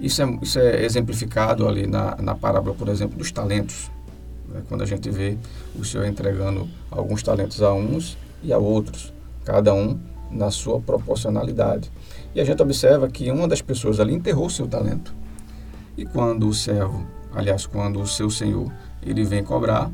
Isso 0.00 0.22
é, 0.22 0.38
isso 0.42 0.58
é 0.58 0.84
exemplificado 0.84 1.66
ali 1.66 1.86
na, 1.86 2.16
na 2.16 2.34
parábola, 2.34 2.74
por 2.74 2.88
exemplo, 2.88 3.18
dos 3.18 3.32
talentos. 3.32 3.90
Né? 4.48 4.62
Quando 4.68 4.82
a 4.82 4.86
gente 4.86 5.10
vê 5.10 5.36
o 5.76 5.84
Senhor 5.84 6.06
entregando 6.06 6.68
alguns 6.90 7.22
talentos 7.22 7.62
a 7.62 7.72
uns 7.72 8.16
e 8.42 8.52
a 8.52 8.58
outros, 8.58 9.12
cada 9.44 9.74
um 9.74 9.98
na 10.30 10.50
sua 10.50 10.80
proporcionalidade. 10.80 11.90
E 12.34 12.40
a 12.40 12.44
gente 12.44 12.62
observa 12.62 13.08
que 13.08 13.30
uma 13.30 13.48
das 13.48 13.60
pessoas 13.60 13.98
ali 13.98 14.14
enterrou 14.14 14.48
seu 14.48 14.66
talento. 14.66 15.12
E 15.98 16.06
quando 16.06 16.48
o 16.48 16.54
servo, 16.54 17.04
aliás, 17.34 17.66
quando 17.66 18.00
o 18.00 18.06
seu 18.06 18.30
senhor, 18.30 18.72
ele 19.02 19.24
vem 19.24 19.42
cobrar, 19.42 19.90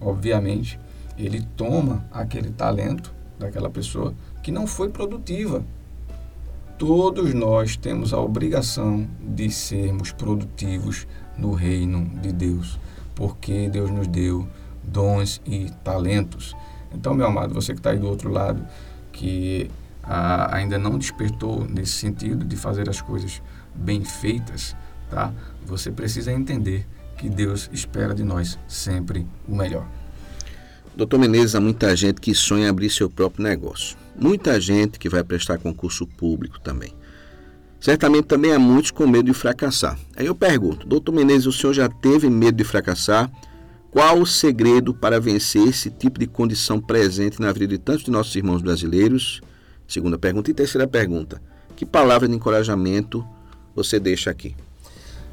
obviamente, 0.00 0.78
ele 1.18 1.44
toma 1.56 2.06
aquele 2.12 2.50
talento 2.50 3.12
daquela 3.36 3.68
pessoa 3.68 4.14
que 4.40 4.52
não 4.52 4.68
foi 4.68 4.88
produtiva. 4.88 5.64
Todos 6.78 7.34
nós 7.34 7.76
temos 7.76 8.14
a 8.14 8.20
obrigação 8.20 9.04
de 9.20 9.50
sermos 9.50 10.12
produtivos 10.12 11.08
no 11.36 11.54
reino 11.54 12.06
de 12.22 12.30
Deus, 12.32 12.78
porque 13.16 13.68
Deus 13.68 13.90
nos 13.90 14.06
deu 14.06 14.46
dons 14.84 15.42
e 15.44 15.72
talentos. 15.82 16.54
Então, 16.94 17.14
meu 17.14 17.26
amado, 17.26 17.52
você 17.52 17.72
que 17.72 17.80
está 17.80 17.90
aí 17.90 17.98
do 17.98 18.06
outro 18.06 18.30
lado, 18.30 18.64
que 19.10 19.68
ah, 20.04 20.54
ainda 20.54 20.78
não 20.78 20.96
despertou 20.96 21.64
nesse 21.64 21.94
sentido 21.94 22.44
de 22.44 22.54
fazer 22.54 22.88
as 22.88 23.00
coisas 23.00 23.42
bem 23.74 24.04
feitas, 24.04 24.76
tá? 25.10 25.32
Você 25.66 25.90
precisa 25.90 26.32
entender 26.32 26.86
que 27.16 27.28
Deus 27.28 27.68
espera 27.72 28.14
de 28.14 28.22
nós 28.22 28.58
sempre 28.66 29.26
o 29.46 29.54
melhor. 29.54 29.86
Doutor 30.96 31.18
Menezes, 31.18 31.54
há 31.54 31.60
muita 31.60 31.94
gente 31.94 32.20
que 32.20 32.34
sonha 32.34 32.70
abrir 32.70 32.90
seu 32.90 33.08
próprio 33.08 33.44
negócio. 33.44 33.96
Muita 34.18 34.60
gente 34.60 34.98
que 34.98 35.08
vai 35.08 35.22
prestar 35.22 35.58
concurso 35.58 36.06
público 36.06 36.58
também. 36.58 36.92
Certamente 37.80 38.24
também 38.24 38.52
há 38.52 38.58
muitos 38.58 38.90
com 38.90 39.06
medo 39.06 39.26
de 39.26 39.34
fracassar. 39.34 39.96
Aí 40.16 40.26
eu 40.26 40.34
pergunto, 40.34 40.86
doutor 40.86 41.12
Menezes, 41.12 41.46
o 41.46 41.52
senhor 41.52 41.72
já 41.72 41.88
teve 41.88 42.28
medo 42.28 42.56
de 42.56 42.64
fracassar? 42.64 43.30
Qual 43.90 44.20
o 44.20 44.26
segredo 44.26 44.92
para 44.92 45.20
vencer 45.20 45.66
esse 45.68 45.88
tipo 45.88 46.18
de 46.18 46.26
condição 46.26 46.80
presente 46.80 47.40
na 47.40 47.52
vida 47.52 47.68
de 47.68 47.78
tantos 47.78 48.04
de 48.04 48.10
nossos 48.10 48.34
irmãos 48.34 48.60
brasileiros? 48.60 49.40
Segunda 49.86 50.18
pergunta. 50.18 50.50
E 50.50 50.54
terceira 50.54 50.86
pergunta: 50.86 51.40
que 51.76 51.86
palavra 51.86 52.28
de 52.28 52.34
encorajamento 52.34 53.24
você 53.74 54.00
deixa 54.00 54.30
aqui? 54.30 54.54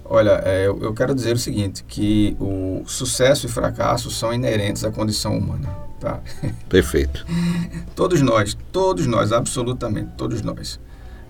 Olha, 0.07 0.39
é, 0.45 0.67
eu 0.67 0.93
quero 0.93 1.15
dizer 1.15 1.35
o 1.35 1.39
seguinte, 1.39 1.83
que 1.83 2.37
o 2.39 2.83
sucesso 2.85 3.47
e 3.47 3.49
fracasso 3.49 4.11
são 4.11 4.31
inerentes 4.31 4.83
à 4.83 4.91
condição 4.91 5.35
humana, 5.35 5.67
tá? 5.99 6.19
Perfeito. 6.69 7.25
todos 7.95 8.21
nós, 8.21 8.55
todos 8.71 9.07
nós, 9.07 9.31
absolutamente 9.31 10.11
todos 10.15 10.43
nós, 10.43 10.75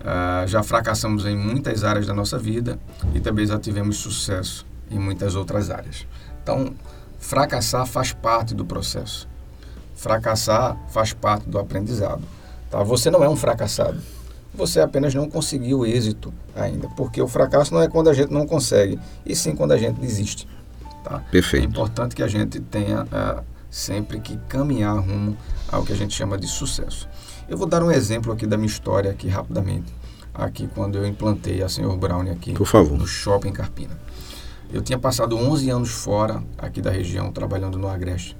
uh, 0.02 0.46
já 0.46 0.62
fracassamos 0.62 1.24
em 1.24 1.34
muitas 1.34 1.84
áreas 1.84 2.06
da 2.06 2.12
nossa 2.12 2.38
vida 2.38 2.78
e 3.14 3.20
também 3.20 3.46
já 3.46 3.58
tivemos 3.58 3.96
sucesso 3.96 4.66
em 4.90 4.98
muitas 4.98 5.34
outras 5.34 5.70
áreas. 5.70 6.06
Então, 6.42 6.74
fracassar 7.18 7.86
faz 7.86 8.12
parte 8.12 8.54
do 8.54 8.66
processo. 8.66 9.26
Fracassar 9.94 10.76
faz 10.90 11.14
parte 11.14 11.48
do 11.48 11.58
aprendizado. 11.58 12.22
Tá? 12.70 12.82
Você 12.82 13.10
não 13.10 13.24
é 13.24 13.28
um 13.28 13.36
fracassado 13.36 13.98
você 14.56 14.80
apenas 14.80 15.14
não 15.14 15.28
conseguiu 15.28 15.84
êxito 15.84 16.32
ainda. 16.54 16.88
Porque 16.96 17.20
o 17.20 17.28
fracasso 17.28 17.72
não 17.74 17.82
é 17.82 17.88
quando 17.88 18.08
a 18.08 18.14
gente 18.14 18.32
não 18.32 18.46
consegue, 18.46 18.98
e 19.24 19.36
sim 19.36 19.54
quando 19.54 19.72
a 19.72 19.76
gente 19.76 20.00
desiste. 20.00 20.48
Tá? 21.04 21.20
Perfeito. 21.30 21.64
É 21.64 21.68
importante 21.68 22.16
que 22.16 22.22
a 22.22 22.28
gente 22.28 22.58
tenha 22.58 23.04
uh, 23.04 23.44
sempre 23.70 24.18
que 24.18 24.36
caminhar 24.48 24.96
rumo 24.98 25.36
ao 25.70 25.84
que 25.84 25.92
a 25.92 25.96
gente 25.96 26.14
chama 26.14 26.38
de 26.38 26.48
sucesso. 26.48 27.08
Eu 27.48 27.56
vou 27.56 27.66
dar 27.66 27.82
um 27.82 27.90
exemplo 27.90 28.32
aqui 28.32 28.46
da 28.46 28.56
minha 28.56 28.66
história 28.66 29.10
aqui 29.10 29.28
rapidamente. 29.28 29.94
Aqui 30.34 30.68
quando 30.74 30.96
eu 30.96 31.06
implantei 31.06 31.62
a 31.62 31.68
Senhor 31.68 31.96
Brown 31.96 32.30
aqui 32.30 32.52
Por 32.52 32.66
favor. 32.66 32.98
no 32.98 33.06
Shopping 33.06 33.52
Carpina. 33.52 33.96
Eu 34.72 34.82
tinha 34.82 34.98
passado 34.98 35.36
11 35.36 35.70
anos 35.70 35.90
fora 35.90 36.42
aqui 36.58 36.82
da 36.82 36.90
região, 36.90 37.30
trabalhando 37.30 37.78
no 37.78 37.88
Agreste. 37.88 38.36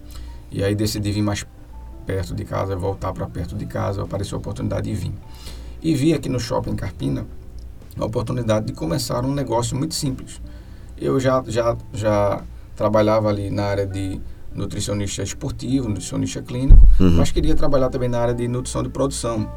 E 0.50 0.62
aí 0.62 0.74
decidi 0.74 1.12
vir 1.12 1.22
mais 1.22 1.46
perto 2.04 2.34
de 2.34 2.44
casa, 2.44 2.74
voltar 2.74 3.12
para 3.12 3.26
perto 3.26 3.54
de 3.54 3.66
casa, 3.66 4.02
apareceu 4.02 4.36
a 4.36 4.40
oportunidade 4.40 4.90
de 4.90 4.94
vir 4.94 5.14
e 5.82 5.94
vi 5.94 6.12
aqui 6.12 6.28
no 6.28 6.40
Shopping 6.40 6.76
Carpina 6.76 7.26
a 7.98 8.04
oportunidade 8.04 8.66
de 8.66 8.72
começar 8.72 9.24
um 9.24 9.32
negócio 9.32 9.76
muito 9.76 9.94
simples. 9.94 10.40
Eu 10.98 11.18
já, 11.18 11.42
já, 11.46 11.76
já 11.92 12.42
trabalhava 12.74 13.28
ali 13.28 13.50
na 13.50 13.64
área 13.64 13.86
de 13.86 14.20
nutricionista 14.54 15.22
esportivo, 15.22 15.88
nutricionista 15.88 16.42
clínico, 16.42 16.80
uhum. 16.98 17.12
mas 17.12 17.30
queria 17.30 17.54
trabalhar 17.54 17.88
também 17.90 18.08
na 18.08 18.18
área 18.18 18.34
de 18.34 18.48
nutrição 18.48 18.82
de 18.82 18.88
produção. 18.88 19.50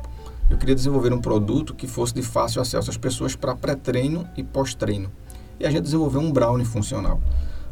Eu 0.49 0.57
queria 0.57 0.76
desenvolver 0.76 1.13
um 1.13 1.22
produto 1.22 1.74
que 1.74 1.88
fosse 1.88 2.13
de 2.13 2.22
fácil 2.22 2.61
acesso 2.61 2.89
às 2.89 2.97
pessoas 2.97 3.36
para 3.36 3.55
pré-treino 3.55 4.28
e 4.36 4.43
pós-treino. 4.43 5.11
E 5.59 5.65
a 5.65 5.70
gente 5.70 5.84
desenvolveu 5.84 6.22
um 6.22 6.32
brownie 6.32 6.65
funcional. 6.65 7.22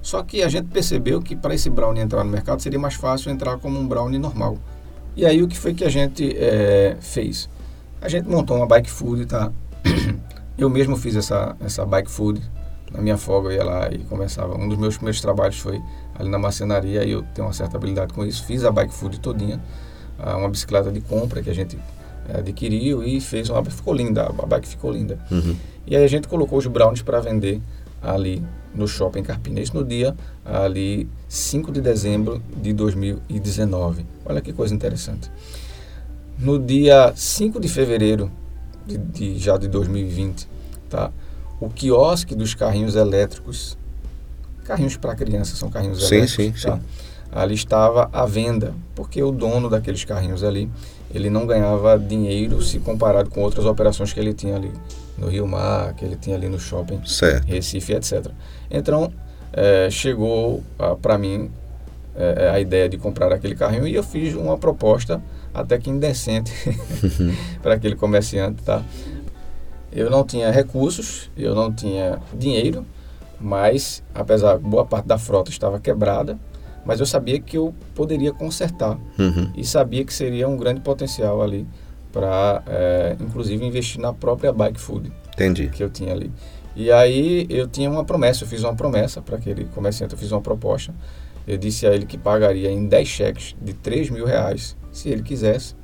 Só 0.01 0.21
que 0.23 0.43
a 0.43 0.47
gente 0.47 0.67
percebeu 0.67 1.21
que 1.21 1.35
para 1.35 1.55
esse 1.55 1.69
brownie 1.69 2.01
entrar 2.01 2.23
no 2.23 2.29
mercado 2.29 2.61
seria 2.61 2.79
mais 2.79 2.93
fácil 2.93 3.31
entrar 3.31 3.57
como 3.57 3.79
um 3.79 3.87
brownie 3.87 4.19
normal. 4.19 4.57
E 5.15 5.25
aí 5.25 5.41
o 5.41 5.47
que 5.47 5.57
foi 5.57 5.73
que 5.73 5.83
a 5.83 5.89
gente 5.89 6.35
é, 6.37 6.97
fez? 7.01 7.49
A 8.01 8.09
gente 8.09 8.27
montou 8.27 8.57
uma 8.57 8.67
bike 8.67 8.89
food, 8.89 9.25
tá? 9.25 9.51
Eu 10.57 10.69
mesmo 10.69 10.95
fiz 10.97 11.15
essa, 11.15 11.55
essa 11.59 11.85
bike 11.85 12.09
food. 12.09 12.41
Na 12.91 13.01
minha 13.01 13.17
folga 13.17 13.49
eu 13.49 13.57
ia 13.57 13.63
lá 13.63 13.91
e 13.91 13.99
começava. 14.05 14.57
Um 14.57 14.67
dos 14.67 14.77
meus 14.77 14.95
primeiros 14.95 15.19
trabalhos 15.19 15.59
foi 15.59 15.79
ali 16.17 16.29
na 16.29 16.39
marcenaria 16.39 17.03
e 17.03 17.11
eu 17.11 17.21
tenho 17.35 17.45
uma 17.45 17.53
certa 17.53 17.75
habilidade 17.75 18.13
com 18.13 18.25
isso. 18.25 18.45
Fiz 18.45 18.63
a 18.63 18.71
bike 18.71 18.93
food 18.93 19.19
todinha. 19.19 19.61
Ah, 20.17 20.37
uma 20.37 20.49
bicicleta 20.49 20.89
de 20.89 21.01
compra 21.01 21.43
que 21.43 21.49
a 21.49 21.53
gente 21.53 21.77
eh, 22.29 22.39
adquiriu 22.39 23.03
e 23.03 23.19
fez 23.19 23.49
uma. 23.49 23.63
Ficou 23.65 23.93
linda, 23.93 24.27
a 24.27 24.45
bike 24.45 24.67
ficou 24.67 24.89
linda. 24.89 25.19
Uhum. 25.29 25.55
E 25.85 25.95
aí 25.95 26.03
a 26.03 26.07
gente 26.07 26.29
colocou 26.29 26.57
os 26.57 26.65
brownies 26.65 27.01
para 27.01 27.19
vender 27.19 27.61
ali 28.01 28.43
no 28.73 28.87
shopping 28.87 29.23
Carpina. 29.23 29.59
Isso 29.59 29.75
no 29.75 29.83
dia 29.83 30.15
ali 30.45 31.09
5 31.27 31.71
de 31.71 31.81
dezembro 31.81 32.41
de 32.55 32.71
2019. 32.73 34.05
Olha 34.25 34.41
que 34.41 34.53
coisa 34.53 34.73
interessante. 34.73 35.29
No 36.39 36.59
dia 36.59 37.13
5 37.15 37.59
de 37.59 37.67
fevereiro 37.67 38.31
de, 38.85 38.97
de, 38.97 39.39
já 39.39 39.57
de 39.57 39.67
2020, 39.67 40.47
tá? 40.89 41.11
o 41.59 41.69
quiosque 41.69 42.35
dos 42.35 42.53
carrinhos 42.53 42.95
elétricos, 42.95 43.75
carrinhos 44.63 44.95
para 44.95 45.15
criança 45.15 45.55
são 45.55 45.69
carrinhos 45.69 46.07
sim, 46.07 46.17
elétricos, 46.17 46.61
sim, 46.61 46.67
tá? 46.67 46.77
sim. 46.77 46.81
ali 47.31 47.55
estava 47.55 48.09
à 48.13 48.25
venda, 48.25 48.73
porque 48.95 49.21
o 49.21 49.31
dono 49.31 49.67
daqueles 49.67 50.05
carrinhos 50.05 50.43
ali, 50.43 50.69
ele 51.11 51.29
não 51.29 51.47
ganhava 51.47 51.97
dinheiro 51.97 52.61
se 52.61 52.77
comparado 52.79 53.29
com 53.31 53.41
outras 53.41 53.65
operações 53.65 54.13
que 54.13 54.19
ele 54.19 54.33
tinha 54.33 54.55
ali 54.55 54.71
no 55.17 55.27
Rio 55.27 55.47
Mar, 55.47 55.95
que 55.95 56.05
ele 56.05 56.15
tinha 56.15 56.35
ali 56.35 56.47
no 56.47 56.59
shopping 56.59 57.01
certo. 57.05 57.47
Recife, 57.47 57.93
etc. 57.93 58.27
Então, 58.69 59.11
é, 59.51 59.89
chegou 59.89 60.63
para 61.01 61.17
mim 61.17 61.49
é, 62.15 62.49
a 62.49 62.59
ideia 62.59 62.87
de 62.87 62.97
comprar 62.97 63.33
aquele 63.33 63.55
carrinho 63.55 63.87
e 63.87 63.95
eu 63.95 64.03
fiz 64.03 64.35
uma 64.35 64.57
proposta 64.57 65.19
até 65.57 65.77
que 65.79 65.89
indecente 65.89 66.53
para 67.61 67.73
aquele 67.73 67.95
comerciante, 67.95 68.61
tá? 68.61 68.83
Eu 69.91 70.09
não 70.09 70.23
tinha 70.23 70.51
recursos, 70.51 71.31
eu 71.35 71.55
não 71.55 71.73
tinha 71.73 72.19
dinheiro, 72.33 72.85
mas 73.39 74.03
apesar 74.13 74.57
boa 74.57 74.85
parte 74.85 75.07
da 75.07 75.17
frota 75.17 75.49
estava 75.49 75.79
quebrada, 75.79 76.37
mas 76.85 76.99
eu 76.99 77.05
sabia 77.05 77.39
que 77.39 77.57
eu 77.57 77.73
poderia 77.95 78.31
consertar 78.31 78.99
uhum. 79.17 79.51
e 79.55 79.65
sabia 79.65 80.05
que 80.05 80.13
seria 80.13 80.47
um 80.47 80.55
grande 80.55 80.81
potencial 80.81 81.41
ali 81.41 81.67
para, 82.11 82.61
é, 82.67 83.15
inclusive, 83.19 83.65
investir 83.65 83.99
na 83.99 84.13
própria 84.13 84.53
bike 84.53 84.79
food 84.79 85.11
Entendi. 85.33 85.67
que 85.69 85.83
eu 85.83 85.89
tinha 85.89 86.13
ali. 86.13 86.31
E 86.75 86.91
aí 86.91 87.47
eu 87.49 87.67
tinha 87.67 87.89
uma 87.89 88.05
promessa, 88.05 88.43
eu 88.43 88.47
fiz 88.47 88.63
uma 88.63 88.75
promessa 88.75 89.21
para 89.21 89.37
aquele 89.37 89.65
comerciante, 89.65 90.13
eu 90.13 90.19
fiz 90.19 90.31
uma 90.31 90.41
proposta. 90.41 90.93
Eu 91.47 91.57
disse 91.57 91.87
a 91.87 91.93
ele 91.93 92.05
que 92.05 92.17
pagaria 92.17 92.69
em 92.69 92.85
10 92.85 93.07
cheques 93.07 93.55
de 93.59 93.73
3 93.73 94.09
mil 94.09 94.25
reais 94.25 94.75
se 94.97 95.09
ele 95.09 95.21
quisesse. 95.21 95.75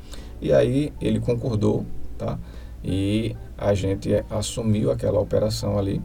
E 0.41 0.51
aí 0.51 0.91
ele 1.01 1.19
concordou, 1.19 1.85
tá? 2.17 2.37
E 2.83 3.35
a 3.57 3.73
gente 3.73 4.09
assumiu 4.29 4.91
aquela 4.91 5.19
operação 5.19 5.77
ali 5.77 6.01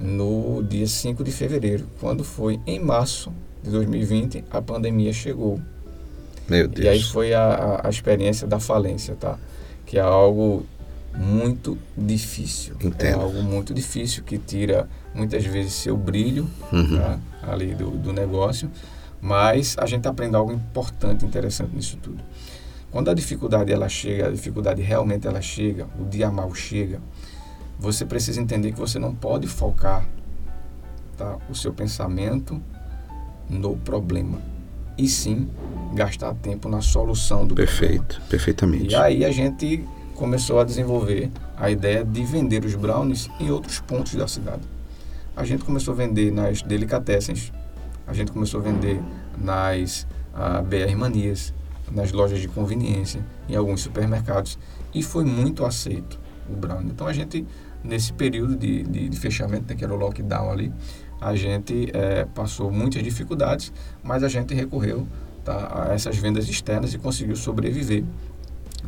no 0.00 0.62
dia 0.62 0.86
5 0.86 1.22
de 1.22 1.30
fevereiro, 1.30 1.86
quando 2.00 2.24
foi 2.24 2.60
em 2.66 2.80
março 2.80 3.32
de 3.62 3.70
2020 3.70 4.44
a 4.50 4.62
pandemia 4.62 5.12
chegou. 5.12 5.60
Meu 6.48 6.66
Deus. 6.66 6.84
E 6.84 6.88
aí 6.88 7.02
foi 7.02 7.34
a, 7.34 7.82
a 7.84 7.90
experiência 7.90 8.46
da 8.46 8.58
falência, 8.58 9.14
tá? 9.14 9.38
Que 9.84 9.98
é 9.98 10.00
algo 10.00 10.64
muito 11.14 11.76
difícil. 11.96 12.74
É 12.80 12.86
Entendo. 12.86 13.10
É 13.10 13.12
algo 13.12 13.42
muito 13.42 13.74
difícil 13.74 14.22
que 14.24 14.38
tira 14.38 14.88
muitas 15.14 15.44
vezes 15.44 15.72
seu 15.74 15.96
brilho 15.96 16.48
uhum. 16.72 16.98
tá? 16.98 17.18
ali 17.42 17.74
do, 17.74 17.90
do 17.90 18.12
negócio 18.12 18.70
mas 19.20 19.76
a 19.78 19.86
gente 19.86 20.06
aprende 20.06 20.36
algo 20.36 20.52
importante, 20.52 21.24
interessante 21.24 21.74
nisso 21.74 21.96
tudo. 21.96 22.22
Quando 22.90 23.10
a 23.10 23.14
dificuldade 23.14 23.72
ela 23.72 23.88
chega, 23.88 24.28
a 24.28 24.30
dificuldade 24.30 24.80
realmente 24.80 25.26
ela 25.26 25.42
chega, 25.42 25.86
o 26.00 26.04
dia 26.04 26.30
mal 26.30 26.54
chega, 26.54 27.00
você 27.78 28.04
precisa 28.04 28.40
entender 28.40 28.72
que 28.72 28.78
você 28.78 28.98
não 28.98 29.14
pode 29.14 29.46
focar 29.46 30.08
tá, 31.16 31.36
o 31.48 31.54
seu 31.54 31.72
pensamento 31.72 32.60
no 33.48 33.76
problema 33.76 34.40
e 34.96 35.08
sim 35.08 35.48
gastar 35.94 36.34
tempo 36.34 36.68
na 36.68 36.80
solução 36.80 37.46
do 37.46 37.54
Perfeito, 37.54 38.02
problema. 38.02 38.26
perfeitamente. 38.28 38.88
E 38.90 38.96
aí 38.96 39.24
a 39.24 39.30
gente 39.30 39.84
começou 40.14 40.58
a 40.58 40.64
desenvolver 40.64 41.30
a 41.56 41.70
ideia 41.70 42.04
de 42.04 42.24
vender 42.24 42.64
os 42.64 42.74
brownies 42.74 43.30
em 43.38 43.50
outros 43.50 43.80
pontos 43.80 44.14
da 44.14 44.26
cidade. 44.26 44.62
A 45.36 45.44
gente 45.44 45.64
começou 45.64 45.94
a 45.94 45.96
vender 45.96 46.32
nas 46.32 46.62
delicatessens, 46.62 47.52
a 48.08 48.12
gente 48.12 48.32
começou 48.32 48.60
a 48.60 48.62
vender 48.62 49.00
nas 49.36 50.06
a 50.34 50.62
BR 50.62 50.96
Manias, 50.96 51.52
nas 51.90 52.12
lojas 52.12 52.40
de 52.40 52.48
conveniência, 52.48 53.20
em 53.48 53.56
alguns 53.56 53.80
supermercados 53.80 54.58
e 54.94 55.02
foi 55.02 55.24
muito 55.24 55.64
aceito 55.64 56.18
o 56.48 56.54
brownie. 56.54 56.90
Então 56.92 57.06
a 57.06 57.12
gente, 57.12 57.46
nesse 57.82 58.12
período 58.12 58.56
de, 58.56 58.82
de, 58.84 59.08
de 59.08 59.18
fechamento, 59.18 59.64
né, 59.68 59.74
que 59.74 59.84
era 59.84 59.92
o 59.92 59.96
lockdown 59.96 60.50
ali, 60.50 60.72
a 61.20 61.34
gente 61.34 61.90
é, 61.92 62.24
passou 62.24 62.70
muitas 62.70 63.02
dificuldades, 63.02 63.72
mas 64.02 64.22
a 64.22 64.28
gente 64.28 64.54
recorreu 64.54 65.06
tá, 65.44 65.86
a 65.88 65.94
essas 65.94 66.16
vendas 66.16 66.48
externas 66.48 66.94
e 66.94 66.98
conseguiu 66.98 67.34
sobreviver. 67.36 68.04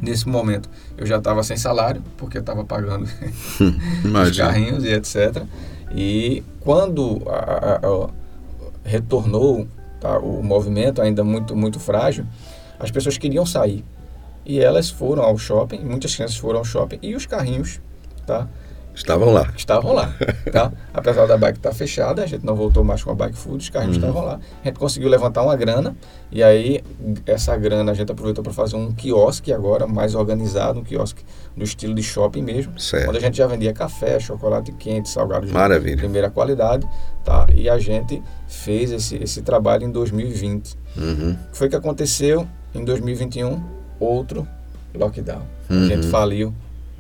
Nesse 0.01 0.29
momento 0.29 0.71
eu 0.97 1.05
já 1.05 1.19
estava 1.19 1.43
sem 1.43 1.57
salário, 1.57 2.03
porque 2.17 2.39
estava 2.39 2.65
pagando 2.65 3.05
os 4.29 4.37
carrinhos 4.37 4.85
e 4.85 4.89
etc. 4.89 5.43
E 5.93 6.45
quando 6.61 7.23
a, 7.27 7.33
a, 7.33 7.87
a 7.87 8.20
retornou 8.85 9.67
tá, 10.01 10.19
o 10.19 10.43
movimento 10.43 11.01
ainda 11.01 11.23
muito 11.23 11.55
muito 11.57 11.79
frágil, 11.81 12.27
as 12.79 12.91
pessoas 12.91 13.19
queriam 13.19 13.45
sair 13.45 13.85
e 14.45 14.59
elas 14.59 14.91
foram 14.91 15.23
ao 15.23 15.37
shopping, 15.37 15.81
muitas 15.81 16.15
crianças 16.15 16.37
foram 16.37 16.59
ao 16.59 16.65
shopping 16.65 16.99
e 17.03 17.15
os 17.15 17.27
carrinhos, 17.27 17.81
tá? 18.27 18.49
Estavam 18.95 19.33
lá. 19.33 19.51
Estavam 19.57 19.93
lá, 19.93 20.13
tá? 20.53 20.73
Apesar 20.93 21.27
da 21.27 21.37
bike 21.37 21.59
estar 21.59 21.71
tá 21.71 21.75
fechada, 21.75 22.23
a 22.23 22.27
gente 22.27 22.45
não 22.45 22.55
voltou 22.55 22.83
mais 22.85 23.03
com 23.03 23.11
a 23.11 23.15
bike 23.15 23.37
food, 23.37 23.63
os 23.63 23.71
carrinhos 23.71 23.97
uhum. 23.97 24.03
estavam 24.03 24.25
lá. 24.27 24.41
A 24.63 24.67
gente 24.67 24.79
conseguiu 24.79 25.09
levantar 25.09 25.43
uma 25.43 25.57
grana 25.57 25.97
e 26.31 26.43
aí 26.43 26.83
essa 27.25 27.57
grana 27.57 27.93
a 27.93 27.95
gente 27.95 28.11
aproveitou 28.11 28.43
para 28.43 28.53
fazer 28.53 28.77
um 28.77 28.93
quiosque 28.93 29.53
agora 29.53 29.87
mais 29.87 30.15
organizado, 30.15 30.81
um 30.81 30.85
quiosque 30.85 31.25
no 31.57 31.65
estilo 31.65 31.95
de 31.95 32.03
shopping 32.03 32.43
mesmo, 32.43 32.79
certo. 32.79 33.09
onde 33.09 33.19
a 33.19 33.21
gente 33.21 33.37
já 33.37 33.47
vendia 33.47 33.73
café, 33.73 34.19
chocolate 34.19 34.73
quente, 34.73 35.09
salgados 35.09 35.51
Maravilha. 35.51 35.97
de 35.97 36.03
primeira 36.03 36.29
qualidade, 36.29 36.87
tá? 37.25 37.47
E 37.55 37.69
a 37.69 37.79
gente 37.79 38.23
fez 38.51 38.91
esse, 38.91 39.17
esse 39.17 39.43
trabalho 39.43 39.85
em 39.85 39.91
2020. 39.91 40.77
Uhum. 40.97 41.33
O 41.33 41.51
que 41.51 41.57
foi 41.57 41.69
que 41.69 41.77
aconteceu 41.77 42.47
em 42.75 42.85
2021? 42.85 43.63
Outro 43.99 44.47
lockdown. 44.95 45.43
Uhum. 45.69 45.85
A 45.85 45.87
gente 45.87 46.07
faliu 46.09 46.55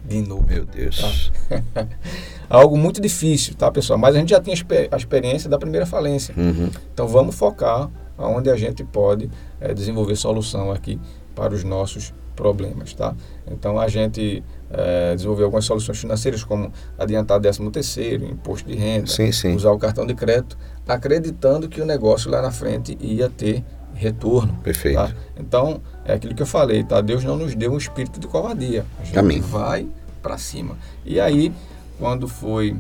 de 0.05 0.23
novo. 0.23 0.47
Meu 0.47 0.65
Deus. 0.65 1.31
Tá? 1.75 1.87
Algo 2.49 2.77
muito 2.77 3.01
difícil, 3.01 3.55
tá, 3.55 3.71
pessoal? 3.71 3.99
Mas 3.99 4.15
a 4.15 4.19
gente 4.19 4.31
já 4.31 4.41
tinha 4.41 4.57
a 4.91 4.97
experiência 4.97 5.49
da 5.49 5.59
primeira 5.59 5.87
falência. 5.87 6.35
Uhum. 6.37 6.71
Então 6.93 7.07
vamos 7.07 7.35
focar 7.35 7.91
onde 8.19 8.51
a 8.51 8.57
gente 8.57 8.85
pode 8.85 9.31
é, 9.61 9.73
desenvolver 9.73 10.17
solução 10.17 10.71
aqui 10.71 11.01
para 11.35 11.55
os 11.55 11.65
nossos 11.65 12.13
problemas, 12.41 12.95
tá? 12.95 13.15
Então 13.51 13.79
a 13.79 13.87
gente 13.87 14.43
é, 14.71 15.15
desenvolveu 15.15 15.45
algumas 15.45 15.67
soluções 15.67 15.99
financeiras 15.99 16.43
como 16.43 16.73
adiantar 16.99 17.39
13 17.39 17.71
terceiro, 17.71 18.25
imposto 18.25 18.67
de 18.67 18.75
renda, 18.75 19.07
sim, 19.07 19.31
sim. 19.31 19.55
usar 19.55 19.71
o 19.73 19.79
cartão 19.79 20.07
de 20.07 20.15
crédito, 20.15 20.57
acreditando 20.89 21.69
que 21.69 21.83
o 21.83 21.85
negócio 21.85 22.31
lá 22.31 22.41
na 22.41 22.51
frente 22.51 22.97
ia 22.99 23.29
ter 23.29 23.63
retorno. 23.95 24.55
Perfeito. 24.63 24.97
Tá? 24.97 25.13
Então, 25.39 25.83
é 26.07 26.15
aquilo 26.15 26.35
que 26.35 26.43
eu 26.43 26.47
falei, 26.47 26.83
tá? 26.83 27.03
Deus 27.03 27.23
não 27.23 27.37
nos 27.37 27.55
deu 27.55 27.73
um 27.73 27.77
espírito 27.77 28.19
de 28.19 28.27
covardia. 28.27 28.87
A 28.99 29.05
gente 29.05 29.19
Amém. 29.19 29.41
vai 29.41 29.87
para 30.23 30.39
cima. 30.39 30.77
E 31.05 31.21
aí, 31.21 31.53
quando 31.99 32.27
foi 32.27 32.77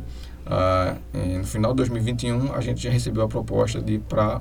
ah, 0.46 0.96
no 1.12 1.44
final 1.44 1.72
de 1.72 1.76
2021, 1.78 2.54
a 2.54 2.60
gente 2.60 2.82
já 2.82 2.90
recebeu 2.90 3.22
a 3.22 3.28
proposta 3.28 3.80
de 3.80 3.94
ir 3.94 3.98
para 4.00 4.40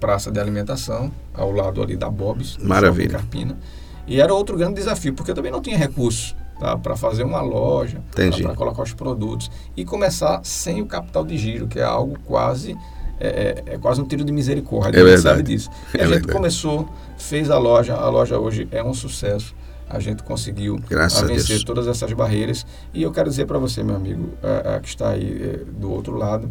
praça 0.00 0.30
de 0.30 0.40
alimentação, 0.40 1.12
ao 1.34 1.52
lado 1.52 1.82
ali 1.82 1.96
da 1.96 2.08
Bob's, 2.08 2.56
Maravilha. 2.56 3.10
Carpina. 3.10 3.58
E 4.06 4.20
era 4.20 4.32
outro 4.34 4.56
grande 4.56 4.74
desafio, 4.74 5.14
porque 5.14 5.30
eu 5.30 5.34
também 5.34 5.52
não 5.52 5.60
tinha 5.60 5.76
recursos 5.76 6.34
tá, 6.58 6.76
para 6.76 6.96
fazer 6.96 7.22
uma 7.24 7.40
loja, 7.40 8.00
para 8.42 8.54
colocar 8.56 8.82
os 8.82 8.92
produtos. 8.92 9.50
E 9.76 9.84
começar 9.84 10.40
sem 10.44 10.82
o 10.82 10.86
capital 10.86 11.24
de 11.24 11.36
giro, 11.38 11.66
que 11.68 11.78
é 11.78 11.84
algo 11.84 12.18
quase 12.26 12.76
é, 13.18 13.62
é, 13.68 13.74
é, 13.74 13.78
quase 13.78 14.00
um 14.00 14.04
tiro 14.06 14.24
de 14.24 14.32
misericórdia. 14.32 14.98
É 14.98 15.02
a 15.02 15.06
gente 15.06 15.20
sabe 15.22 15.42
disso. 15.42 15.68
E 15.94 15.98
a 15.98 16.00
é 16.00 16.04
gente 16.06 16.14
verdade. 16.14 16.32
começou, 16.32 16.88
fez 17.18 17.50
a 17.50 17.58
loja, 17.58 17.94
a 17.94 18.08
loja 18.08 18.38
hoje 18.38 18.66
é 18.72 18.82
um 18.82 18.94
sucesso. 18.94 19.54
A 19.88 19.98
gente 20.00 20.22
conseguiu 20.22 20.78
Graças 20.88 21.18
a 21.20 21.24
a 21.24 21.28
vencer 21.28 21.64
todas 21.64 21.86
essas 21.88 22.12
barreiras. 22.12 22.64
E 22.94 23.02
eu 23.02 23.10
quero 23.12 23.28
dizer 23.28 23.44
para 23.44 23.58
você, 23.58 23.82
meu 23.82 23.96
amigo, 23.96 24.30
é, 24.42 24.76
é, 24.76 24.80
que 24.80 24.88
está 24.88 25.10
aí 25.10 25.42
é, 25.42 25.64
do 25.78 25.90
outro 25.92 26.16
lado, 26.16 26.48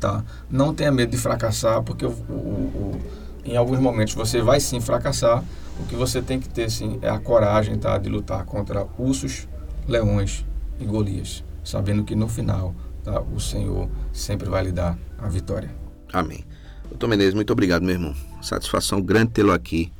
tá? 0.00 0.22
Não 0.50 0.74
tenha 0.74 0.90
medo 0.92 1.10
de 1.10 1.16
fracassar, 1.16 1.82
porque 1.82 2.04
o, 2.04 2.10
o- 2.10 2.12
o- 2.32 3.00
em 3.44 3.56
alguns 3.56 3.78
momentos 3.78 4.14
você 4.14 4.40
vai 4.40 4.60
sim 4.60 4.80
fracassar. 4.80 5.42
O 5.80 5.86
que 5.86 5.96
você 5.96 6.22
tem 6.22 6.38
que 6.40 6.48
ter 6.48 6.70
sim 6.70 6.98
é 7.02 7.08
a 7.08 7.18
coragem, 7.18 7.76
tá, 7.78 7.98
de 7.98 8.08
lutar 8.08 8.44
contra 8.44 8.86
ursos, 8.98 9.48
leões 9.88 10.44
e 10.78 10.84
Golias, 10.84 11.44
sabendo 11.64 12.04
que 12.04 12.14
no 12.14 12.28
final, 12.28 12.74
tá, 13.02 13.20
o 13.20 13.40
Senhor 13.40 13.88
sempre 14.12 14.48
vai 14.48 14.64
lhe 14.64 14.72
dar 14.72 14.98
a 15.18 15.28
vitória. 15.28 15.70
Amém. 16.12 16.44
Doutor 16.88 17.08
Menezes, 17.08 17.34
muito 17.34 17.52
obrigado, 17.52 17.82
meu 17.82 17.94
irmão. 17.94 18.14
Satisfação 18.40 19.00
grande 19.02 19.32
tê-lo 19.32 19.52
aqui 19.52 19.92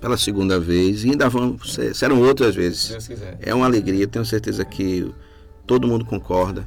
pela 0.00 0.16
segunda 0.16 0.58
vez. 0.58 1.04
E 1.04 1.10
ainda 1.10 1.28
vão, 1.28 1.58
ser- 1.60 1.94
serão 1.94 2.20
outras 2.20 2.54
Se 2.54 2.60
vezes. 2.60 2.88
Deus 2.88 3.06
quiser. 3.06 3.38
É 3.40 3.54
uma 3.54 3.66
alegria, 3.66 4.06
tenho 4.08 4.24
certeza 4.24 4.64
que 4.64 5.12
todo 5.66 5.86
mundo 5.86 6.04
concorda. 6.04 6.66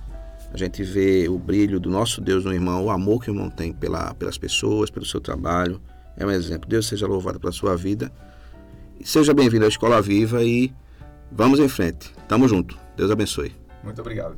A 0.53 0.57
gente 0.57 0.84
vê 0.84 1.28
o 1.28 1.38
brilho 1.38 1.80
do 1.80 1.89
nosso 1.89 2.22
Deus 2.22 2.45
no 2.45 2.53
irmão, 2.53 2.86
o 2.86 2.91
amor 2.91 3.22
que 3.22 3.30
o 3.30 3.34
irmão 3.34 3.49
tem 3.49 3.74
pela, 3.74 4.14
pelas 4.14 4.38
pessoas, 4.38 4.89
pelo 4.89 5.05
seu 5.05 5.20
trabalho. 5.20 5.82
É 6.16 6.26
um 6.26 6.32
exemplo. 6.32 6.70
Deus 6.70 6.86
seja 6.88 7.07
louvado 7.07 7.39
pela 7.39 7.51
sua 7.51 7.76
vida. 7.76 8.11
Seja 9.04 9.34
bem-vindo 9.34 9.66
à 9.66 9.68
Escola 9.68 10.01
Viva 10.01 10.43
e 10.43 10.74
vamos 11.32 11.60
em 11.60 11.68
frente. 11.68 12.14
Tamo 12.28 12.47
junto. 12.47 12.78
Deus 12.95 13.12
abençoe. 13.12 13.54
Muito 13.84 13.99
obrigado. 13.99 14.38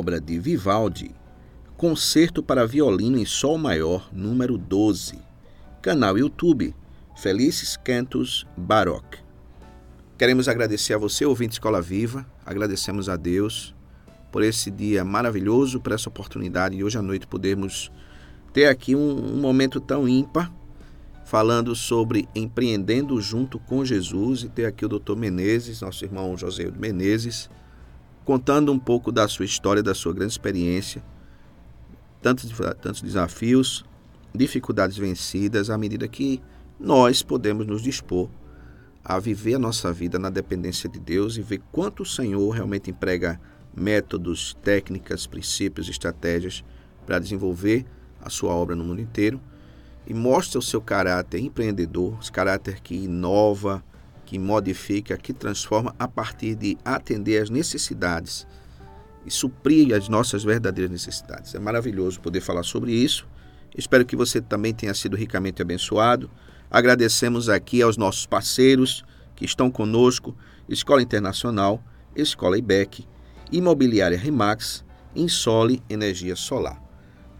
obra 0.00 0.18
de 0.18 0.38
Vivaldi, 0.38 1.10
Concerto 1.76 2.42
para 2.42 2.66
Violino 2.66 3.18
em 3.18 3.26
Sol 3.26 3.58
Maior, 3.58 4.08
número 4.10 4.56
12. 4.56 5.18
Canal 5.82 6.16
YouTube 6.16 6.74
Felices 7.14 7.76
Cantos 7.76 8.46
Baroque. 8.56 9.18
Queremos 10.16 10.48
agradecer 10.48 10.94
a 10.94 10.98
você, 10.98 11.26
ouvinte 11.26 11.52
Escola 11.52 11.82
Viva, 11.82 12.24
agradecemos 12.46 13.10
a 13.10 13.16
Deus 13.16 13.74
por 14.32 14.42
esse 14.42 14.70
dia 14.70 15.04
maravilhoso, 15.04 15.80
por 15.80 15.92
essa 15.92 16.08
oportunidade 16.08 16.78
de 16.78 16.82
hoje 16.82 16.96
à 16.96 17.02
noite 17.02 17.26
podermos 17.26 17.92
ter 18.54 18.68
aqui 18.68 18.96
um, 18.96 19.34
um 19.34 19.36
momento 19.38 19.82
tão 19.82 20.08
ímpar, 20.08 20.50
falando 21.26 21.76
sobre 21.76 22.26
empreendendo 22.34 23.20
junto 23.20 23.58
com 23.58 23.84
Jesus, 23.84 24.44
e 24.44 24.48
ter 24.48 24.64
aqui 24.64 24.86
o 24.86 24.88
Dr. 24.88 25.14
Menezes, 25.14 25.82
nosso 25.82 26.02
irmão 26.06 26.38
José 26.38 26.70
Menezes, 26.70 27.50
contando 28.30 28.70
um 28.70 28.78
pouco 28.78 29.10
da 29.10 29.26
sua 29.26 29.44
história, 29.44 29.82
da 29.82 29.92
sua 29.92 30.14
grande 30.14 30.30
experiência, 30.30 31.02
tantos, 32.22 32.48
tantos 32.80 33.02
desafios, 33.02 33.84
dificuldades 34.32 34.96
vencidas, 34.96 35.68
à 35.68 35.76
medida 35.76 36.06
que 36.06 36.40
nós 36.78 37.24
podemos 37.24 37.66
nos 37.66 37.82
dispor 37.82 38.30
a 39.04 39.18
viver 39.18 39.54
a 39.54 39.58
nossa 39.58 39.92
vida 39.92 40.16
na 40.16 40.30
dependência 40.30 40.88
de 40.88 41.00
Deus 41.00 41.36
e 41.36 41.42
ver 41.42 41.60
quanto 41.72 42.04
o 42.04 42.06
Senhor 42.06 42.48
realmente 42.50 42.88
emprega 42.88 43.40
métodos, 43.76 44.56
técnicas, 44.62 45.26
princípios, 45.26 45.88
estratégias 45.88 46.62
para 47.04 47.18
desenvolver 47.18 47.84
a 48.20 48.30
sua 48.30 48.54
obra 48.54 48.76
no 48.76 48.84
mundo 48.84 49.00
inteiro 49.00 49.40
e 50.06 50.14
mostra 50.14 50.60
o 50.60 50.62
seu 50.62 50.80
caráter 50.80 51.40
empreendedor, 51.40 52.16
esse 52.22 52.30
caráter 52.30 52.80
que 52.80 52.94
inova, 52.94 53.82
que 54.30 54.38
modifica, 54.38 55.18
que 55.18 55.32
transforma 55.32 55.92
a 55.98 56.06
partir 56.06 56.54
de 56.54 56.78
atender 56.84 57.42
às 57.42 57.50
necessidades 57.50 58.46
e 59.26 59.30
suprir 59.30 59.92
as 59.92 60.08
nossas 60.08 60.44
verdadeiras 60.44 60.88
necessidades. 60.88 61.52
É 61.52 61.58
maravilhoso 61.58 62.20
poder 62.20 62.40
falar 62.40 62.62
sobre 62.62 62.92
isso. 62.92 63.26
Espero 63.76 64.06
que 64.06 64.14
você 64.14 64.40
também 64.40 64.72
tenha 64.72 64.94
sido 64.94 65.16
ricamente 65.16 65.60
abençoado. 65.60 66.30
Agradecemos 66.70 67.48
aqui 67.48 67.82
aos 67.82 67.96
nossos 67.96 68.24
parceiros 68.24 69.04
que 69.34 69.44
estão 69.44 69.68
conosco: 69.68 70.36
Escola 70.68 71.02
Internacional, 71.02 71.82
Escola 72.14 72.56
IBEC, 72.56 73.04
Imobiliária 73.50 74.16
Remax, 74.16 74.84
Insole 75.12 75.82
Energia 75.90 76.36
Solar. 76.36 76.80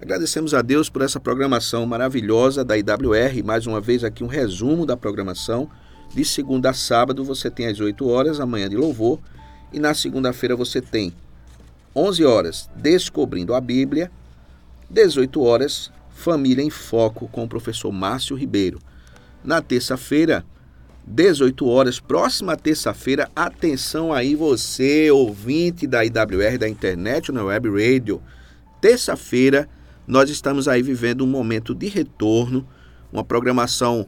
Agradecemos 0.03 0.55
a 0.55 0.61
Deus 0.61 0.91
por 0.91 1.03
essa 1.03 1.20
programação 1.20 1.86
maravilhosa 1.86 2.64
da 2.64 2.76
IWR. 2.76 3.45
Mais 3.45 3.64
uma 3.64 3.80
vez 3.80 4.03
aqui 4.03 4.24
um 4.24 4.26
resumo 4.26 4.84
da 4.84 4.97
programação 4.97 5.70
de 6.14 6.24
segunda 6.24 6.70
a 6.70 6.74
sábado 6.74 7.24
você 7.24 7.50
tem 7.50 7.66
às 7.66 7.80
8 7.80 8.08
horas, 8.08 8.40
amanhã 8.40 8.68
de 8.68 8.76
louvor, 8.76 9.18
e 9.72 9.78
na 9.78 9.94
segunda-feira 9.94 10.56
você 10.56 10.80
tem 10.80 11.12
11 11.94 12.24
horas 12.24 12.70
Descobrindo 12.76 13.54
a 13.54 13.61
Bíblia, 13.61 14.11
18 14.88 15.40
horas 15.42 15.90
Família 16.11 16.62
em 16.62 16.70
Foco 16.70 17.28
com 17.28 17.44
o 17.44 17.48
professor 17.48 17.90
Márcio 17.90 18.36
Ribeiro. 18.36 18.78
Na 19.42 19.62
terça-feira, 19.62 20.44
18 21.06 21.66
horas, 21.66 21.98
próxima 21.98 22.56
terça-feira, 22.56 23.30
atenção 23.34 24.12
aí 24.12 24.34
você, 24.34 25.11
ouvinte 25.11 25.86
da 25.86 26.04
IWR 26.04 26.58
da 26.58 26.68
internet 26.68 27.32
na 27.32 27.42
web 27.42 27.70
radio. 27.70 28.20
Terça-feira, 28.80 29.68
nós 30.06 30.28
estamos 30.28 30.68
aí 30.68 30.82
vivendo 30.82 31.24
um 31.24 31.26
momento 31.26 31.74
de 31.74 31.88
retorno, 31.88 32.68
uma 33.11 33.24
programação 33.24 34.06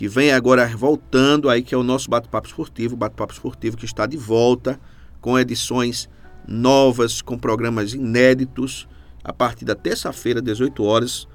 que 0.00 0.08
vem 0.08 0.32
agora 0.32 0.66
voltando 0.66 1.50
aí, 1.50 1.62
que 1.62 1.74
é 1.74 1.76
o 1.76 1.82
nosso 1.82 2.08
Bate-Papo 2.08 2.48
Esportivo, 2.48 2.96
Bate-Papo 2.96 3.34
Esportivo 3.34 3.76
que 3.76 3.84
está 3.84 4.06
de 4.06 4.16
volta 4.16 4.80
com 5.20 5.38
edições 5.38 6.08
novas, 6.48 7.20
com 7.20 7.36
programas 7.36 7.92
inéditos, 7.92 8.88
a 9.22 9.30
partir 9.30 9.66
da 9.66 9.74
terça-feira, 9.74 10.40
18 10.40 10.82
horas. 10.82 11.28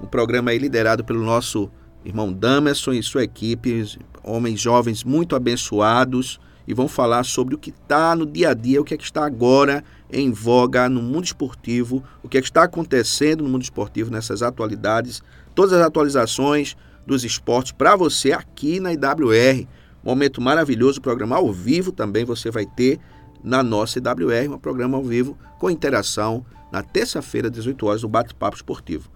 O 0.00 0.06
programa 0.08 0.52
é 0.52 0.58
liderado 0.58 1.04
pelo 1.04 1.24
nosso 1.24 1.70
irmão 2.04 2.32
Damerson 2.32 2.92
e 2.92 3.04
sua 3.04 3.22
equipe, 3.22 3.86
homens 4.24 4.60
jovens 4.60 5.04
muito 5.04 5.36
abençoados, 5.36 6.40
e 6.66 6.74
vão 6.74 6.88
falar 6.88 7.22
sobre 7.22 7.54
o 7.54 7.58
que 7.58 7.70
está 7.70 8.16
no 8.16 8.26
dia 8.26 8.50
a 8.50 8.54
dia, 8.54 8.80
o 8.80 8.84
que 8.84 8.94
é 8.94 8.96
que 8.96 9.04
está 9.04 9.24
agora 9.24 9.84
em 10.10 10.32
voga 10.32 10.88
no 10.88 11.00
mundo 11.00 11.26
esportivo, 11.26 12.02
o 12.20 12.28
que 12.28 12.36
é 12.36 12.40
que 12.40 12.48
está 12.48 12.64
acontecendo 12.64 13.44
no 13.44 13.48
mundo 13.48 13.62
esportivo 13.62 14.10
nessas 14.10 14.42
atualidades, 14.42 15.22
todas 15.54 15.72
as 15.72 15.86
atualizações, 15.86 16.76
dos 17.08 17.24
esportes 17.24 17.72
para 17.72 17.96
você 17.96 18.32
aqui 18.32 18.78
na 18.78 18.92
IWR. 18.92 19.66
Momento 20.04 20.40
maravilhoso, 20.40 21.00
programa 21.00 21.36
ao 21.36 21.50
vivo 21.50 21.90
também 21.90 22.24
você 22.24 22.50
vai 22.50 22.66
ter 22.66 23.00
na 23.42 23.62
nossa 23.62 23.98
IWR, 23.98 24.52
um 24.52 24.58
programa 24.58 24.98
ao 24.98 25.02
vivo 25.02 25.36
com 25.58 25.70
interação 25.70 26.44
na 26.70 26.82
terça-feira, 26.82 27.50
18 27.50 27.86
horas, 27.86 28.02
do 28.02 28.08
Bate-Papo 28.08 28.56
Esportivo. 28.56 29.10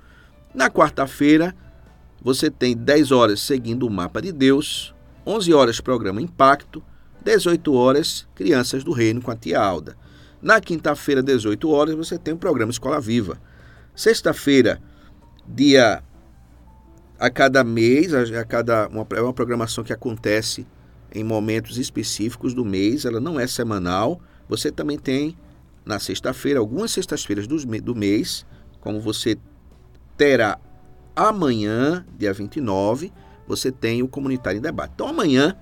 Na 0.54 0.70
quarta-feira, 0.70 1.54
você 2.20 2.50
tem 2.50 2.74
10 2.74 3.12
horas 3.12 3.40
seguindo 3.40 3.86
o 3.86 3.90
Mapa 3.90 4.22
de 4.22 4.32
Deus, 4.32 4.94
11 5.26 5.52
horas 5.52 5.80
programa 5.80 6.20
Impacto, 6.20 6.82
18 7.22 7.74
horas 7.74 8.26
Crianças 8.34 8.82
do 8.82 8.92
Reino 8.92 9.20
com 9.20 9.30
a 9.30 9.36
tia 9.36 9.60
Alda. 9.60 9.96
Na 10.40 10.60
quinta-feira, 10.60 11.22
18 11.22 11.70
horas, 11.70 11.94
você 11.94 12.18
tem 12.18 12.32
o 12.32 12.38
programa 12.38 12.72
Escola 12.72 13.00
Viva. 13.00 13.38
Sexta-feira, 13.94 14.80
dia 15.46 16.02
a 17.22 17.30
cada 17.30 17.62
mês, 17.62 18.12
a, 18.12 18.44
cada 18.44 18.88
uma, 18.88 19.06
é 19.14 19.20
uma 19.20 19.32
programação 19.32 19.84
que 19.84 19.92
acontece 19.92 20.66
em 21.14 21.22
momentos 21.22 21.78
específicos 21.78 22.52
do 22.52 22.64
mês, 22.64 23.04
ela 23.04 23.20
não 23.20 23.38
é 23.38 23.46
semanal. 23.46 24.20
Você 24.48 24.72
também 24.72 24.98
tem 24.98 25.38
na 25.86 26.00
sexta-feira, 26.00 26.58
algumas 26.58 26.90
sextas-feiras 26.90 27.46
do 27.46 27.94
mês, 27.94 28.44
como 28.80 29.00
você 29.00 29.38
terá 30.16 30.58
amanhã, 31.14 32.04
dia 32.18 32.32
29, 32.32 33.12
você 33.46 33.70
tem 33.70 34.02
o 34.02 34.08
Comunitário 34.08 34.58
em 34.58 34.62
Debate. 34.62 34.94
Então, 34.96 35.06
amanhã, 35.06 35.56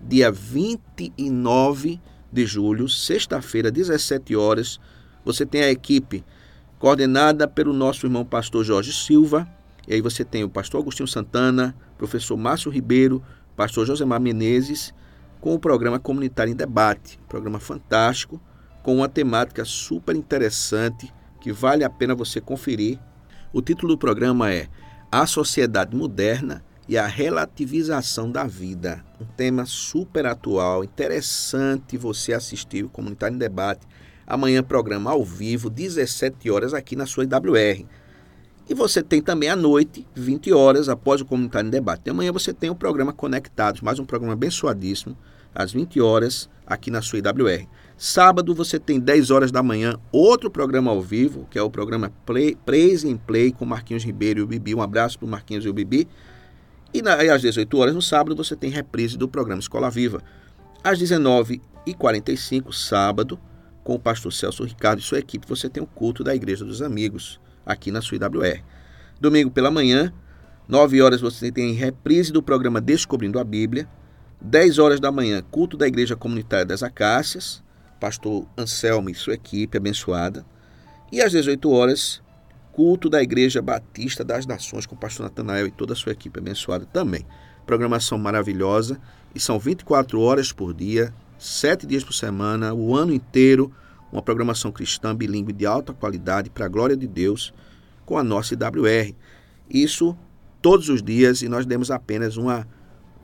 dia 0.00 0.32
29 0.32 2.00
de 2.32 2.46
julho, 2.46 2.88
sexta-feira, 2.88 3.70
17 3.70 4.34
horas, 4.34 4.80
você 5.24 5.46
tem 5.46 5.62
a 5.62 5.70
equipe 5.70 6.24
coordenada 6.80 7.46
pelo 7.46 7.72
nosso 7.72 8.06
irmão 8.06 8.24
pastor 8.24 8.64
Jorge 8.64 8.92
Silva, 8.92 9.48
e 9.86 9.94
aí 9.94 10.00
você 10.00 10.24
tem 10.24 10.42
o 10.42 10.48
pastor 10.48 10.80
Agostinho 10.80 11.06
Santana, 11.06 11.74
professor 11.96 12.36
Márcio 12.36 12.70
Ribeiro, 12.70 13.22
pastor 13.54 13.86
Josemar 13.86 14.20
Menezes, 14.20 14.92
com 15.40 15.54
o 15.54 15.58
programa 15.58 15.98
Comunitário 15.98 16.52
em 16.52 16.56
Debate, 16.56 17.18
um 17.22 17.28
programa 17.28 17.60
fantástico, 17.60 18.40
com 18.82 18.96
uma 18.96 19.08
temática 19.08 19.64
super 19.64 20.16
interessante 20.16 21.12
que 21.40 21.52
vale 21.52 21.84
a 21.84 21.90
pena 21.90 22.14
você 22.14 22.40
conferir. 22.40 22.98
O 23.52 23.62
título 23.62 23.94
do 23.94 23.98
programa 23.98 24.52
é 24.52 24.68
A 25.10 25.26
Sociedade 25.26 25.96
Moderna 25.96 26.64
e 26.88 26.96
a 26.96 27.06
Relativização 27.06 28.30
da 28.30 28.44
Vida. 28.44 29.04
Um 29.20 29.24
tema 29.24 29.64
super 29.66 30.26
atual, 30.26 30.84
interessante 30.84 31.96
você 31.96 32.32
assistir 32.32 32.84
o 32.84 32.88
Comunitário 32.88 33.34
em 33.34 33.38
Debate. 33.38 33.86
Amanhã, 34.26 34.62
programa 34.62 35.10
ao 35.12 35.24
vivo, 35.24 35.70
17 35.70 36.50
horas, 36.50 36.74
aqui 36.74 36.96
na 36.96 37.06
sua 37.06 37.24
IWR. 37.24 37.86
E 38.68 38.74
você 38.74 39.00
tem 39.00 39.22
também 39.22 39.48
à 39.48 39.54
noite, 39.54 40.04
20 40.16 40.52
horas, 40.52 40.88
após 40.88 41.20
o 41.20 41.24
Comunitário 41.24 41.68
em 41.68 41.70
Debate. 41.70 42.02
E 42.06 42.10
amanhã 42.10 42.32
você 42.32 42.52
tem 42.52 42.68
o 42.68 42.74
programa 42.74 43.12
Conectados, 43.12 43.80
mais 43.80 44.00
um 44.00 44.04
programa 44.04 44.32
abençoadíssimo, 44.32 45.16
às 45.54 45.72
20 45.72 46.00
horas, 46.00 46.50
aqui 46.66 46.90
na 46.90 47.00
sua 47.00 47.20
IWR. 47.20 47.68
Sábado 47.96 48.52
você 48.56 48.80
tem 48.80 48.98
10 48.98 49.30
horas 49.30 49.52
da 49.52 49.62
manhã, 49.62 49.96
outro 50.10 50.50
programa 50.50 50.90
ao 50.90 51.00
vivo, 51.00 51.46
que 51.48 51.56
é 51.56 51.62
o 51.62 51.70
programa 51.70 52.12
Play, 52.26 52.56
Praise 52.66 53.08
and 53.08 53.18
Play 53.18 53.52
com 53.52 53.64
Marquinhos 53.64 54.02
Ribeiro 54.02 54.40
e 54.40 54.42
o 54.42 54.46
Bibi. 54.48 54.74
Um 54.74 54.82
abraço 54.82 55.16
para 55.16 55.28
Marquinhos 55.28 55.64
e 55.64 55.68
o 55.68 55.72
Bibi. 55.72 56.08
E, 56.92 57.00
na, 57.02 57.22
e 57.22 57.30
às 57.30 57.42
18 57.42 57.78
horas 57.78 57.94
no 57.94 58.02
sábado 58.02 58.34
você 58.34 58.56
tem 58.56 58.68
reprise 58.68 59.16
do 59.16 59.28
programa 59.28 59.60
Escola 59.60 59.88
Viva. 59.88 60.20
Às 60.82 60.98
19h45, 60.98 62.72
sábado, 62.72 63.38
com 63.84 63.94
o 63.94 63.98
pastor 63.98 64.32
Celso 64.32 64.64
Ricardo 64.64 64.98
e 64.98 65.02
sua 65.02 65.20
equipe, 65.20 65.46
você 65.48 65.68
tem 65.68 65.80
o 65.80 65.86
culto 65.86 66.24
da 66.24 66.34
Igreja 66.34 66.64
dos 66.64 66.82
Amigos 66.82 67.38
aqui 67.66 67.90
na 67.90 68.00
sua 68.00 68.16
IWR. 68.16 68.62
Domingo 69.20 69.50
pela 69.50 69.70
manhã, 69.70 70.12
9 70.68 71.02
horas 71.02 71.20
você 71.20 71.50
tem 71.52 71.72
reprise 71.72 72.32
do 72.32 72.42
programa 72.42 72.80
Descobrindo 72.80 73.38
a 73.38 73.44
Bíblia. 73.44 73.88
10 74.40 74.78
horas 74.78 75.00
da 75.00 75.10
manhã, 75.10 75.42
culto 75.50 75.76
da 75.76 75.86
Igreja 75.86 76.14
Comunitária 76.14 76.66
das 76.66 76.82
Acácias, 76.82 77.62
pastor 77.98 78.46
Anselmo 78.56 79.10
e 79.10 79.14
sua 79.14 79.34
equipe 79.34 79.76
abençoada. 79.76 80.44
E 81.10 81.20
às 81.20 81.32
18 81.32 81.70
horas, 81.70 82.22
culto 82.72 83.08
da 83.08 83.22
Igreja 83.22 83.62
Batista 83.62 84.22
das 84.22 84.44
Nações 84.44 84.84
com 84.84 84.94
o 84.94 84.98
pastor 84.98 85.24
Natanael 85.24 85.66
e 85.66 85.70
toda 85.70 85.94
a 85.94 85.96
sua 85.96 86.12
equipe 86.12 86.38
abençoada 86.38 86.84
também. 86.84 87.26
Programação 87.64 88.18
maravilhosa 88.18 89.00
e 89.34 89.40
são 89.40 89.58
24 89.58 90.20
horas 90.20 90.52
por 90.52 90.74
dia, 90.74 91.12
7 91.38 91.86
dias 91.86 92.04
por 92.04 92.12
semana, 92.12 92.74
o 92.74 92.94
ano 92.94 93.14
inteiro 93.14 93.72
uma 94.12 94.22
programação 94.22 94.70
cristã 94.72 95.14
bilíngue 95.14 95.52
de 95.52 95.66
alta 95.66 95.92
qualidade 95.92 96.50
para 96.50 96.66
a 96.66 96.68
glória 96.68 96.96
de 96.96 97.06
Deus 97.06 97.52
com 98.04 98.16
a 98.16 98.22
nossa 98.22 98.54
IWR. 98.54 99.14
Isso 99.68 100.16
todos 100.62 100.88
os 100.88 101.02
dias 101.02 101.42
e 101.42 101.48
nós 101.48 101.66
demos 101.66 101.90
apenas 101.90 102.36
uma, 102.36 102.66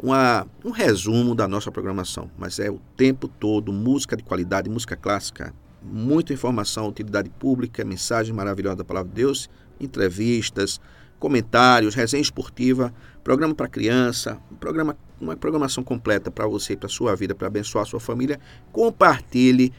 uma, 0.01 0.47
um 0.65 0.71
resumo 0.71 1.35
da 1.35 1.49
nossa 1.49 1.71
programação, 1.71 2.31
mas 2.37 2.59
é 2.59 2.71
o 2.71 2.81
tempo 2.97 3.29
todo 3.29 3.73
música 3.73 4.17
de 4.17 4.23
qualidade, 4.23 4.69
música 4.69 4.97
clássica, 4.97 5.55
muita 5.83 6.33
informação, 6.33 6.89
utilidade 6.89 7.31
pública, 7.31 7.85
mensagem 7.85 8.35
maravilhosa 8.35 8.77
da 8.77 8.85
palavra 8.85 9.09
de 9.09 9.17
Deus, 9.17 9.49
entrevistas, 9.81 10.81
comentários, 11.19 11.95
resenha 11.95 12.21
esportiva, 12.21 12.93
programa 13.23 13.55
para 13.55 13.69
criança, 13.69 14.39
um 14.51 14.57
programa, 14.57 14.97
uma 15.21 15.37
programação 15.37 15.85
completa 15.85 16.31
para 16.31 16.47
você, 16.47 16.77
para 16.77 16.89
sua 16.89 17.15
vida, 17.15 17.35
para 17.35 17.47
abençoar 17.47 17.83
a 17.83 17.87
sua 17.87 18.01
família. 18.01 18.41
Compartilhe 18.73 19.73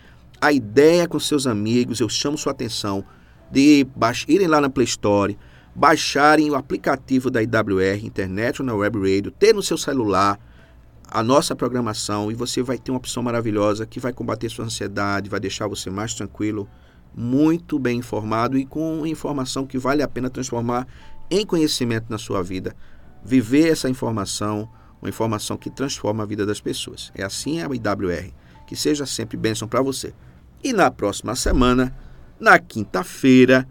a 0.43 0.51
ideia 0.51 1.07
com 1.07 1.17
seus 1.21 1.47
amigos, 1.47 2.01
eu 2.01 2.09
chamo 2.09 2.37
sua 2.37 2.51
atenção 2.51 3.05
de 3.49 3.87
irem 4.27 4.45
lá 4.45 4.59
na 4.59 4.69
Play 4.69 4.83
Store, 4.83 5.37
baixarem 5.73 6.51
o 6.51 6.55
aplicativo 6.55 7.31
da 7.31 7.41
IWR, 7.41 8.05
internet 8.05 8.61
ou 8.61 8.65
na 8.65 8.75
web 8.75 8.99
radio, 8.99 9.31
ter 9.31 9.55
no 9.55 9.63
seu 9.63 9.77
celular 9.77 10.37
a 11.09 11.23
nossa 11.23 11.55
programação 11.55 12.29
e 12.29 12.35
você 12.35 12.61
vai 12.61 12.77
ter 12.77 12.91
uma 12.91 12.97
opção 12.97 13.23
maravilhosa 13.23 13.85
que 13.85 14.01
vai 14.01 14.11
combater 14.11 14.49
sua 14.49 14.65
ansiedade, 14.65 15.29
vai 15.29 15.39
deixar 15.39 15.65
você 15.65 15.89
mais 15.89 16.13
tranquilo, 16.13 16.67
muito 17.15 17.79
bem 17.79 17.99
informado 17.99 18.57
e 18.57 18.65
com 18.65 19.07
informação 19.07 19.65
que 19.65 19.77
vale 19.77 20.03
a 20.03 20.09
pena 20.09 20.29
transformar 20.29 20.85
em 21.31 21.45
conhecimento 21.45 22.07
na 22.09 22.17
sua 22.17 22.43
vida. 22.43 22.75
Viver 23.23 23.69
essa 23.69 23.89
informação, 23.89 24.67
uma 25.01 25.07
informação 25.07 25.55
que 25.55 25.69
transforma 25.69 26.23
a 26.23 26.25
vida 26.25 26.45
das 26.45 26.59
pessoas. 26.59 27.13
É 27.15 27.23
assim 27.23 27.61
a 27.61 27.65
IWR. 27.67 28.33
Que 28.65 28.75
seja 28.75 29.05
sempre 29.05 29.35
bênção 29.37 29.67
para 29.67 29.81
você. 29.81 30.13
E 30.63 30.71
na 30.71 30.89
próxima 30.89 31.35
semana, 31.35 31.93
na 32.39 32.57
quinta-feira, 32.57 33.67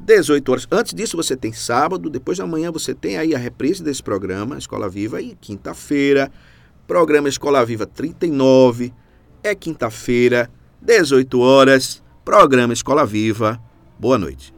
18 0.00 0.52
horas. 0.52 0.68
Antes 0.70 0.94
disso, 0.94 1.16
você 1.16 1.36
tem 1.36 1.52
sábado, 1.52 2.10
depois 2.10 2.38
da 2.38 2.46
manhã 2.46 2.70
você 2.70 2.94
tem 2.94 3.16
aí 3.16 3.34
a 3.34 3.38
reprise 3.38 3.82
desse 3.82 4.02
programa, 4.02 4.58
Escola 4.58 4.88
Viva, 4.88 5.20
e 5.20 5.34
quinta-feira, 5.40 6.30
programa 6.86 7.28
Escola 7.28 7.64
Viva 7.64 7.86
39, 7.86 8.92
é 9.42 9.54
quinta-feira, 9.54 10.50
18 10.80 11.40
horas, 11.40 12.02
programa 12.24 12.72
Escola 12.72 13.06
Viva. 13.06 13.60
Boa 13.98 14.18
noite. 14.18 14.52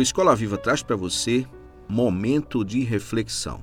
O 0.00 0.02
Escola 0.02 0.34
Viva 0.34 0.56
traz 0.56 0.82
para 0.82 0.96
você 0.96 1.46
momento 1.86 2.64
de 2.64 2.80
reflexão. 2.82 3.60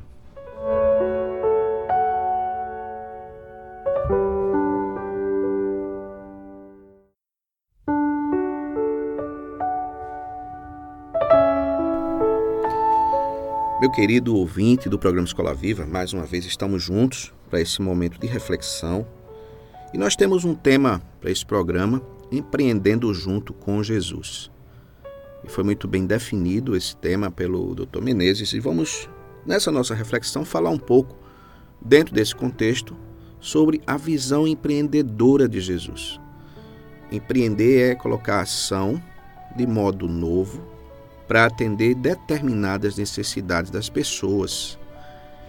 Meu 13.81 13.91
querido 13.91 14.35
ouvinte 14.35 14.87
do 14.87 14.99
programa 14.99 15.25
Escola 15.25 15.55
Viva, 15.55 15.87
mais 15.87 16.13
uma 16.13 16.23
vez 16.23 16.45
estamos 16.45 16.83
juntos 16.83 17.33
para 17.49 17.59
esse 17.59 17.81
momento 17.81 18.19
de 18.19 18.27
reflexão. 18.27 19.07
E 19.91 19.97
nós 19.97 20.15
temos 20.15 20.45
um 20.45 20.53
tema 20.53 21.01
para 21.19 21.31
esse 21.31 21.43
programa, 21.43 21.99
Empreendendo 22.31 23.11
Junto 23.11 23.55
com 23.55 23.81
Jesus. 23.81 24.51
E 25.43 25.49
foi 25.49 25.63
muito 25.63 25.87
bem 25.87 26.05
definido 26.05 26.75
esse 26.75 26.95
tema 26.95 27.29
pelo 27.31 27.75
Dr. 27.75 28.01
Menezes 28.01 28.53
e 28.53 28.59
vamos 28.59 29.09
nessa 29.45 29.71
nossa 29.71 29.93
reflexão 29.93 30.43
falar 30.43 30.69
um 30.69 30.79
pouco 30.79 31.15
dentro 31.81 32.13
desse 32.13 32.35
contexto 32.35 32.95
sobre 33.39 33.81
a 33.85 33.97
visão 33.97 34.47
empreendedora 34.47 35.47
de 35.47 35.61
Jesus. 35.61 36.19
Empreender 37.11 37.91
é 37.91 37.95
colocar 37.95 38.41
ação 38.41 39.01
de 39.55 39.65
modo 39.65 40.07
novo 40.07 40.61
para 41.27 41.45
atender 41.45 41.95
determinadas 41.95 42.97
necessidades 42.97 43.71
das 43.71 43.89
pessoas. 43.89 44.77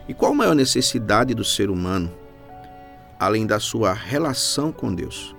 E 0.08 0.14
qual 0.14 0.32
a 0.32 0.34
maior 0.34 0.54
necessidade 0.54 1.34
do 1.34 1.44
ser 1.44 1.70
humano, 1.70 2.10
além 3.18 3.46
da 3.46 3.58
sua 3.58 3.92
relação 3.92 4.72
com 4.72 4.94
Deus, 4.94 5.34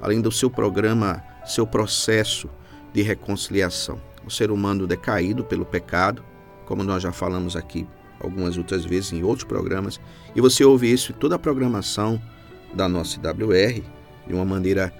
além 0.00 0.20
do 0.20 0.30
seu 0.30 0.50
programa, 0.50 1.22
seu 1.44 1.66
processo 1.66 2.48
de 2.92 3.02
reconciliação. 3.02 4.00
O 4.24 4.30
ser 4.30 4.50
humano 4.50 4.86
decaído 4.86 5.44
pelo 5.44 5.64
pecado, 5.64 6.24
como 6.66 6.82
nós 6.82 7.02
já 7.02 7.12
falamos 7.12 7.56
aqui 7.56 7.86
algumas 8.20 8.56
outras 8.56 8.84
vezes 8.84 9.12
em 9.12 9.22
outros 9.22 9.44
programas, 9.44 10.00
e 10.34 10.40
você 10.40 10.64
ouve 10.64 10.90
isso 10.90 11.12
em 11.12 11.14
toda 11.14 11.34
a 11.34 11.38
programação 11.38 12.22
da 12.72 12.88
nossa 12.88 13.18
IWR, 13.18 13.82
de 14.26 14.34
uma 14.34 14.44
maneira 14.44 14.92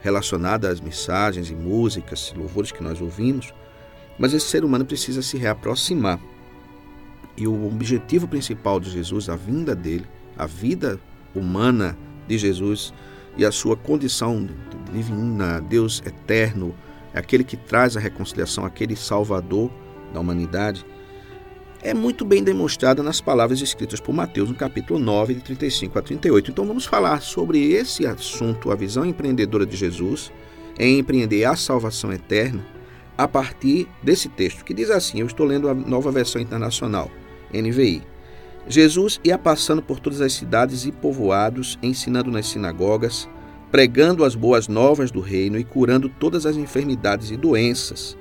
relacionada 0.00 0.68
às 0.68 0.80
mensagens 0.80 1.50
e 1.50 1.54
músicas, 1.54 2.34
louvores 2.36 2.72
que 2.72 2.82
nós 2.82 3.00
ouvimos, 3.00 3.54
mas 4.18 4.34
esse 4.34 4.46
ser 4.46 4.64
humano 4.64 4.84
precisa 4.84 5.22
se 5.22 5.38
reaproximar. 5.38 6.20
E 7.36 7.46
o 7.46 7.66
objetivo 7.66 8.28
principal 8.28 8.78
de 8.78 8.90
Jesus, 8.90 9.28
a 9.28 9.36
vinda 9.36 9.74
dele, 9.74 10.06
a 10.36 10.46
vida 10.46 11.00
humana 11.34 11.96
de 12.28 12.38
Jesus 12.38 12.92
e 13.36 13.44
a 13.44 13.50
sua 13.50 13.76
condição 13.76 14.48
divina, 14.92 15.60
Deus 15.60 16.02
eterno, 16.06 16.74
é 17.14 17.18
aquele 17.20 17.44
que 17.44 17.56
traz 17.56 17.96
a 17.96 18.00
reconciliação, 18.00 18.66
aquele 18.66 18.96
salvador 18.96 19.70
da 20.12 20.20
humanidade, 20.20 20.84
é 21.80 21.92
muito 21.92 22.24
bem 22.24 22.42
demonstrada 22.42 23.02
nas 23.02 23.20
palavras 23.20 23.60
escritas 23.60 24.00
por 24.00 24.14
Mateus 24.14 24.48
no 24.48 24.54
capítulo 24.54 24.98
9, 24.98 25.34
de 25.34 25.40
35 25.42 25.98
a 25.98 26.02
38. 26.02 26.50
Então 26.50 26.66
vamos 26.66 26.86
falar 26.86 27.20
sobre 27.20 27.72
esse 27.72 28.06
assunto, 28.06 28.70
a 28.70 28.74
visão 28.74 29.04
empreendedora 29.04 29.66
de 29.66 29.76
Jesus 29.76 30.32
em 30.78 30.98
empreender 30.98 31.44
a 31.44 31.54
salvação 31.54 32.12
eterna, 32.12 32.64
a 33.16 33.28
partir 33.28 33.86
desse 34.02 34.28
texto, 34.28 34.64
que 34.64 34.74
diz 34.74 34.90
assim: 34.90 35.20
eu 35.20 35.26
estou 35.26 35.46
lendo 35.46 35.68
a 35.68 35.74
nova 35.74 36.10
versão 36.10 36.40
internacional, 36.40 37.10
NVI. 37.52 38.02
Jesus 38.66 39.20
ia 39.22 39.36
passando 39.36 39.82
por 39.82 40.00
todas 40.00 40.20
as 40.22 40.32
cidades 40.32 40.86
e 40.86 40.90
povoados, 40.90 41.78
ensinando 41.82 42.30
nas 42.30 42.46
sinagogas, 42.46 43.28
pregando 43.74 44.24
as 44.24 44.36
boas 44.36 44.68
novas 44.68 45.10
do 45.10 45.18
reino 45.18 45.58
e 45.58 45.64
curando 45.64 46.08
todas 46.08 46.46
as 46.46 46.54
enfermidades 46.56 47.32
e 47.32 47.36
doenças. 47.36 48.16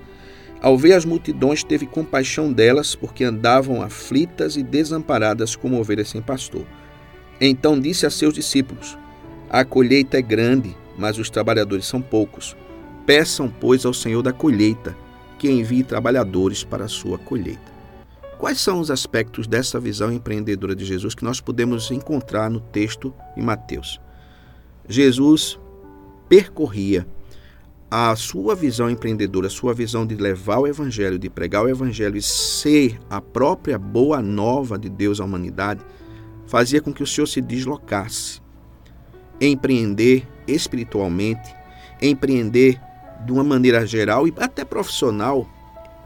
Ao 0.60 0.76
ver 0.76 0.94
as 0.94 1.06
multidões, 1.06 1.64
teve 1.64 1.86
compaixão 1.86 2.52
delas, 2.52 2.96
porque 2.96 3.24
andavam 3.24 3.80
aflitas 3.80 4.58
e 4.58 4.64
desamparadas 4.64 5.56
como 5.56 5.80
ovelhas 5.80 6.10
sem 6.10 6.24
pastor. 6.24 6.66
Então 7.40 7.80
disse 7.80 8.04
a 8.04 8.10
seus 8.10 8.34
discípulos: 8.34 8.98
A 9.48 9.64
colheita 9.64 10.18
é 10.18 10.24
grande, 10.24 10.76
mas 10.98 11.20
os 11.20 11.30
trabalhadores 11.30 11.86
são 11.86 12.02
poucos. 12.02 12.58
Peçam, 13.06 13.48
pois, 13.48 13.86
ao 13.86 13.94
Senhor 13.94 14.24
da 14.24 14.34
colheita 14.34 14.98
que 15.38 15.52
envie 15.52 15.84
trabalhadores 15.84 16.64
para 16.64 16.86
a 16.86 16.90
sua 16.90 17.20
colheita. 17.20 17.72
Quais 18.40 18.60
são 18.60 18.80
os 18.80 18.90
aspectos 18.90 19.46
dessa 19.46 19.80
visão 19.80 20.12
empreendedora 20.12 20.76
de 20.76 20.84
Jesus 20.84 21.14
que 21.14 21.24
nós 21.24 21.40
podemos 21.40 21.92
encontrar 21.92 22.50
no 22.50 22.60
texto 22.60 23.14
em 23.38 23.44
Mateus? 23.44 24.02
Jesus 24.88 25.60
percorria 26.28 27.08
a 27.90 28.16
sua 28.16 28.56
visão 28.56 28.90
empreendedora, 28.90 29.48
a 29.48 29.52
sua 29.52 29.74
visão 29.74 30.06
de 30.06 30.16
levar 30.16 30.60
o 30.60 30.68
evangelho, 30.68 31.20
de 31.20 31.30
pregar 31.30 31.64
o 31.64 31.70
evangelho 31.70 32.18
e 32.18 32.22
ser 32.22 33.00
a 33.10 33.22
própria 33.22 33.78
boa 33.78 34.22
nova 34.22 34.80
de 34.80 34.90
Deus 34.90 35.20
à 35.20 35.26
humanidade, 35.26 35.82
fazia 36.48 36.82
com 36.82 36.92
que 36.92 37.04
o 37.04 37.08
Senhor 37.08 37.28
se 37.28 37.40
deslocasse. 37.40 38.42
Empreender 39.40 40.28
espiritualmente, 40.48 41.56
empreender 42.02 42.82
de 43.26 43.32
uma 43.32 43.44
maneira 43.44 43.86
geral 43.86 44.28
e 44.28 44.34
até 44.38 44.66
profissional, 44.66 45.48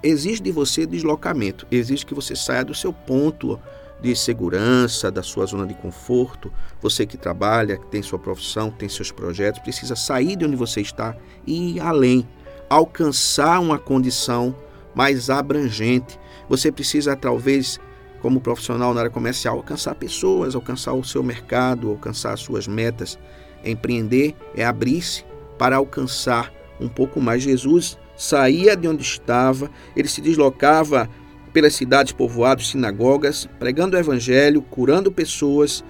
exige 0.03 0.41
de 0.41 0.51
você 0.51 0.85
deslocamento, 0.85 1.65
exige 1.71 2.05
que 2.05 2.13
você 2.13 2.35
saia 2.35 2.65
do 2.65 2.75
seu 2.75 2.91
ponto 2.91 3.59
de 4.01 4.15
segurança, 4.15 5.11
da 5.11 5.23
sua 5.23 5.45
zona 5.45 5.65
de 5.65 5.73
conforto. 5.73 6.51
Você 6.81 7.05
que 7.05 7.17
trabalha, 7.17 7.77
que 7.77 7.87
tem 7.87 8.01
sua 8.01 8.19
profissão, 8.19 8.69
tem 8.69 8.87
seus 8.87 9.11
projetos, 9.11 9.61
precisa 9.61 9.95
sair 9.95 10.35
de 10.35 10.45
onde 10.45 10.55
você 10.55 10.81
está 10.81 11.15
e 11.45 11.75
ir 11.75 11.79
além, 11.79 12.27
alcançar 12.69 13.59
uma 13.59 13.79
condição 13.79 14.55
mais 14.93 15.29
abrangente. 15.29 16.19
Você 16.49 16.71
precisa, 16.71 17.15
talvez, 17.15 17.79
como 18.21 18.41
profissional 18.41 18.93
na 18.93 19.01
área 19.01 19.11
comercial, 19.11 19.57
alcançar 19.57 19.95
pessoas, 19.95 20.55
alcançar 20.55 20.93
o 20.93 21.03
seu 21.03 21.23
mercado, 21.23 21.89
alcançar 21.89 22.33
as 22.33 22.39
suas 22.39 22.67
metas. 22.67 23.17
Empreender 23.63 24.35
é 24.55 24.65
abrir-se 24.65 25.23
para 25.57 25.75
alcançar 25.75 26.51
um 26.79 26.87
pouco 26.87 27.19
mais. 27.19 27.43
Jesus 27.43 27.97
saía 28.15 28.75
de 28.75 28.87
onde 28.87 29.03
estava, 29.03 29.69
ele 29.95 30.07
se 30.07 30.21
deslocava 30.21 31.09
pelas 31.57 31.73
cidades 31.73 32.13
povoadas, 32.13 32.67
sinagogas, 32.67 33.49
pregando 33.57 33.97
o 33.97 33.99
evangelho, 33.99 34.61
curando 34.61 35.11
pessoas 35.11 35.83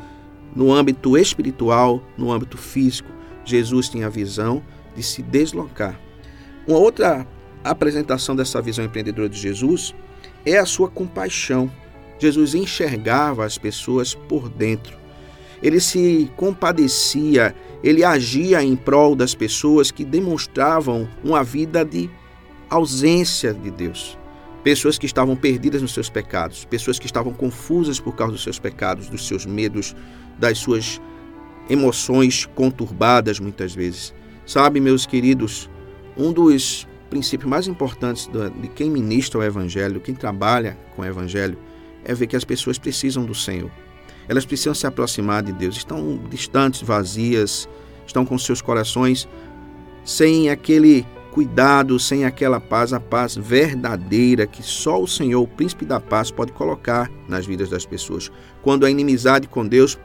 no 0.56 0.72
âmbito 0.72 1.18
espiritual, 1.18 2.02
no 2.18 2.32
âmbito 2.32 2.58
físico. 2.58 3.12
Jesus 3.44 3.90
tinha 3.90 4.08
a 4.08 4.10
visão 4.10 4.64
de 4.96 5.04
se 5.04 5.22
deslocar. 5.22 6.00
Uma 6.66 6.78
outra 6.78 7.28
apresentação 7.66 8.34
dessa 8.34 8.62
visão 8.62 8.86
empreendedora 8.86 9.28
de 9.28 9.38
Jesus 9.38 9.94
é 10.46 10.58
a 10.58 10.66
sua 10.66 10.88
compaixão. 10.88 11.70
Jesus 12.18 12.56
enxergava 12.56 13.44
as 13.44 13.58
pessoas 13.58 14.16
por 14.16 14.48
dentro. 14.48 14.96
Ele 15.62 15.82
se 15.82 16.32
compadecia, 16.38 17.54
ele 17.84 18.06
agia 18.06 18.64
em 18.64 18.78
prol 18.78 19.18
das 19.18 19.36
pessoas 19.36 19.92
que 19.92 20.06
demonstravam 20.06 21.10
uma 21.22 21.44
vida 21.44 21.84
de 21.84 22.10
ausência 22.70 23.54
de 23.54 23.70
Deus 23.70 24.18
pessoas 24.68 24.98
que 24.98 25.06
estavam 25.06 25.34
perdidas 25.34 25.82
nos 25.82 25.94
seus 25.94 26.10
pecados, 26.10 26.66
pessoas 26.66 27.00
que 27.00 27.06
estavam 27.06 27.32
confusas 27.32 28.02
por 28.02 28.14
causa 28.14 28.34
dos 28.34 28.44
seus 28.44 28.60
pecados, 28.60 29.08
dos 29.08 29.26
seus 29.26 29.46
medos, 29.46 29.96
das 30.38 30.58
suas 30.58 31.00
emoções 31.70 32.46
conturbadas 32.54 33.40
muitas 33.40 33.74
vezes. 33.74 34.14
Sabe, 34.46 34.82
meus 34.82 35.06
queridos, 35.06 35.70
um 36.18 36.34
dos 36.34 36.86
princípios 37.10 37.50
mais 37.50 37.66
importantes 37.66 38.30
de 38.62 38.68
quem 38.68 38.92
ministra 38.92 39.40
o 39.40 39.44
Evangelho, 39.44 40.02
quem 40.02 40.14
trabalha 40.14 40.78
com 40.98 41.02
o 41.02 41.06
Evangelho, 41.06 41.58
é 42.04 42.14
ver 42.14 42.28
que 42.28 42.36
as 42.36 42.44
pessoas 42.44 42.78
precisam 42.78 43.24
do 43.24 43.34
Senhor. 43.34 43.72
Elas 44.28 44.46
precisam 44.46 44.74
se 44.74 44.86
aproximar 44.86 45.44
de 45.44 45.54
Deus, 45.54 45.78
estão 45.78 46.20
distantes, 46.30 46.82
vazias, 46.82 47.70
estão 48.06 48.26
com 48.26 48.38
seus 48.38 48.62
corações 48.62 49.30
sem 50.04 50.50
aquele 50.50 51.06
cuidado, 51.38 52.00
sem 52.00 52.26
aquela 52.26 52.60
paz, 52.60 52.94
a 52.94 53.00
paz 53.00 53.36
verdadeira 53.36 54.48
que 54.48 54.64
só 54.64 55.00
o 55.00 55.08
Senhor, 55.08 55.40
o 55.40 55.48
príncipe 55.48 55.86
da 55.86 56.00
paz, 56.00 56.32
pode 56.32 56.52
colocar 56.52 57.12
nas 57.30 57.46
vidas 57.46 57.70
das 57.70 57.86
pessoas. 57.86 58.32
Quando 58.64 58.88
a 58.88 58.90
inimizade 58.90 59.48
com 59.48 59.64
Deus, 59.64 60.00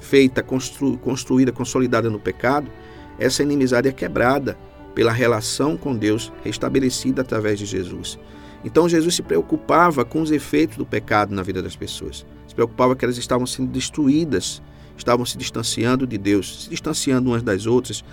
feita, 0.00 0.42
constru, 0.42 0.98
construída, 0.98 1.52
consolidada 1.52 2.10
no 2.10 2.18
pecado, 2.18 2.68
essa 3.16 3.44
inimizade 3.44 3.88
é 3.88 3.92
quebrada 3.92 4.58
pela 4.92 5.12
relação 5.12 5.76
com 5.76 5.94
Deus 5.94 6.32
restabelecida 6.42 7.22
através 7.22 7.60
de 7.60 7.64
Jesus. 7.64 8.18
Então 8.64 8.88
Jesus 8.88 9.14
se 9.14 9.22
preocupava 9.22 10.04
com 10.04 10.20
os 10.20 10.32
efeitos 10.32 10.76
do 10.76 10.84
pecado 10.84 11.32
na 11.32 11.44
vida 11.44 11.62
das 11.62 11.76
pessoas. 11.76 12.26
Se 12.48 12.56
preocupava 12.56 12.96
que 12.96 13.04
elas 13.04 13.18
estavam 13.18 13.46
sendo 13.46 13.70
destruídas, 13.70 14.60
estavam 14.96 15.24
se 15.24 15.38
distanciando 15.38 16.08
de 16.08 16.18
Deus, 16.18 16.64
se 16.64 16.70
distanciando 16.70 17.30
umas 17.30 17.42
das 17.44 17.66
outras, 17.66 18.04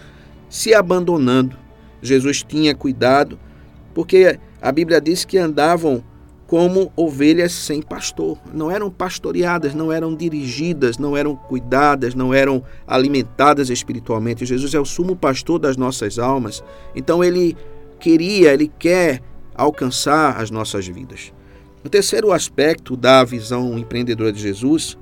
se 0.47 0.71
abandonando 0.75 1.57
Jesus 2.01 2.43
tinha 2.43 2.73
cuidado, 2.75 3.39
porque 3.93 4.39
a 4.61 4.71
Bíblia 4.71 5.01
diz 5.01 5.25
que 5.25 5.37
andavam 5.37 6.03
como 6.49 6.91
ovelhas 6.95 7.51
sem 7.51 7.79
pastor. 7.79 8.39
Não 8.51 8.71
eram 8.71 8.89
pastoreadas, 8.89 9.75
não 9.75 9.91
eram 9.91 10.15
dirigidas, 10.15 10.97
não 10.97 11.15
eram 11.15 11.35
cuidadas, 11.35 12.15
não 12.15 12.33
eram 12.33 12.63
alimentadas 12.87 13.69
espiritualmente. 13.69 14.47
Jesus 14.47 14.73
é 14.73 14.79
o 14.79 14.85
sumo 14.85 15.15
pastor 15.15 15.59
das 15.59 15.77
nossas 15.77 16.17
almas. 16.17 16.63
Então 16.95 17.23
ele 17.23 17.55
queria, 17.99 18.51
ele 18.51 18.71
quer 18.79 19.21
alcançar 19.53 20.41
as 20.41 20.49
nossas 20.49 20.87
vidas. 20.87 21.31
O 21.85 21.89
terceiro 21.89 22.31
aspecto 22.31 22.97
da 22.97 23.23
visão 23.23 23.77
empreendedora 23.77 24.31
de 24.31 24.41
Jesus, 24.41 24.97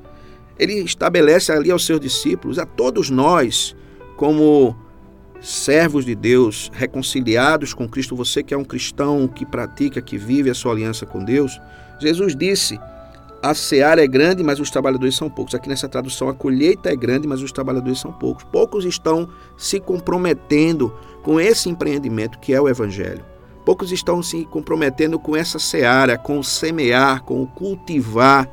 ele 0.59 0.73
estabelece 0.81 1.51
ali 1.51 1.71
aos 1.71 1.85
seus 1.85 1.99
discípulos, 1.99 2.59
a 2.59 2.65
todos 2.65 3.09
nós, 3.09 3.73
como 4.17 4.75
servos 5.41 6.05
de 6.05 6.15
Deus, 6.15 6.71
reconciliados 6.73 7.73
com 7.73 7.87
Cristo, 7.87 8.15
você 8.15 8.41
que 8.43 8.53
é 8.53 8.57
um 8.57 8.63
cristão 8.63 9.27
que 9.27 9.45
pratica, 9.45 10.01
que 10.01 10.17
vive 10.17 10.49
a 10.49 10.53
sua 10.53 10.71
aliança 10.71 11.05
com 11.05 11.23
Deus, 11.23 11.59
Jesus 11.99 12.35
disse: 12.35 12.79
a 13.41 13.53
seara 13.53 14.03
é 14.03 14.07
grande, 14.07 14.43
mas 14.43 14.59
os 14.59 14.71
trabalhadores 14.71 15.15
são 15.15 15.29
poucos. 15.29 15.53
Aqui 15.53 15.69
nessa 15.69 15.87
tradução, 15.87 16.27
a 16.27 16.33
colheita 16.33 16.89
é 16.89 16.95
grande, 16.95 17.27
mas 17.27 17.41
os 17.41 17.51
trabalhadores 17.51 17.99
são 17.99 18.11
poucos. 18.11 18.43
Poucos 18.45 18.83
estão 18.83 19.29
se 19.55 19.79
comprometendo 19.79 20.93
com 21.23 21.39
esse 21.39 21.69
empreendimento 21.69 22.39
que 22.39 22.53
é 22.53 22.59
o 22.59 22.67
Evangelho. 22.67 23.23
Poucos 23.63 23.91
estão 23.91 24.23
se 24.23 24.45
comprometendo 24.45 25.19
com 25.19 25.35
essa 25.35 25.59
seara, 25.59 26.17
com 26.17 26.39
o 26.39 26.43
semear, 26.43 27.23
com 27.23 27.43
o 27.43 27.47
cultivar. 27.47 28.49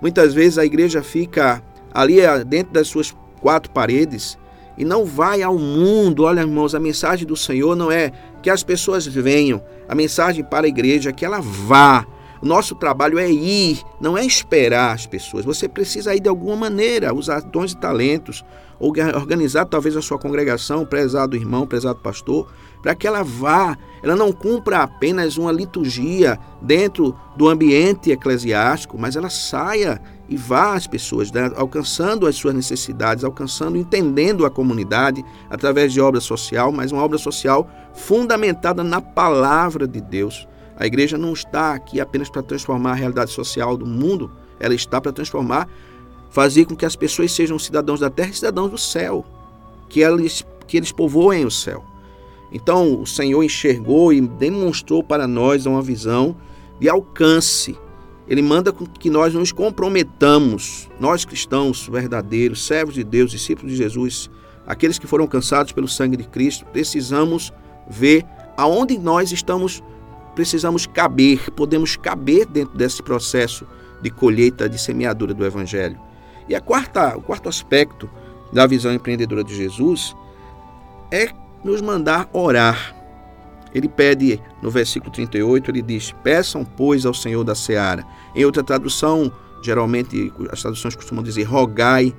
Muitas 0.00 0.34
vezes 0.34 0.58
a 0.58 0.64
igreja 0.64 1.02
fica 1.02 1.62
ali 1.94 2.20
eh, 2.20 2.44
dentro 2.44 2.72
das 2.72 2.88
suas 2.88 3.14
quatro 3.40 3.70
paredes 3.70 4.36
e 4.76 4.84
não 4.84 5.04
vai 5.04 5.42
ao 5.42 5.58
mundo. 5.58 6.24
Olha, 6.24 6.40
irmãos, 6.40 6.74
a 6.74 6.80
mensagem 6.80 7.26
do 7.26 7.36
Senhor 7.36 7.76
não 7.76 7.90
é 7.90 8.12
que 8.42 8.50
as 8.50 8.62
pessoas 8.62 9.06
venham, 9.06 9.62
a 9.88 9.94
mensagem 9.94 10.44
para 10.44 10.66
a 10.66 10.68
igreja 10.68 11.10
é 11.10 11.12
que 11.12 11.24
ela 11.24 11.40
vá. 11.40 12.06
O 12.42 12.46
nosso 12.46 12.74
trabalho 12.74 13.20
é 13.20 13.30
ir, 13.30 13.80
não 14.00 14.18
é 14.18 14.26
esperar 14.26 14.92
as 14.92 15.06
pessoas. 15.06 15.44
Você 15.44 15.68
precisa 15.68 16.12
ir 16.12 16.18
de 16.18 16.28
alguma 16.28 16.56
maneira, 16.56 17.14
usar 17.14 17.40
dons 17.40 17.70
e 17.70 17.76
talentos, 17.76 18.44
organizar 18.80 19.64
talvez 19.64 19.96
a 19.96 20.02
sua 20.02 20.18
congregação, 20.18 20.84
prezado 20.84 21.36
irmão, 21.36 21.68
prezado 21.68 22.00
pastor, 22.00 22.52
para 22.82 22.96
que 22.96 23.06
ela 23.06 23.22
vá, 23.22 23.78
ela 24.02 24.16
não 24.16 24.32
cumpra 24.32 24.78
apenas 24.82 25.36
uma 25.36 25.52
liturgia 25.52 26.36
dentro 26.60 27.16
do 27.36 27.48
ambiente 27.48 28.10
eclesiástico, 28.10 28.98
mas 28.98 29.14
ela 29.14 29.30
saia 29.30 30.02
e 30.28 30.36
vá 30.36 30.74
às 30.74 30.86
pessoas, 30.86 31.30
né, 31.30 31.50
alcançando 31.56 32.26
as 32.26 32.36
suas 32.36 32.54
necessidades, 32.54 33.24
alcançando, 33.24 33.76
entendendo 33.76 34.46
a 34.46 34.50
comunidade 34.50 35.24
através 35.50 35.92
de 35.92 36.00
obra 36.00 36.20
social, 36.20 36.72
mas 36.72 36.92
uma 36.92 37.02
obra 37.02 37.18
social 37.18 37.68
fundamentada 37.92 38.82
na 38.82 39.00
palavra 39.00 39.86
de 39.86 40.00
Deus. 40.00 40.46
A 40.76 40.86
igreja 40.86 41.18
não 41.18 41.32
está 41.32 41.74
aqui 41.74 42.00
apenas 42.00 42.30
para 42.30 42.42
transformar 42.42 42.92
a 42.92 42.94
realidade 42.94 43.30
social 43.30 43.76
do 43.76 43.86
mundo, 43.86 44.30
ela 44.58 44.74
está 44.74 45.00
para 45.00 45.12
transformar, 45.12 45.68
fazer 46.30 46.64
com 46.64 46.74
que 46.74 46.86
as 46.86 46.96
pessoas 46.96 47.32
sejam 47.32 47.58
cidadãos 47.58 48.00
da 48.00 48.08
terra 48.08 48.30
e 48.30 48.34
cidadãos 48.34 48.70
do 48.70 48.78
céu, 48.78 49.24
que 49.88 50.00
eles, 50.00 50.44
que 50.66 50.76
eles 50.76 50.92
povoem 50.92 51.44
o 51.44 51.50
céu. 51.50 51.84
Então 52.50 53.00
o 53.00 53.06
Senhor 53.06 53.42
enxergou 53.42 54.12
e 54.12 54.20
demonstrou 54.20 55.02
para 55.02 55.26
nós 55.26 55.66
uma 55.66 55.82
visão 55.82 56.36
de 56.78 56.88
alcance. 56.88 57.78
Ele 58.28 58.42
manda 58.42 58.72
que 58.72 59.10
nós 59.10 59.34
nos 59.34 59.52
comprometamos, 59.52 60.88
nós 61.00 61.24
cristãos 61.24 61.88
verdadeiros, 61.88 62.66
servos 62.66 62.94
de 62.94 63.04
Deus, 63.04 63.30
discípulos 63.30 63.72
de 63.72 63.78
Jesus, 63.78 64.30
aqueles 64.66 64.98
que 64.98 65.06
foram 65.06 65.24
alcançados 65.24 65.72
pelo 65.72 65.88
sangue 65.88 66.16
de 66.16 66.24
Cristo, 66.24 66.64
precisamos 66.66 67.52
ver 67.88 68.24
aonde 68.56 68.96
nós 68.98 69.32
estamos, 69.32 69.82
precisamos 70.34 70.86
caber, 70.86 71.50
podemos 71.50 71.96
caber 71.96 72.46
dentro 72.46 72.76
desse 72.76 73.02
processo 73.02 73.66
de 74.00 74.10
colheita, 74.10 74.68
de 74.68 74.78
semeadura 74.78 75.34
do 75.34 75.44
Evangelho. 75.44 75.98
E 76.48 76.54
a 76.54 76.60
quarta, 76.60 77.16
o 77.16 77.22
quarto 77.22 77.48
aspecto 77.48 78.08
da 78.52 78.66
visão 78.66 78.92
empreendedora 78.92 79.42
de 79.42 79.54
Jesus 79.54 80.14
é 81.10 81.30
nos 81.64 81.80
mandar 81.80 82.28
orar. 82.32 83.01
Ele 83.74 83.88
pede, 83.88 84.40
no 84.62 84.70
versículo 84.70 85.10
38, 85.12 85.70
ele 85.70 85.82
diz: 85.82 86.14
Peçam, 86.22 86.64
pois, 86.64 87.06
ao 87.06 87.14
Senhor 87.14 87.42
da 87.44 87.54
seara. 87.54 88.04
Em 88.34 88.44
outra 88.44 88.62
tradução, 88.62 89.32
geralmente 89.62 90.32
as 90.50 90.60
traduções 90.60 90.94
costumam 90.94 91.24
dizer: 91.24 91.44
Rogai, 91.44 92.14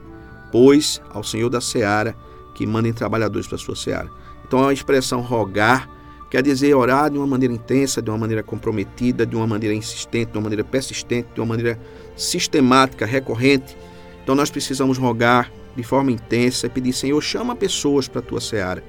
pois, 0.51 1.01
ao 1.11 1.23
Senhor 1.23 1.49
da 1.49 1.61
seara 1.61 2.15
que 2.53 2.65
mandem 2.65 2.93
trabalhadores 2.93 3.47
para 3.47 3.55
a 3.55 3.59
sua 3.59 3.75
seara. 3.75 4.09
Então 4.45 4.67
a 4.67 4.73
expressão 4.73 5.21
rogar 5.21 5.89
quer 6.29 6.41
dizer 6.41 6.73
orar 6.73 7.11
de 7.11 7.17
uma 7.17 7.27
maneira 7.27 7.53
intensa, 7.53 8.01
de 8.01 8.09
uma 8.09 8.17
maneira 8.17 8.41
comprometida, 8.41 9.25
de 9.25 9.35
uma 9.35 9.45
maneira 9.45 9.75
insistente, 9.75 10.31
de 10.31 10.37
uma 10.37 10.43
maneira 10.43 10.63
persistente, 10.63 11.29
de 11.33 11.39
uma 11.39 11.47
maneira 11.47 11.79
sistemática, 12.15 13.05
recorrente. 13.05 13.77
Então 14.23 14.33
nós 14.33 14.49
precisamos 14.49 14.97
rogar 14.97 15.51
de 15.75 15.83
forma 15.83 16.11
intensa 16.11 16.67
e 16.67 16.69
pedir, 16.69 16.93
Senhor, 16.93 17.19
chama 17.21 17.55
pessoas 17.55 18.07
para 18.07 18.19
a 18.19 18.23
tua 18.23 18.41
seara. 18.41 18.83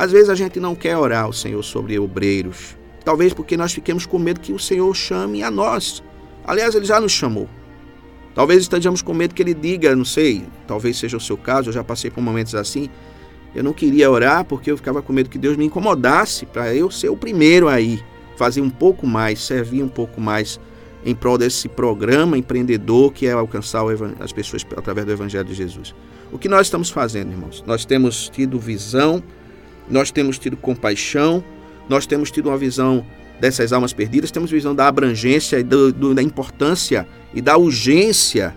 Às 0.00 0.10
vezes 0.10 0.30
a 0.30 0.34
gente 0.34 0.58
não 0.58 0.74
quer 0.74 0.96
orar 0.96 1.24
ao 1.24 1.32
Senhor 1.34 1.62
sobre 1.62 1.98
obreiros, 1.98 2.74
talvez 3.04 3.34
porque 3.34 3.54
nós 3.54 3.74
fiquemos 3.74 4.06
com 4.06 4.18
medo 4.18 4.40
que 4.40 4.50
o 4.50 4.58
Senhor 4.58 4.96
chame 4.96 5.42
a 5.42 5.50
nós. 5.50 6.02
Aliás, 6.42 6.74
ele 6.74 6.86
já 6.86 6.98
nos 6.98 7.12
chamou. 7.12 7.46
Talvez 8.34 8.62
estejamos 8.62 9.02
com 9.02 9.12
medo 9.12 9.34
que 9.34 9.42
ele 9.42 9.52
diga, 9.52 9.94
não 9.94 10.06
sei, 10.06 10.46
talvez 10.66 10.96
seja 10.96 11.18
o 11.18 11.20
seu 11.20 11.36
caso, 11.36 11.68
eu 11.68 11.74
já 11.74 11.84
passei 11.84 12.10
por 12.10 12.22
momentos 12.22 12.54
assim. 12.54 12.88
Eu 13.54 13.62
não 13.62 13.74
queria 13.74 14.10
orar 14.10 14.42
porque 14.46 14.70
eu 14.70 14.76
ficava 14.78 15.02
com 15.02 15.12
medo 15.12 15.28
que 15.28 15.36
Deus 15.36 15.58
me 15.58 15.66
incomodasse 15.66 16.46
para 16.46 16.74
eu 16.74 16.90
ser 16.90 17.10
o 17.10 17.16
primeiro 17.16 17.68
aí, 17.68 18.02
fazer 18.38 18.62
um 18.62 18.70
pouco 18.70 19.06
mais, 19.06 19.42
servir 19.42 19.82
um 19.82 19.88
pouco 19.88 20.18
mais 20.18 20.58
em 21.04 21.14
prol 21.14 21.36
desse 21.36 21.68
programa 21.68 22.38
empreendedor 22.38 23.12
que 23.12 23.26
é 23.26 23.32
alcançar 23.32 23.82
as 24.18 24.32
pessoas 24.32 24.64
através 24.78 25.04
do 25.04 25.12
Evangelho 25.12 25.44
de 25.44 25.52
Jesus. 25.52 25.94
O 26.32 26.38
que 26.38 26.48
nós 26.48 26.68
estamos 26.68 26.88
fazendo, 26.88 27.32
irmãos? 27.32 27.62
Nós 27.66 27.84
temos 27.84 28.30
tido 28.30 28.58
visão, 28.58 29.22
nós 29.88 30.10
temos 30.10 30.38
tido 30.38 30.56
compaixão, 30.56 31.42
nós 31.88 32.06
temos 32.06 32.30
tido 32.30 32.48
uma 32.48 32.58
visão 32.58 33.04
dessas 33.40 33.72
almas 33.72 33.92
perdidas, 33.92 34.30
temos 34.30 34.50
visão 34.50 34.74
da 34.74 34.86
abrangência 34.86 35.58
e 35.58 35.62
do, 35.62 35.92
do, 35.92 36.14
da 36.14 36.22
importância 36.22 37.06
e 37.32 37.40
da 37.40 37.56
urgência, 37.56 38.54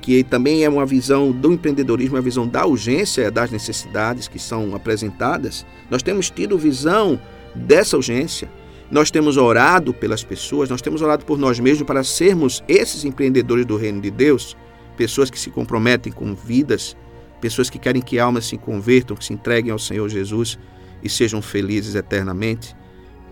que 0.00 0.22
também 0.22 0.64
é 0.64 0.68
uma 0.68 0.86
visão 0.86 1.32
do 1.32 1.52
empreendedorismo, 1.52 2.16
uma 2.16 2.22
visão 2.22 2.46
da 2.46 2.64
urgência 2.64 3.30
das 3.30 3.50
necessidades 3.50 4.28
que 4.28 4.38
são 4.38 4.74
apresentadas. 4.74 5.66
Nós 5.90 6.02
temos 6.02 6.30
tido 6.30 6.56
visão 6.56 7.20
dessa 7.54 7.96
urgência. 7.96 8.48
Nós 8.90 9.10
temos 9.10 9.36
orado 9.36 9.92
pelas 9.92 10.22
pessoas, 10.22 10.68
nós 10.68 10.82
temos 10.82 11.02
orado 11.02 11.24
por 11.24 11.38
nós 11.38 11.58
mesmos 11.58 11.86
para 11.86 12.04
sermos 12.04 12.62
esses 12.68 13.04
empreendedores 13.04 13.64
do 13.64 13.76
reino 13.76 14.00
de 14.00 14.10
Deus, 14.10 14.56
pessoas 14.96 15.30
que 15.30 15.40
se 15.40 15.50
comprometem 15.50 16.12
com 16.12 16.34
vidas, 16.34 16.96
pessoas 17.44 17.68
que 17.68 17.78
querem 17.78 18.00
que 18.00 18.18
almas 18.18 18.46
se 18.46 18.56
convertam, 18.56 19.14
que 19.14 19.22
se 19.22 19.34
entreguem 19.34 19.70
ao 19.70 19.78
Senhor 19.78 20.08
Jesus 20.08 20.58
e 21.02 21.10
sejam 21.10 21.42
felizes 21.42 21.94
eternamente. 21.94 22.74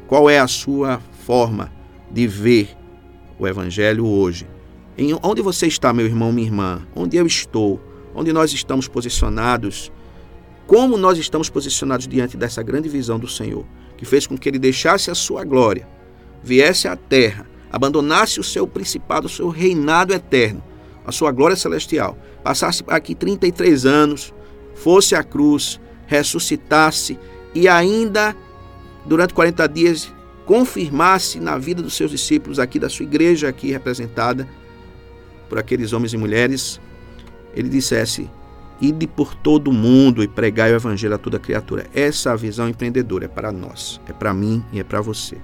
Qual 0.07 0.29
é 0.29 0.39
a 0.39 0.47
sua 0.47 1.01
forma 1.25 1.73
de 2.11 2.27
ver 2.27 2.77
o 3.39 3.49
Evangelho 3.49 4.05
hoje? 4.05 4.47
Em 4.99 5.19
onde 5.23 5.41
você 5.41 5.67
está, 5.67 5.95
meu 5.95 6.05
irmão, 6.05 6.31
minha 6.31 6.47
irmã? 6.47 6.87
Onde 6.95 7.17
eu 7.17 7.27
estou? 7.27 7.81
Onde 8.15 8.35
nós 8.35 8.53
estamos 8.53 8.87
posicionados? 8.87 9.91
Como 10.67 10.99
nós 10.99 11.17
estamos 11.17 11.49
posicionados 11.49 12.07
diante 12.07 12.37
dessa 12.37 12.63
grande 12.63 12.91
visão 12.91 13.19
do 13.19 13.27
Senhor, 13.27 13.65
que 13.97 14.05
fez 14.05 14.27
com 14.27 14.37
que 14.37 14.47
ele 14.47 14.59
deixasse 14.59 15.11
a 15.11 15.15
sua 15.15 15.43
glória, 15.43 15.89
viesse 16.43 16.87
à 16.87 16.97
terra, 16.97 17.47
abandonasse 17.71 18.39
o 18.39 18.45
seu 18.45 18.67
principado, 18.67 19.27
o 19.27 19.31
seu 19.31 19.49
reinado 19.49 20.13
eterno, 20.13 20.63
a 21.07 21.13
sua 21.13 21.33
glória 21.33 21.57
celestial, 21.57 22.17
passasse 22.43 22.83
aqui 22.87 23.15
33 23.15 23.87
anos, 23.87 24.33
fosse 24.75 25.15
à 25.15 25.23
cruz, 25.23 25.81
ressuscitasse 26.07 27.19
e 27.55 27.69
ainda 27.69 28.37
durante 29.05 29.35
40 29.35 29.67
dias, 29.69 30.13
confirmasse 30.47 31.41
na 31.41 31.59
vida 31.59 31.83
dos 31.83 31.95
seus 31.95 32.11
discípulos, 32.11 32.59
aqui 32.59 32.79
da 32.79 32.89
sua 32.89 33.05
igreja, 33.05 33.49
aqui 33.49 33.71
representada 33.71 34.49
por 35.49 35.59
aqueles 35.59 35.93
homens 35.93 36.13
e 36.13 36.17
mulheres, 36.17 36.81
ele 37.55 37.69
dissesse: 37.69 38.31
Ide 38.81 39.07
por 39.07 39.35
todo 39.35 39.69
o 39.69 39.73
mundo 39.73 40.23
e 40.23 40.29
pregai 40.29 40.73
o 40.73 40.77
evangelho 40.77 41.15
a 41.15 41.19
toda 41.19 41.39
criatura. 41.39 41.87
Essa 41.95 42.37
visão 42.37 42.69
empreendedora 42.69 43.27
é 43.27 43.29
para 43.29 43.53
nós, 43.53 44.01
é 44.07 44.13
para 44.13 44.33
mim 44.33 44.65
e 44.73 44.81
é 44.81 44.85
para 44.85 45.01
você. 45.01 45.37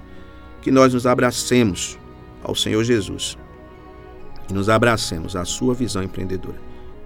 Que 0.61 0.71
nós 0.71 0.93
nos 0.93 1.05
abracemos 1.05 1.97
ao 2.43 2.55
Senhor 2.55 2.83
Jesus 2.83 3.37
e 4.49 4.53
nos 4.53 4.69
abracemos 4.69 5.35
à 5.35 5.45
sua 5.45 5.73
visão 5.73 6.01
empreendedora. 6.01 6.59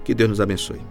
Que 0.04 0.14
Deus 0.14 0.30
nos 0.30 0.42
abençoe. 0.42 0.82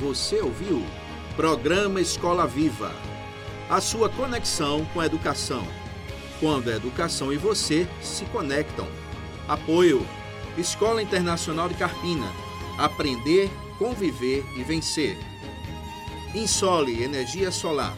Você 0.00 0.40
ouviu? 0.40 0.82
Programa 1.36 2.00
Escola 2.00 2.46
Viva. 2.46 2.90
A 3.70 3.80
sua 3.80 4.08
conexão 4.08 4.84
com 4.86 5.00
a 5.00 5.06
educação. 5.06 5.64
Quando 6.40 6.68
a 6.68 6.76
educação 6.76 7.32
e 7.32 7.36
você 7.36 7.86
se 8.00 8.24
conectam. 8.26 8.86
Apoio: 9.46 10.04
Escola 10.56 11.02
Internacional 11.02 11.68
de 11.68 11.74
Carpina. 11.74 12.26
Aprender, 12.78 13.50
conviver 13.78 14.44
e 14.56 14.62
vencer. 14.62 15.16
Insole 16.34 17.02
Energia 17.02 17.50
Solar. 17.50 17.96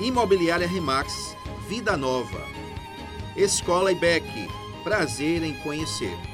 Imobiliária 0.00 0.66
Remax. 0.66 1.36
Vida 1.68 1.96
Nova. 1.96 2.44
Escola 3.36 3.92
IBEC. 3.92 4.48
Prazer 4.82 5.42
em 5.42 5.54
conhecer. 5.54 6.29